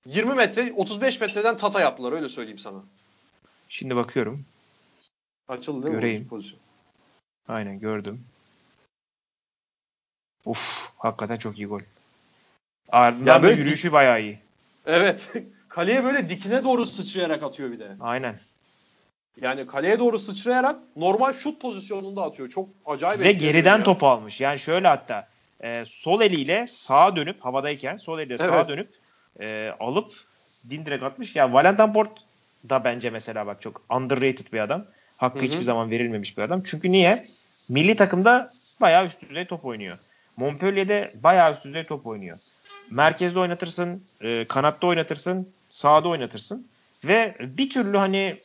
20 0.06 0.34
metre 0.34 0.72
35 0.76 1.20
metreden 1.20 1.56
tata 1.56 1.80
yaptılar 1.80 2.12
öyle 2.12 2.28
söyleyeyim 2.28 2.58
sana. 2.58 2.82
Şimdi 3.68 3.96
bakıyorum. 3.96 4.44
Açıldı 5.48 5.86
değil 5.86 5.94
Göreyim. 5.94 6.22
mi 6.22 6.28
pozisyon? 6.28 6.60
Aynen 7.48 7.78
gördüm. 7.78 8.24
Uf 10.44 10.90
hakikaten 10.96 11.36
çok 11.36 11.58
iyi 11.58 11.66
gol. 11.66 11.80
Ardından 12.88 13.34
ya 13.34 13.42
böyle 13.42 13.60
yürüyüşü 13.60 13.92
bayağı 13.92 14.22
iyi. 14.22 14.38
Evet. 14.86 15.32
Kaleye 15.68 16.04
böyle 16.04 16.28
dikine 16.28 16.64
doğru 16.64 16.86
sıçrayarak 16.86 17.42
atıyor 17.42 17.72
bir 17.72 17.78
de. 17.78 17.96
Aynen. 18.00 18.38
Yani 19.40 19.66
kaleye 19.66 19.98
doğru 19.98 20.18
sıçrayarak 20.18 20.76
normal 20.96 21.32
şut 21.32 21.60
pozisyonunda 21.60 22.22
atıyor. 22.22 22.48
Çok 22.48 22.68
acayip. 22.86 23.20
Ve 23.20 23.32
geriden 23.32 23.78
ya. 23.78 23.84
topu 23.84 24.06
almış. 24.06 24.40
Yani 24.40 24.58
şöyle 24.58 24.88
hatta 24.88 25.28
e, 25.60 25.84
sol 25.86 26.20
eliyle 26.20 26.66
sağa 26.66 27.16
dönüp 27.16 27.44
havadayken 27.44 27.96
sol 27.96 28.18
eliyle 28.18 28.36
evet. 28.40 28.50
sağa 28.50 28.68
dönüp 28.68 28.90
e, 29.40 29.70
alıp 29.80 30.12
dindirek 30.70 31.02
atmış. 31.02 31.36
Ya 31.36 31.44
yani 31.44 31.54
Valentin 31.54 31.92
Port 31.92 32.10
da 32.68 32.84
bence 32.84 33.10
mesela 33.10 33.46
bak 33.46 33.62
çok 33.62 33.82
underrated 33.90 34.52
bir 34.52 34.60
adam. 34.60 34.84
Hakkı 35.16 35.38
Hı-hı. 35.38 35.46
hiçbir 35.46 35.62
zaman 35.62 35.90
verilmemiş 35.90 36.38
bir 36.38 36.42
adam. 36.42 36.62
Çünkü 36.64 36.92
niye? 36.92 37.26
Milli 37.68 37.96
takımda 37.96 38.52
bayağı 38.80 39.06
üst 39.06 39.28
düzey 39.28 39.46
top 39.46 39.64
oynuyor. 39.64 39.98
Montpellier'de 40.36 41.12
bayağı 41.22 41.52
üst 41.52 41.64
düzey 41.64 41.86
top 41.86 42.06
oynuyor. 42.06 42.38
Merkezde 42.90 43.38
oynatırsın, 43.38 44.02
e, 44.20 44.44
kanatta 44.44 44.86
oynatırsın, 44.86 45.48
sağda 45.68 46.08
oynatırsın. 46.08 46.66
Ve 47.04 47.36
bir 47.40 47.70
türlü 47.70 47.96
hani 47.96 48.40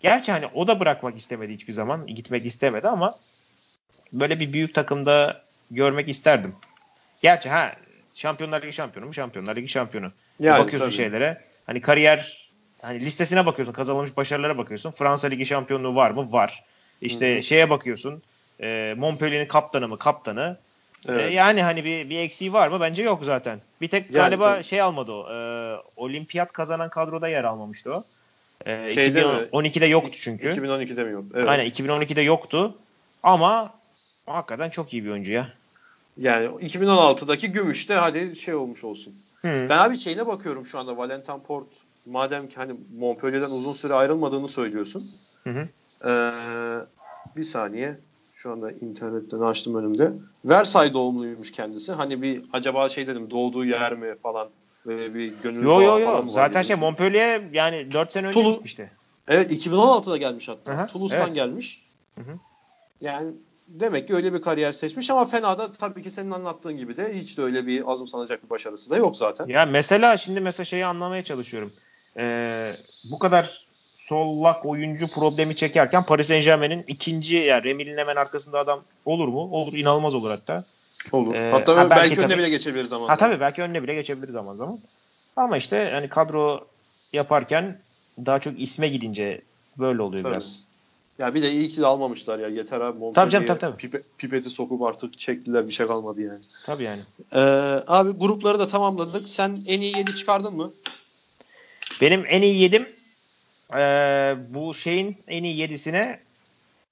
gerçi 0.00 0.32
hani 0.32 0.46
o 0.46 0.68
da 0.68 0.80
bırakmak 0.80 1.16
istemedi 1.16 1.54
hiçbir 1.54 1.72
zaman. 1.72 2.06
Gitmek 2.06 2.46
istemedi 2.46 2.88
ama 2.88 3.18
böyle 4.12 4.40
bir 4.40 4.52
büyük 4.52 4.74
takımda 4.74 5.42
görmek 5.70 6.08
isterdim. 6.08 6.54
Gerçi 7.22 7.48
ha 7.48 7.72
Şampiyonlar 8.14 8.62
Ligi 8.62 8.72
şampiyonu 8.72 9.06
mu? 9.06 9.14
Şampiyonlar 9.14 9.56
Ligi 9.56 9.68
şampiyonu. 9.68 10.12
Yani, 10.40 10.58
bakıyorsun 10.58 10.88
tabii. 10.88 10.96
şeylere. 10.96 11.40
Hani 11.66 11.80
kariyer 11.80 12.39
hani 12.82 13.00
listesine 13.00 13.46
bakıyorsun. 13.46 13.72
Kazanılmış 13.72 14.16
başarılara 14.16 14.58
bakıyorsun. 14.58 14.90
Fransa 14.90 15.28
Ligi 15.28 15.46
şampiyonluğu 15.46 15.94
var 15.94 16.10
mı? 16.10 16.32
Var. 16.32 16.64
İşte 17.00 17.34
Hı-hı. 17.34 17.42
şeye 17.42 17.70
bakıyorsun. 17.70 18.22
E, 18.62 18.94
Montpellier'in 18.96 19.46
kaptanı 19.46 19.88
mı? 19.88 19.98
Kaptanı. 19.98 20.56
E, 21.08 21.12
evet. 21.12 21.30
E, 21.30 21.34
yani 21.34 21.62
hani 21.62 21.84
bir, 21.84 22.10
bir 22.10 22.18
eksiği 22.18 22.52
var 22.52 22.68
mı? 22.68 22.80
Bence 22.80 23.02
yok 23.02 23.24
zaten. 23.24 23.60
Bir 23.80 23.88
tek 23.88 24.04
yani, 24.04 24.14
galiba 24.14 24.54
tabii. 24.54 24.64
şey 24.64 24.80
almadı 24.80 25.12
o. 25.12 25.32
E, 25.32 25.38
olimpiyat 25.96 26.52
kazanan 26.52 26.88
kadroda 26.88 27.28
yer 27.28 27.44
almamıştı 27.44 27.94
o. 27.94 28.04
Ee, 28.66 28.88
Şeyde 28.88 29.22
mi? 29.22 29.48
2012'de 29.52 29.86
yoktu 29.86 30.18
çünkü. 30.20 30.48
2012'de 30.48 31.04
mi 31.04 31.12
yok? 31.12 31.24
Evet. 31.34 31.48
Aynen 31.48 31.66
2012'de 31.70 32.20
yoktu. 32.20 32.74
Ama 33.22 33.74
hakikaten 34.26 34.70
çok 34.70 34.92
iyi 34.92 35.04
bir 35.04 35.10
oyuncu 35.10 35.32
ya. 35.32 35.52
Yani 36.16 36.46
2016'daki 36.46 37.52
Gümüş'te 37.52 37.94
hadi 37.94 38.36
şey 38.36 38.54
olmuş 38.54 38.84
olsun. 38.84 39.14
Hı. 39.42 39.66
Ben 39.68 39.78
abi 39.78 39.98
şeyine 39.98 40.26
bakıyorum 40.26 40.66
şu 40.66 40.78
anda 40.78 40.96
Valentin 40.96 41.38
Port 41.38 41.66
madem 42.06 42.48
ki 42.48 42.56
hani 42.56 42.72
Montpellier'den 42.98 43.50
uzun 43.50 43.72
süre 43.72 43.94
ayrılmadığını 43.94 44.48
söylüyorsun. 44.48 45.10
Hı 45.44 45.50
hı. 45.50 45.68
Ee, 46.08 46.32
bir 47.36 47.44
saniye. 47.44 47.98
Şu 48.34 48.52
anda 48.52 48.70
internetten 48.70 49.40
açtım 49.40 49.74
önümde. 49.74 50.12
Versailles 50.44 50.94
doğumluymuş 50.94 51.52
kendisi. 51.52 51.92
Hani 51.92 52.22
bir 52.22 52.42
acaba 52.52 52.88
şey 52.88 53.06
dedim 53.06 53.30
doğduğu 53.30 53.64
yer 53.64 53.94
mi 53.94 54.14
falan 54.22 54.48
böyle 54.86 55.14
bir 55.14 55.34
gönül 55.42 55.62
Yo 55.62 55.82
yo 55.82 55.98
yo. 55.98 56.28
Zaten 56.28 56.62
şey. 56.62 56.76
Montpellier 56.76 57.42
yani 57.52 57.92
4 57.92 58.12
sene 58.12 58.26
önce 58.26 58.42
gitmişti. 58.42 58.90
Evet 59.28 59.66
2016'da 59.66 60.16
gelmiş 60.16 60.48
hatta. 60.48 60.72
Aha, 60.72 60.86
Toulouse'dan 60.86 61.26
evet. 61.26 61.34
gelmiş. 61.34 61.86
Hı 62.14 62.20
hı. 62.20 62.38
Yani 63.00 63.32
demek 63.68 64.08
ki 64.08 64.14
öyle 64.14 64.32
bir 64.32 64.42
kariyer 64.42 64.72
seçmiş 64.72 65.10
ama 65.10 65.24
fena 65.24 65.58
da 65.58 65.72
tabii 65.72 66.02
ki 66.02 66.10
senin 66.10 66.30
anlattığın 66.30 66.76
gibi 66.76 66.96
de 66.96 67.14
hiç 67.14 67.38
de 67.38 67.42
öyle 67.42 67.66
bir 67.66 67.92
azım 67.92 68.06
sanacak 68.06 68.44
bir 68.44 68.50
başarısı 68.50 68.90
da 68.90 68.96
yok 68.96 69.16
zaten. 69.16 69.46
Ya 69.46 69.66
mesela 69.66 70.16
şimdi 70.16 70.40
mesela 70.40 70.64
şeyi 70.64 70.86
anlamaya 70.86 71.24
çalışıyorum. 71.24 71.72
Ee, 72.16 72.76
bu 73.04 73.18
kadar 73.18 73.66
sollak 74.08 74.66
oyuncu 74.66 75.08
problemi 75.08 75.56
çekerken 75.56 76.04
Paris 76.04 76.26
Saint 76.28 76.44
Germain'in 76.44 76.84
ikinci 76.86 77.36
yani 77.36 77.64
Remil'in 77.64 77.96
hemen 77.98 78.16
arkasında 78.16 78.58
adam 78.58 78.80
olur 79.04 79.28
mu? 79.28 79.40
Olur. 79.40 79.72
inanılmaz 79.72 80.14
olur 80.14 80.30
hatta. 80.30 80.64
Olur. 81.12 81.34
Ee, 81.34 81.50
Hatta 81.50 81.76
ha, 81.76 81.90
belki, 81.90 82.00
belki 82.02 82.20
önüne 82.20 82.28
tabii- 82.32 82.38
bile 82.38 82.50
geçebilir 82.50 82.84
zaman 82.84 83.08
Ha 83.08 83.16
zaman. 83.16 83.30
tabii 83.30 83.40
belki 83.40 83.62
önüne 83.62 83.82
bile 83.82 83.94
geçebilir 83.94 84.32
zaman 84.32 84.56
zaman. 84.56 84.78
Ama 85.36 85.56
işte 85.56 85.90
hani 85.92 86.08
kadro 86.08 86.66
yaparken 87.12 87.78
daha 88.26 88.38
çok 88.38 88.60
isme 88.60 88.88
gidince 88.88 89.40
böyle 89.78 90.02
oluyor 90.02 90.22
Tabii. 90.22 90.32
biraz. 90.32 90.64
Ya 91.18 91.34
bir 91.34 91.42
de 91.42 91.50
iyi 91.50 91.68
ki 91.68 91.76
de 91.82 91.86
almamışlar 91.86 92.38
ya. 92.38 92.48
Yeter 92.48 92.80
abi. 92.80 92.98
Tabii 93.14 93.30
canım, 93.30 93.46
Montpellier'e 93.46 93.46
tabii, 93.46 93.58
tabii. 93.58 93.82
pipe- 93.82 94.02
pipeti 94.18 94.50
sokup 94.50 94.82
artık 94.82 95.18
çektiler 95.18 95.66
bir 95.66 95.72
şey 95.72 95.86
kalmadı 95.86 96.22
yani. 96.22 96.38
Tabii 96.66 96.84
yani. 96.84 97.00
Ee, 97.34 97.38
abi 97.86 98.10
grupları 98.10 98.58
da 98.58 98.68
tamamladık. 98.68 99.28
Sen 99.28 99.58
en 99.66 99.80
iyi 99.80 99.96
7 99.98 100.14
çıkardın 100.16 100.56
mı? 100.56 100.70
Benim 102.00 102.24
en 102.28 102.42
iyi 102.42 102.60
yedim 102.60 102.88
ee, 103.76 104.36
bu 104.48 104.74
şeyin 104.74 105.16
en 105.28 105.44
iyi 105.44 105.56
yedisine 105.56 106.20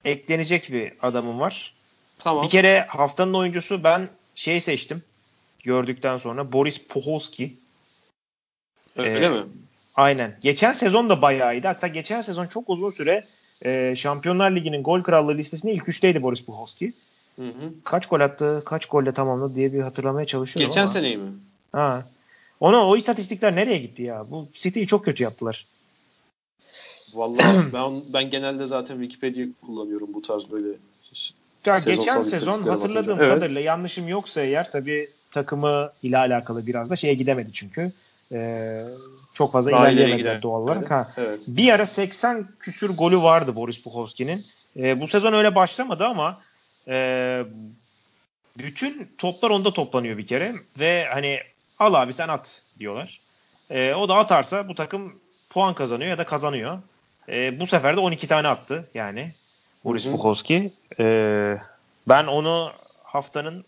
eklenecek 0.05 0.71
bir 0.71 0.93
adamım 1.01 1.39
var. 1.39 1.73
Tamam. 2.19 2.43
Bir 2.45 2.49
kere 2.49 2.85
haftanın 2.89 3.33
oyuncusu 3.33 3.83
ben 3.83 4.09
şey 4.35 4.61
seçtim. 4.61 5.03
Gördükten 5.63 6.17
sonra 6.17 6.53
Boris 6.53 6.77
Puholski. 6.77 7.53
Öyle 8.95 9.25
Ee, 9.25 9.29
mi? 9.29 9.43
Aynen. 9.95 10.37
Geçen 10.41 10.73
sezon 10.73 11.09
da 11.09 11.21
bayağı 11.21 11.55
iyiydi. 11.55 11.67
Hatta 11.67 11.87
geçen 11.87 12.21
sezon 12.21 12.45
çok 12.47 12.69
uzun 12.69 12.89
süre 12.91 13.25
e, 13.65 13.95
Şampiyonlar 13.95 14.51
Ligi'nin 14.51 14.83
gol 14.83 15.03
krallığı 15.03 15.37
listesinde 15.37 15.73
ilk 15.73 15.89
üçteydi 15.89 16.23
Boris 16.23 16.41
Puholski. 16.41 16.93
Hı 17.35 17.45
hı. 17.45 17.73
Kaç 17.83 18.07
gol 18.07 18.19
attı, 18.19 18.61
kaç 18.65 18.85
golle 18.85 19.11
tamamladı 19.11 19.55
diye 19.55 19.73
bir 19.73 19.81
hatırlamaya 19.81 20.25
çalışıyorum 20.27 20.69
Geçen 20.69 20.81
ama. 20.81 20.89
seneyi 20.89 21.17
mi? 21.17 21.31
Ha. 21.71 22.05
Ona 22.59 22.87
o 22.87 22.97
istatistikler 22.97 23.55
nereye 23.55 23.77
gitti 23.77 24.03
ya? 24.03 24.31
Bu 24.31 24.47
City'yi 24.53 24.87
çok 24.87 25.05
kötü 25.05 25.23
yaptılar. 25.23 25.65
Vallahi 27.13 27.57
ben 27.73 28.01
ben 28.13 28.29
genelde 28.29 28.65
zaten 28.65 28.95
Wikipedia'yı 28.95 29.53
kullanıyorum 29.65 30.13
bu 30.13 30.21
tarz 30.21 30.51
böyle 30.51 30.67
Ya 31.65 31.79
geçen 31.79 32.21
sezon 32.21 32.63
hatırladığım 32.63 33.07
bakınca. 33.07 33.25
Evet. 33.25 33.35
kadarıyla 33.35 33.61
yanlışım 33.61 34.07
yoksa 34.07 34.41
eğer 34.41 34.71
tabii 34.71 35.09
takımı 35.31 35.91
ile 36.03 36.17
alakalı 36.17 36.67
biraz 36.67 36.89
da 36.89 36.95
şeye 36.95 37.13
gidemedi 37.13 37.49
çünkü. 37.53 37.91
Ee, 38.31 38.83
çok 39.33 39.51
fazla 39.51 39.71
Daha 39.71 39.89
ilerleyemediler 39.89 40.41
doğal 40.41 40.61
olarak. 40.61 40.91
Ha. 40.91 41.11
Evet. 41.17 41.39
Bir 41.47 41.73
ara 41.73 41.85
80 41.85 42.47
küsür 42.59 42.89
golü 42.89 43.17
vardı 43.21 43.55
Boris 43.55 43.83
Puhovski'nin. 43.83 44.45
Ee, 44.77 45.01
bu 45.01 45.07
sezon 45.07 45.33
öyle 45.33 45.55
başlamadı 45.55 46.05
ama 46.05 46.41
e, 46.87 47.43
bütün 48.57 49.07
toplar 49.17 49.49
onda 49.49 49.73
toplanıyor 49.73 50.17
bir 50.17 50.27
kere 50.27 50.55
ve 50.79 51.05
hani 51.05 51.39
al 51.79 51.93
abi 51.93 52.13
sen 52.13 52.27
at 52.27 52.61
diyorlar. 52.79 53.21
Ee, 53.69 53.93
o 53.93 54.09
da 54.09 54.15
atarsa 54.15 54.67
bu 54.67 54.75
takım 54.75 55.19
puan 55.49 55.73
kazanıyor 55.73 56.09
ya 56.09 56.17
da 56.17 56.25
kazanıyor. 56.25 56.77
Ee, 57.29 57.59
bu 57.59 57.67
sefer 57.67 57.95
de 57.95 57.99
12 57.99 58.27
tane 58.27 58.47
attı 58.47 58.89
yani 58.93 59.31
Boris. 59.83 60.05
Puhovski. 60.05 60.71
Ee, 60.99 61.57
ben 62.07 62.27
onu 62.27 62.71
haftanın 63.03 63.65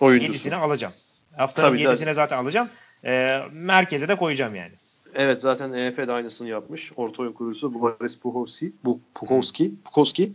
Oyuncusu. 0.00 0.48
7'sine 0.48 0.54
alacağım. 0.54 0.94
Haftanın 1.36 1.68
Tabii, 1.68 1.82
7'sine 1.82 2.14
zaten 2.14 2.38
alacağım. 2.38 2.68
Ee, 3.04 3.40
merkeze 3.52 4.08
de 4.08 4.16
koyacağım 4.16 4.54
yani. 4.54 4.72
Evet 5.14 5.40
zaten 5.40 5.72
EF 5.72 5.98
de 5.98 6.12
aynısını 6.12 6.48
yapmış. 6.48 6.92
Orta 6.96 7.22
oyun 7.22 7.32
kurucusu 7.32 7.74
Boris 7.74 8.18
Puhovski. 8.18 8.72
Puhovski. 9.14 9.74
Puhovski. 9.84 10.32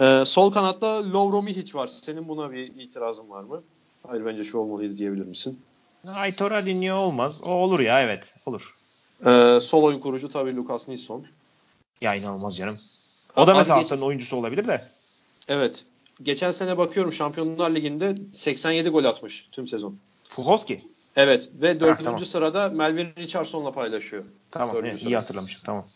Ee, 0.00 0.22
sol 0.26 0.52
kanatta 0.52 1.12
Lovro 1.12 1.42
Mihic 1.42 1.78
var. 1.78 1.86
Senin 1.86 2.28
buna 2.28 2.52
bir 2.52 2.66
itirazın 2.66 3.30
var 3.30 3.42
mı? 3.42 3.62
Hayır 4.06 4.24
bence 4.24 4.44
şu 4.44 4.58
olmalıydı 4.58 4.96
diyebilir 4.96 5.26
misin? 5.26 5.60
Aitor 6.06 6.50
Alinho 6.50 6.94
olmaz. 6.94 7.42
O 7.44 7.50
olur 7.50 7.80
ya 7.80 8.02
evet 8.02 8.34
olur. 8.46 8.76
Ee, 9.26 9.58
sol 9.62 9.82
oyun 9.82 10.00
kurucu 10.00 10.28
tabii 10.28 10.56
Lucas 10.56 10.88
Nilsson. 10.88 11.26
Ya 12.00 12.14
inanılmaz 12.14 12.56
canım. 12.56 12.78
O 13.36 13.46
da 13.46 13.50
Abi 13.50 13.58
mesela 13.58 13.76
haftanın 13.78 14.02
oyuncusu 14.02 14.36
olabilir 14.36 14.68
de. 14.68 14.88
Evet. 15.48 15.84
Geçen 16.22 16.50
sene 16.50 16.78
bakıyorum 16.78 17.12
Şampiyonlar 17.12 17.70
Ligi'nde 17.70 18.16
87 18.32 18.88
gol 18.88 19.04
atmış 19.04 19.48
tüm 19.52 19.66
sezon. 19.66 19.98
Puhovski. 20.30 20.84
Evet 21.16 21.50
ve 21.54 21.80
dördüncü 21.80 22.04
tamam. 22.04 22.24
sırada 22.24 22.68
Melvin 22.68 23.08
Richardson'la 23.18 23.72
paylaşıyor. 23.72 24.24
Tamam 24.50 24.76
Dördüncü 24.76 24.90
evet, 24.90 25.00
iyi 25.00 25.04
sırada. 25.04 25.18
hatırlamışım 25.18 25.60
tamam. 25.64 25.86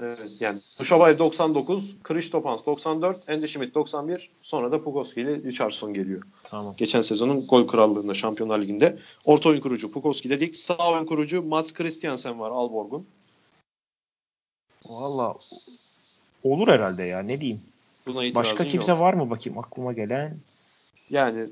Evet, 0.00 0.18
yani 0.40 0.60
Duşabay 0.78 1.18
99, 1.18 1.96
Krištopans 2.02 2.66
94, 2.66 3.28
Andy 3.28 3.46
Schmidt 3.46 3.74
91, 3.74 4.30
sonra 4.42 4.72
da 4.72 4.84
Pukovski 4.84 5.20
ile 5.20 5.42
Richardson 5.42 5.94
geliyor. 5.94 6.22
Tamam. 6.44 6.74
Geçen 6.76 7.00
sezonun 7.00 7.46
gol 7.46 7.66
krallığında 7.66 8.14
Şampiyonlar 8.14 8.58
Ligi'nde. 8.58 8.98
Orta 9.24 9.48
oyun 9.48 9.60
kurucu 9.60 9.90
Pukovski 9.90 10.30
dedik. 10.30 10.56
Sağ 10.56 10.92
oyun 10.92 11.06
kurucu 11.06 11.42
Mats 11.42 11.72
Christiansen 11.72 12.40
var 12.40 12.50
Alborg'un. 12.50 13.06
Valla 14.84 15.34
olur 16.44 16.68
herhalde 16.68 17.02
ya 17.02 17.18
ne 17.18 17.40
diyeyim. 17.40 17.60
Buna 18.06 18.34
Başka 18.34 18.68
kimse 18.68 18.92
yok. 18.92 19.00
var 19.00 19.14
mı 19.14 19.30
bakayım 19.30 19.58
aklıma 19.58 19.92
gelen? 19.92 20.38
Yani 21.10 21.48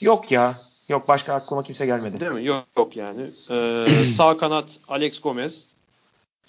Yok 0.00 0.30
ya. 0.30 0.58
Yok 0.88 1.08
başka 1.08 1.34
aklıma 1.34 1.62
kimse 1.62 1.86
gelmedi. 1.86 2.20
değil 2.20 2.32
mi? 2.32 2.44
Yok, 2.44 2.64
yok 2.76 2.96
yani. 2.96 3.30
Ee, 3.50 3.86
sağ 4.06 4.36
kanat 4.36 4.78
Alex 4.88 5.20
Gomez. 5.20 5.66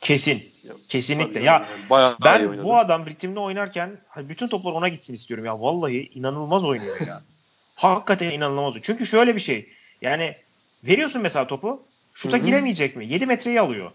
Kesin. 0.02 0.54
Kesinlikle. 0.89 1.34
Tabii 1.34 1.46
Ya 1.46 1.54
yani 1.54 1.89
bayağı 1.89 2.18
ben 2.24 2.64
bu 2.64 2.78
adam 2.78 3.06
ritimli 3.06 3.39
oynarken 3.39 3.98
hani 4.10 4.30
bütün 4.30 4.48
toplar 4.48 4.72
ona 4.72 4.88
gitsin 4.88 5.14
istiyorum 5.14 5.46
ya. 5.46 5.62
Vallahi 5.62 6.10
inanılmaz 6.14 6.66
oynuyor 6.66 7.08
ya. 7.08 7.22
Hakikaten 7.76 8.32
inanılmaz. 8.32 8.74
Çünkü 8.82 9.06
şöyle 9.06 9.36
bir 9.36 9.39
şey. 9.39 9.70
Yani 10.02 10.36
veriyorsun 10.84 11.22
mesela 11.22 11.48
topu. 11.48 11.84
Şuta 12.14 12.38
Hı 12.38 12.41
hı. 12.41 12.46
giremeyecek 12.46 12.96
mi? 12.96 13.08
7 13.08 13.26
metreyi 13.26 13.62
alıyor. 13.62 13.91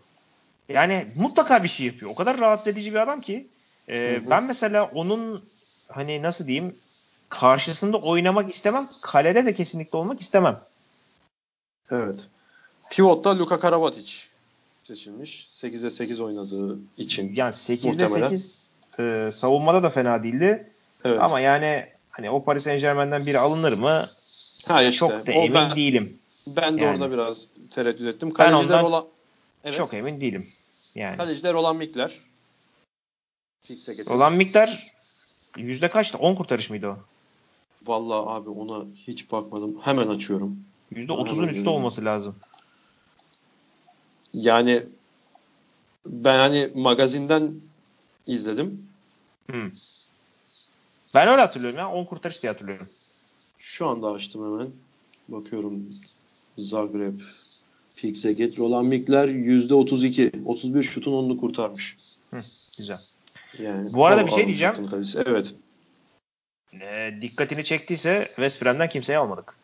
Yani 0.69 1.07
mutlaka 1.17 1.63
bir 1.65 1.69
şey 1.69 1.87
yapıyor. 1.87 2.11
O 2.11 2.15
kadar 2.15 2.41
rahatsız 2.41 2.69
edici 2.69 2.91
bir 2.91 2.99
adam 2.99 3.21
ki. 3.21 3.47
e. 3.89 4.31
Ben 4.31 4.45
mesela 4.45 4.85
onun 4.95 5.45
hani 5.89 6.23
nasıl 6.23 6.47
diyeyim 6.47 6.77
karşısında 7.29 7.97
oynamak 7.97 8.51
istemem. 8.51 8.89
Kalede 9.01 9.47
de 9.47 9.55
kesinlikle 9.55 9.99
olmak 9.99 10.21
istemem. 10.21 10.61
Evet. 11.91 12.29
Pivot'ta 12.91 13.39
Luka 13.39 13.61
Karabatic 13.61 14.29
seçilmiş. 14.89 15.47
8'e 15.51 15.91
8 15.91 16.21
oynadığı 16.21 16.79
için. 16.97 17.33
Yani 17.37 17.53
8'de 17.53 17.89
Muhtemelen. 17.89 18.29
8 18.29 18.71
e, 18.99 19.29
savunmada 19.33 19.83
da 19.83 19.91
fena 19.91 20.23
değildi. 20.23 20.71
Evet. 21.05 21.21
Ama 21.23 21.41
yani 21.41 21.87
hani 22.11 22.31
o 22.31 22.45
Paris 22.45 22.65
Saint 22.65 22.81
Germain'den 22.81 23.27
biri 23.27 23.39
alınır 23.39 23.73
mı? 23.73 24.09
ha 24.67 24.83
işte, 24.83 24.99
Çok 24.99 25.27
da 25.27 25.33
emin 25.33 25.55
ben, 25.55 25.77
değilim. 25.77 26.19
Ben 26.47 26.79
de 26.79 26.85
Yani. 26.85 26.95
orada 26.95 27.13
biraz 27.13 27.47
tereddüt 27.71 28.15
ettim. 28.15 28.29
Ben 28.29 28.35
Kaleciler 28.35 28.65
ondan 28.65 28.85
olan 28.85 29.05
evet. 29.65 29.77
Çok 29.77 29.95
emin 29.95 30.21
değilim. 30.21 30.47
Yani. 30.95 31.17
Kaleciler 31.17 31.55
olan 31.55 31.77
Mikler. 31.77 32.21
Olan 34.11 34.33
miktar 34.33 34.93
yüzde 35.57 35.89
kaçtı? 35.89 36.19
10 36.19 36.35
kurtarış 36.35 36.71
mıydı 36.71 36.89
o? 36.89 36.97
Vallahi 37.87 38.29
abi 38.29 38.51
ona 38.51 38.85
hiç 39.07 39.33
bakmadım. 39.33 39.79
Hemen 39.83 40.09
açıyorum. 40.09 40.65
Yüzde 40.91 41.13
Hemen 41.13 41.25
30'un 41.25 41.33
üstü 41.33 41.47
görüyorum. 41.47 41.73
olması 41.73 42.05
lazım. 42.05 42.37
Yani 44.39 44.83
ben 46.07 46.39
hani 46.39 46.71
magazinden 46.75 47.55
izledim. 48.27 48.89
Hmm. 49.51 49.71
Ben 51.15 51.29
öyle 51.29 51.41
hatırlıyorum 51.41 51.79
ya. 51.79 51.91
10 51.91 52.05
kurtarış 52.05 52.43
diye 52.43 52.53
hatırlıyorum. 52.53 52.89
Şu 53.59 53.87
anda 53.87 54.11
açtım 54.11 54.45
hemen. 54.45 54.71
Bakıyorum. 55.29 55.83
Zagreb, 56.59 57.21
Fikseget, 57.95 58.59
Roland 58.59 58.87
Mikler 58.87 59.29
%32. 59.29 60.45
31 60.45 60.83
şutun 60.83 61.13
10'unu 61.13 61.37
kurtarmış. 61.37 61.97
Güzel. 62.79 63.01
Yani 63.59 63.93
Bu 63.93 64.07
arada 64.07 64.27
bir 64.27 64.31
şey 64.31 64.47
diyeceğim. 64.47 64.75
Evet. 65.27 65.55
Ee, 66.81 67.19
dikkatini 67.21 67.65
çektiyse 67.65 68.27
West 68.27 68.63
Brom'dan 68.63 68.89
kimseyi 68.89 69.19
almadık. 69.19 69.55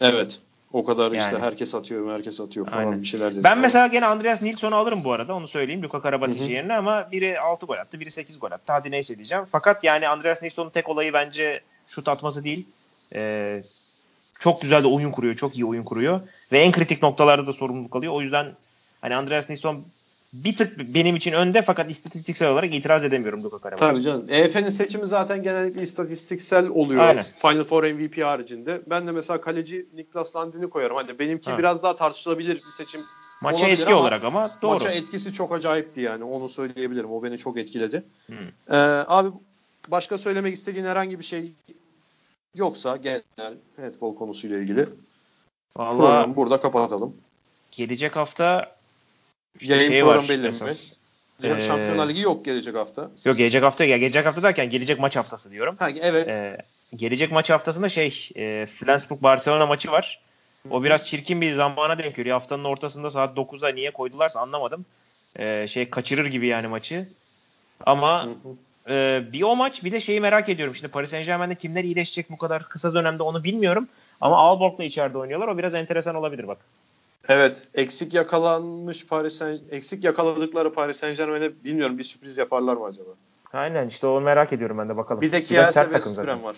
Evet. 0.00 0.40
O 0.74 0.84
kadar 0.84 1.12
işte 1.12 1.24
Yani. 1.32 1.38
herkes 1.38 1.74
atıyor, 1.74 2.14
herkes 2.14 2.40
atıyor 2.40 2.66
falan 2.66 2.78
Aynen. 2.84 3.00
bir 3.00 3.06
şeyler 3.06 3.34
dedi. 3.34 3.44
Ben 3.44 3.58
mesela 3.58 3.86
gene 3.86 4.06
Andreas 4.06 4.42
Nilsson'u 4.42 4.74
alırım 4.76 5.04
bu 5.04 5.12
arada. 5.12 5.34
Onu 5.34 5.48
söyleyeyim 5.48 5.82
Luka 5.82 6.00
Karabatic 6.00 6.52
yerine 6.52 6.74
ama 6.74 7.08
biri 7.12 7.40
6 7.40 7.66
gol 7.66 7.74
attı, 7.76 8.00
biri 8.00 8.10
8 8.10 8.38
gol 8.38 8.50
attı. 8.50 8.72
Hadi 8.72 8.90
neyse 8.90 9.16
diyeceğim. 9.16 9.44
Fakat 9.52 9.84
yani 9.84 10.08
Andreas 10.08 10.42
Nilsson'un 10.42 10.70
tek 10.70 10.88
olayı 10.88 11.12
bence 11.12 11.60
şut 11.86 12.08
atması 12.08 12.44
değil. 12.44 12.66
Ee, 13.14 13.62
çok 14.38 14.62
güzel 14.62 14.82
de 14.84 14.88
oyun 14.88 15.10
kuruyor. 15.10 15.34
Çok 15.34 15.54
iyi 15.56 15.64
oyun 15.64 15.82
kuruyor. 15.82 16.20
Ve 16.52 16.58
en 16.58 16.72
kritik 16.72 17.02
noktalarda 17.02 17.46
da 17.46 17.52
sorumluluk 17.52 17.96
alıyor. 17.96 18.12
O 18.12 18.20
yüzden 18.20 18.52
hani 19.00 19.16
Andreas 19.16 19.50
Nilsson 19.50 19.84
bir 20.34 20.56
tık 20.56 20.78
benim 20.94 21.16
için 21.16 21.32
önde 21.32 21.62
fakat 21.62 21.90
istatistiksel 21.90 22.48
olarak 22.48 22.74
itiraz 22.74 23.04
edemiyorum 23.04 23.44
Luka 23.44 23.58
Karabatic. 23.58 23.86
Tabii 23.86 24.02
canım. 24.02 24.26
EF'nin 24.28 24.70
seçimi 24.70 25.06
zaten 25.06 25.42
genellikle 25.42 25.82
istatistiksel 25.82 26.66
oluyor. 26.66 27.02
Aynen. 27.04 27.24
Final 27.42 27.64
Four 27.64 27.82
MVP 27.84 28.22
haricinde. 28.22 28.82
Ben 28.86 29.06
de 29.06 29.10
mesela 29.12 29.40
kaleci 29.40 29.86
Niklas 29.94 30.36
Landin'i 30.36 30.70
koyarım. 30.70 30.96
Hani 30.96 31.18
benimki 31.18 31.50
Ha. 31.50 31.58
biraz 31.58 31.82
daha 31.82 31.96
tartışılabilir 31.96 32.54
bir 32.56 32.84
seçim 32.84 33.00
Maça 33.42 33.68
etki 33.68 33.86
ama 33.86 33.96
olarak 34.00 34.24
ama 34.24 34.58
doğru. 34.62 34.72
Maça 34.72 34.90
etkisi 34.90 35.32
çok 35.32 35.54
acayipti 35.54 36.00
yani. 36.00 36.24
Onu 36.24 36.48
söyleyebilirim. 36.48 37.12
O 37.12 37.22
beni 37.22 37.38
çok 37.38 37.58
etkiledi. 37.58 38.04
Hı. 38.26 38.34
Ee, 38.70 38.76
abi 39.06 39.28
başka 39.88 40.18
söylemek 40.18 40.54
istediğin 40.54 40.84
herhangi 40.84 41.18
bir 41.18 41.24
şey 41.24 41.52
yoksa 42.54 42.96
genel 42.96 43.54
handball 43.76 44.14
konusuyla 44.14 44.58
ilgili 44.58 44.88
Vallahi 45.76 45.96
programı 45.96 46.36
burada 46.36 46.60
kapatalım. 46.60 47.16
gelecek 47.72 48.16
hafta 48.16 48.73
Yayın 49.60 49.90
şey 49.90 50.00
programı 50.00 50.28
belli 50.28 50.48
mi? 50.48 50.54
Ee, 51.42 51.60
Şampiyonlar 51.60 52.08
Ligi 52.08 52.20
yok 52.20 52.44
gelecek 52.44 52.74
hafta. 52.74 53.10
Yok 53.24 53.36
gelecek 53.36 53.62
hafta 53.62 53.84
ya 53.84 53.96
gelecek 53.96 54.26
hafta 54.26 54.42
derken 54.42 54.70
gelecek 54.70 54.98
maç 54.98 55.16
haftası 55.16 55.50
diyorum. 55.50 55.76
Ha, 55.78 55.90
evet. 56.00 56.28
Ee, 56.28 56.58
gelecek 56.96 57.32
maç 57.32 57.50
haftasında 57.50 57.88
şey 57.88 58.28
e, 58.36 58.66
Flensburg 58.66 59.22
Barcelona 59.22 59.66
maçı 59.66 59.90
var. 59.90 60.20
O 60.70 60.84
biraz 60.84 61.06
çirkin 61.06 61.40
bir 61.40 61.52
zamana 61.52 61.98
denk 61.98 62.16
geliyor. 62.16 62.38
Haftanın 62.38 62.64
ortasında 62.64 63.10
saat 63.10 63.36
9'da 63.36 63.68
niye 63.68 63.90
koydularsa 63.90 64.40
anlamadım. 64.40 64.84
Ee, 65.38 65.66
şey 65.68 65.90
kaçırır 65.90 66.26
gibi 66.26 66.46
yani 66.46 66.66
maçı. 66.66 67.08
Ama 67.86 68.28
e, 68.88 69.22
bir 69.32 69.42
o 69.42 69.56
maç 69.56 69.84
bir 69.84 69.92
de 69.92 70.00
şeyi 70.00 70.20
merak 70.20 70.48
ediyorum. 70.48 70.74
Şimdi 70.74 70.92
Paris 70.92 71.10
Saint 71.10 71.26
Germain'de 71.26 71.54
kimler 71.54 71.84
iyileşecek 71.84 72.30
bu 72.30 72.38
kadar 72.38 72.68
kısa 72.68 72.94
dönemde 72.94 73.22
onu 73.22 73.44
bilmiyorum. 73.44 73.88
Ama 74.20 74.36
Aalborg'la 74.36 74.84
içeride 74.84 75.18
oynuyorlar. 75.18 75.48
O 75.48 75.58
biraz 75.58 75.74
enteresan 75.74 76.14
olabilir 76.14 76.48
bak. 76.48 76.58
Evet, 77.28 77.68
eksik 77.74 78.14
yakalanmış 78.14 79.06
Paris 79.06 79.34
Saint 79.34 79.60
eksik 79.70 80.04
yakaladıkları 80.04 80.72
Paris 80.72 80.96
Saint-Germain'e 80.96 81.64
bilmiyorum 81.64 81.98
bir 81.98 82.02
sürpriz 82.02 82.38
yaparlar 82.38 82.76
mı 82.76 82.84
acaba? 82.84 83.10
Aynen 83.52 83.88
işte 83.88 84.06
onu 84.06 84.20
merak 84.20 84.52
ediyorum 84.52 84.78
ben 84.78 84.88
de 84.88 84.96
bakalım. 84.96 85.20
Bir 85.20 85.32
de 85.32 85.44
zaten. 85.44 85.92
West 85.92 86.18
var. 86.18 86.56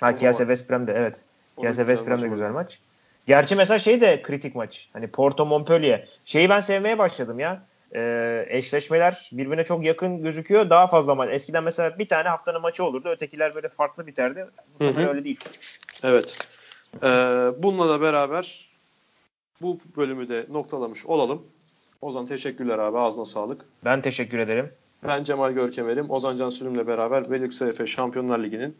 Ha. 0.00 0.16
West 0.18 0.70
Brem 0.70 0.86
de 0.86 0.92
evet. 0.92 1.24
West 1.56 2.08
Brem 2.08 2.22
de 2.22 2.28
güzel 2.28 2.50
maç. 2.50 2.80
Gerçi 3.26 3.56
mesela 3.56 3.78
şey 3.78 4.00
de 4.00 4.22
kritik 4.22 4.54
maç. 4.54 4.88
Hani 4.92 5.06
Porto 5.06 5.46
Montpellier. 5.46 6.08
Şeyi 6.24 6.48
ben 6.48 6.60
sevmeye 6.60 6.98
başladım 6.98 7.38
ya. 7.38 7.62
Ee, 7.94 8.46
eşleşmeler 8.48 9.30
birbirine 9.32 9.64
çok 9.64 9.84
yakın 9.84 10.22
gözüküyor. 10.22 10.70
Daha 10.70 10.86
fazla 10.86 11.14
maç. 11.14 11.28
Eskiden 11.32 11.64
mesela 11.64 11.98
bir 11.98 12.08
tane 12.08 12.28
haftanın 12.28 12.60
maçı 12.60 12.84
olurdu. 12.84 13.08
Ötekiler 13.08 13.54
böyle 13.54 13.68
farklı 13.68 14.06
biterdi. 14.06 14.46
Bu 14.80 14.84
sefer 14.84 15.08
öyle 15.08 15.24
değil. 15.24 15.40
Evet. 16.02 16.38
Ee, 17.02 17.08
bununla 17.58 17.88
da 17.88 18.00
beraber 18.00 18.65
bu 19.62 19.78
bölümü 19.96 20.28
de 20.28 20.46
noktalamış 20.50 21.06
olalım. 21.06 21.42
Ozan 22.02 22.26
teşekkürler 22.26 22.78
abi 22.78 22.98
ağzına 22.98 23.24
sağlık. 23.24 23.64
Ben 23.84 24.02
teşekkür 24.02 24.38
ederim. 24.38 24.70
Ben 25.08 25.24
Cemal 25.24 25.52
Görkemer'im. 25.52 26.10
Ozan 26.10 26.36
Can 26.36 26.50
Sürüm'le 26.50 26.86
beraber 26.86 27.30
Velux 27.30 27.62
Efe 27.62 27.86
Şampiyonlar 27.86 28.38
Ligi'nin 28.38 28.76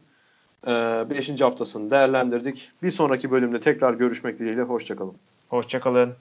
5. 0.66 1.40
haftasını 1.40 1.90
değerlendirdik. 1.90 2.70
Bir 2.82 2.90
sonraki 2.90 3.30
bölümde 3.30 3.60
tekrar 3.60 3.94
görüşmek 3.94 4.38
dileğiyle. 4.38 4.62
Hoşçakalın. 4.62 5.14
Hoşçakalın. 5.48 6.14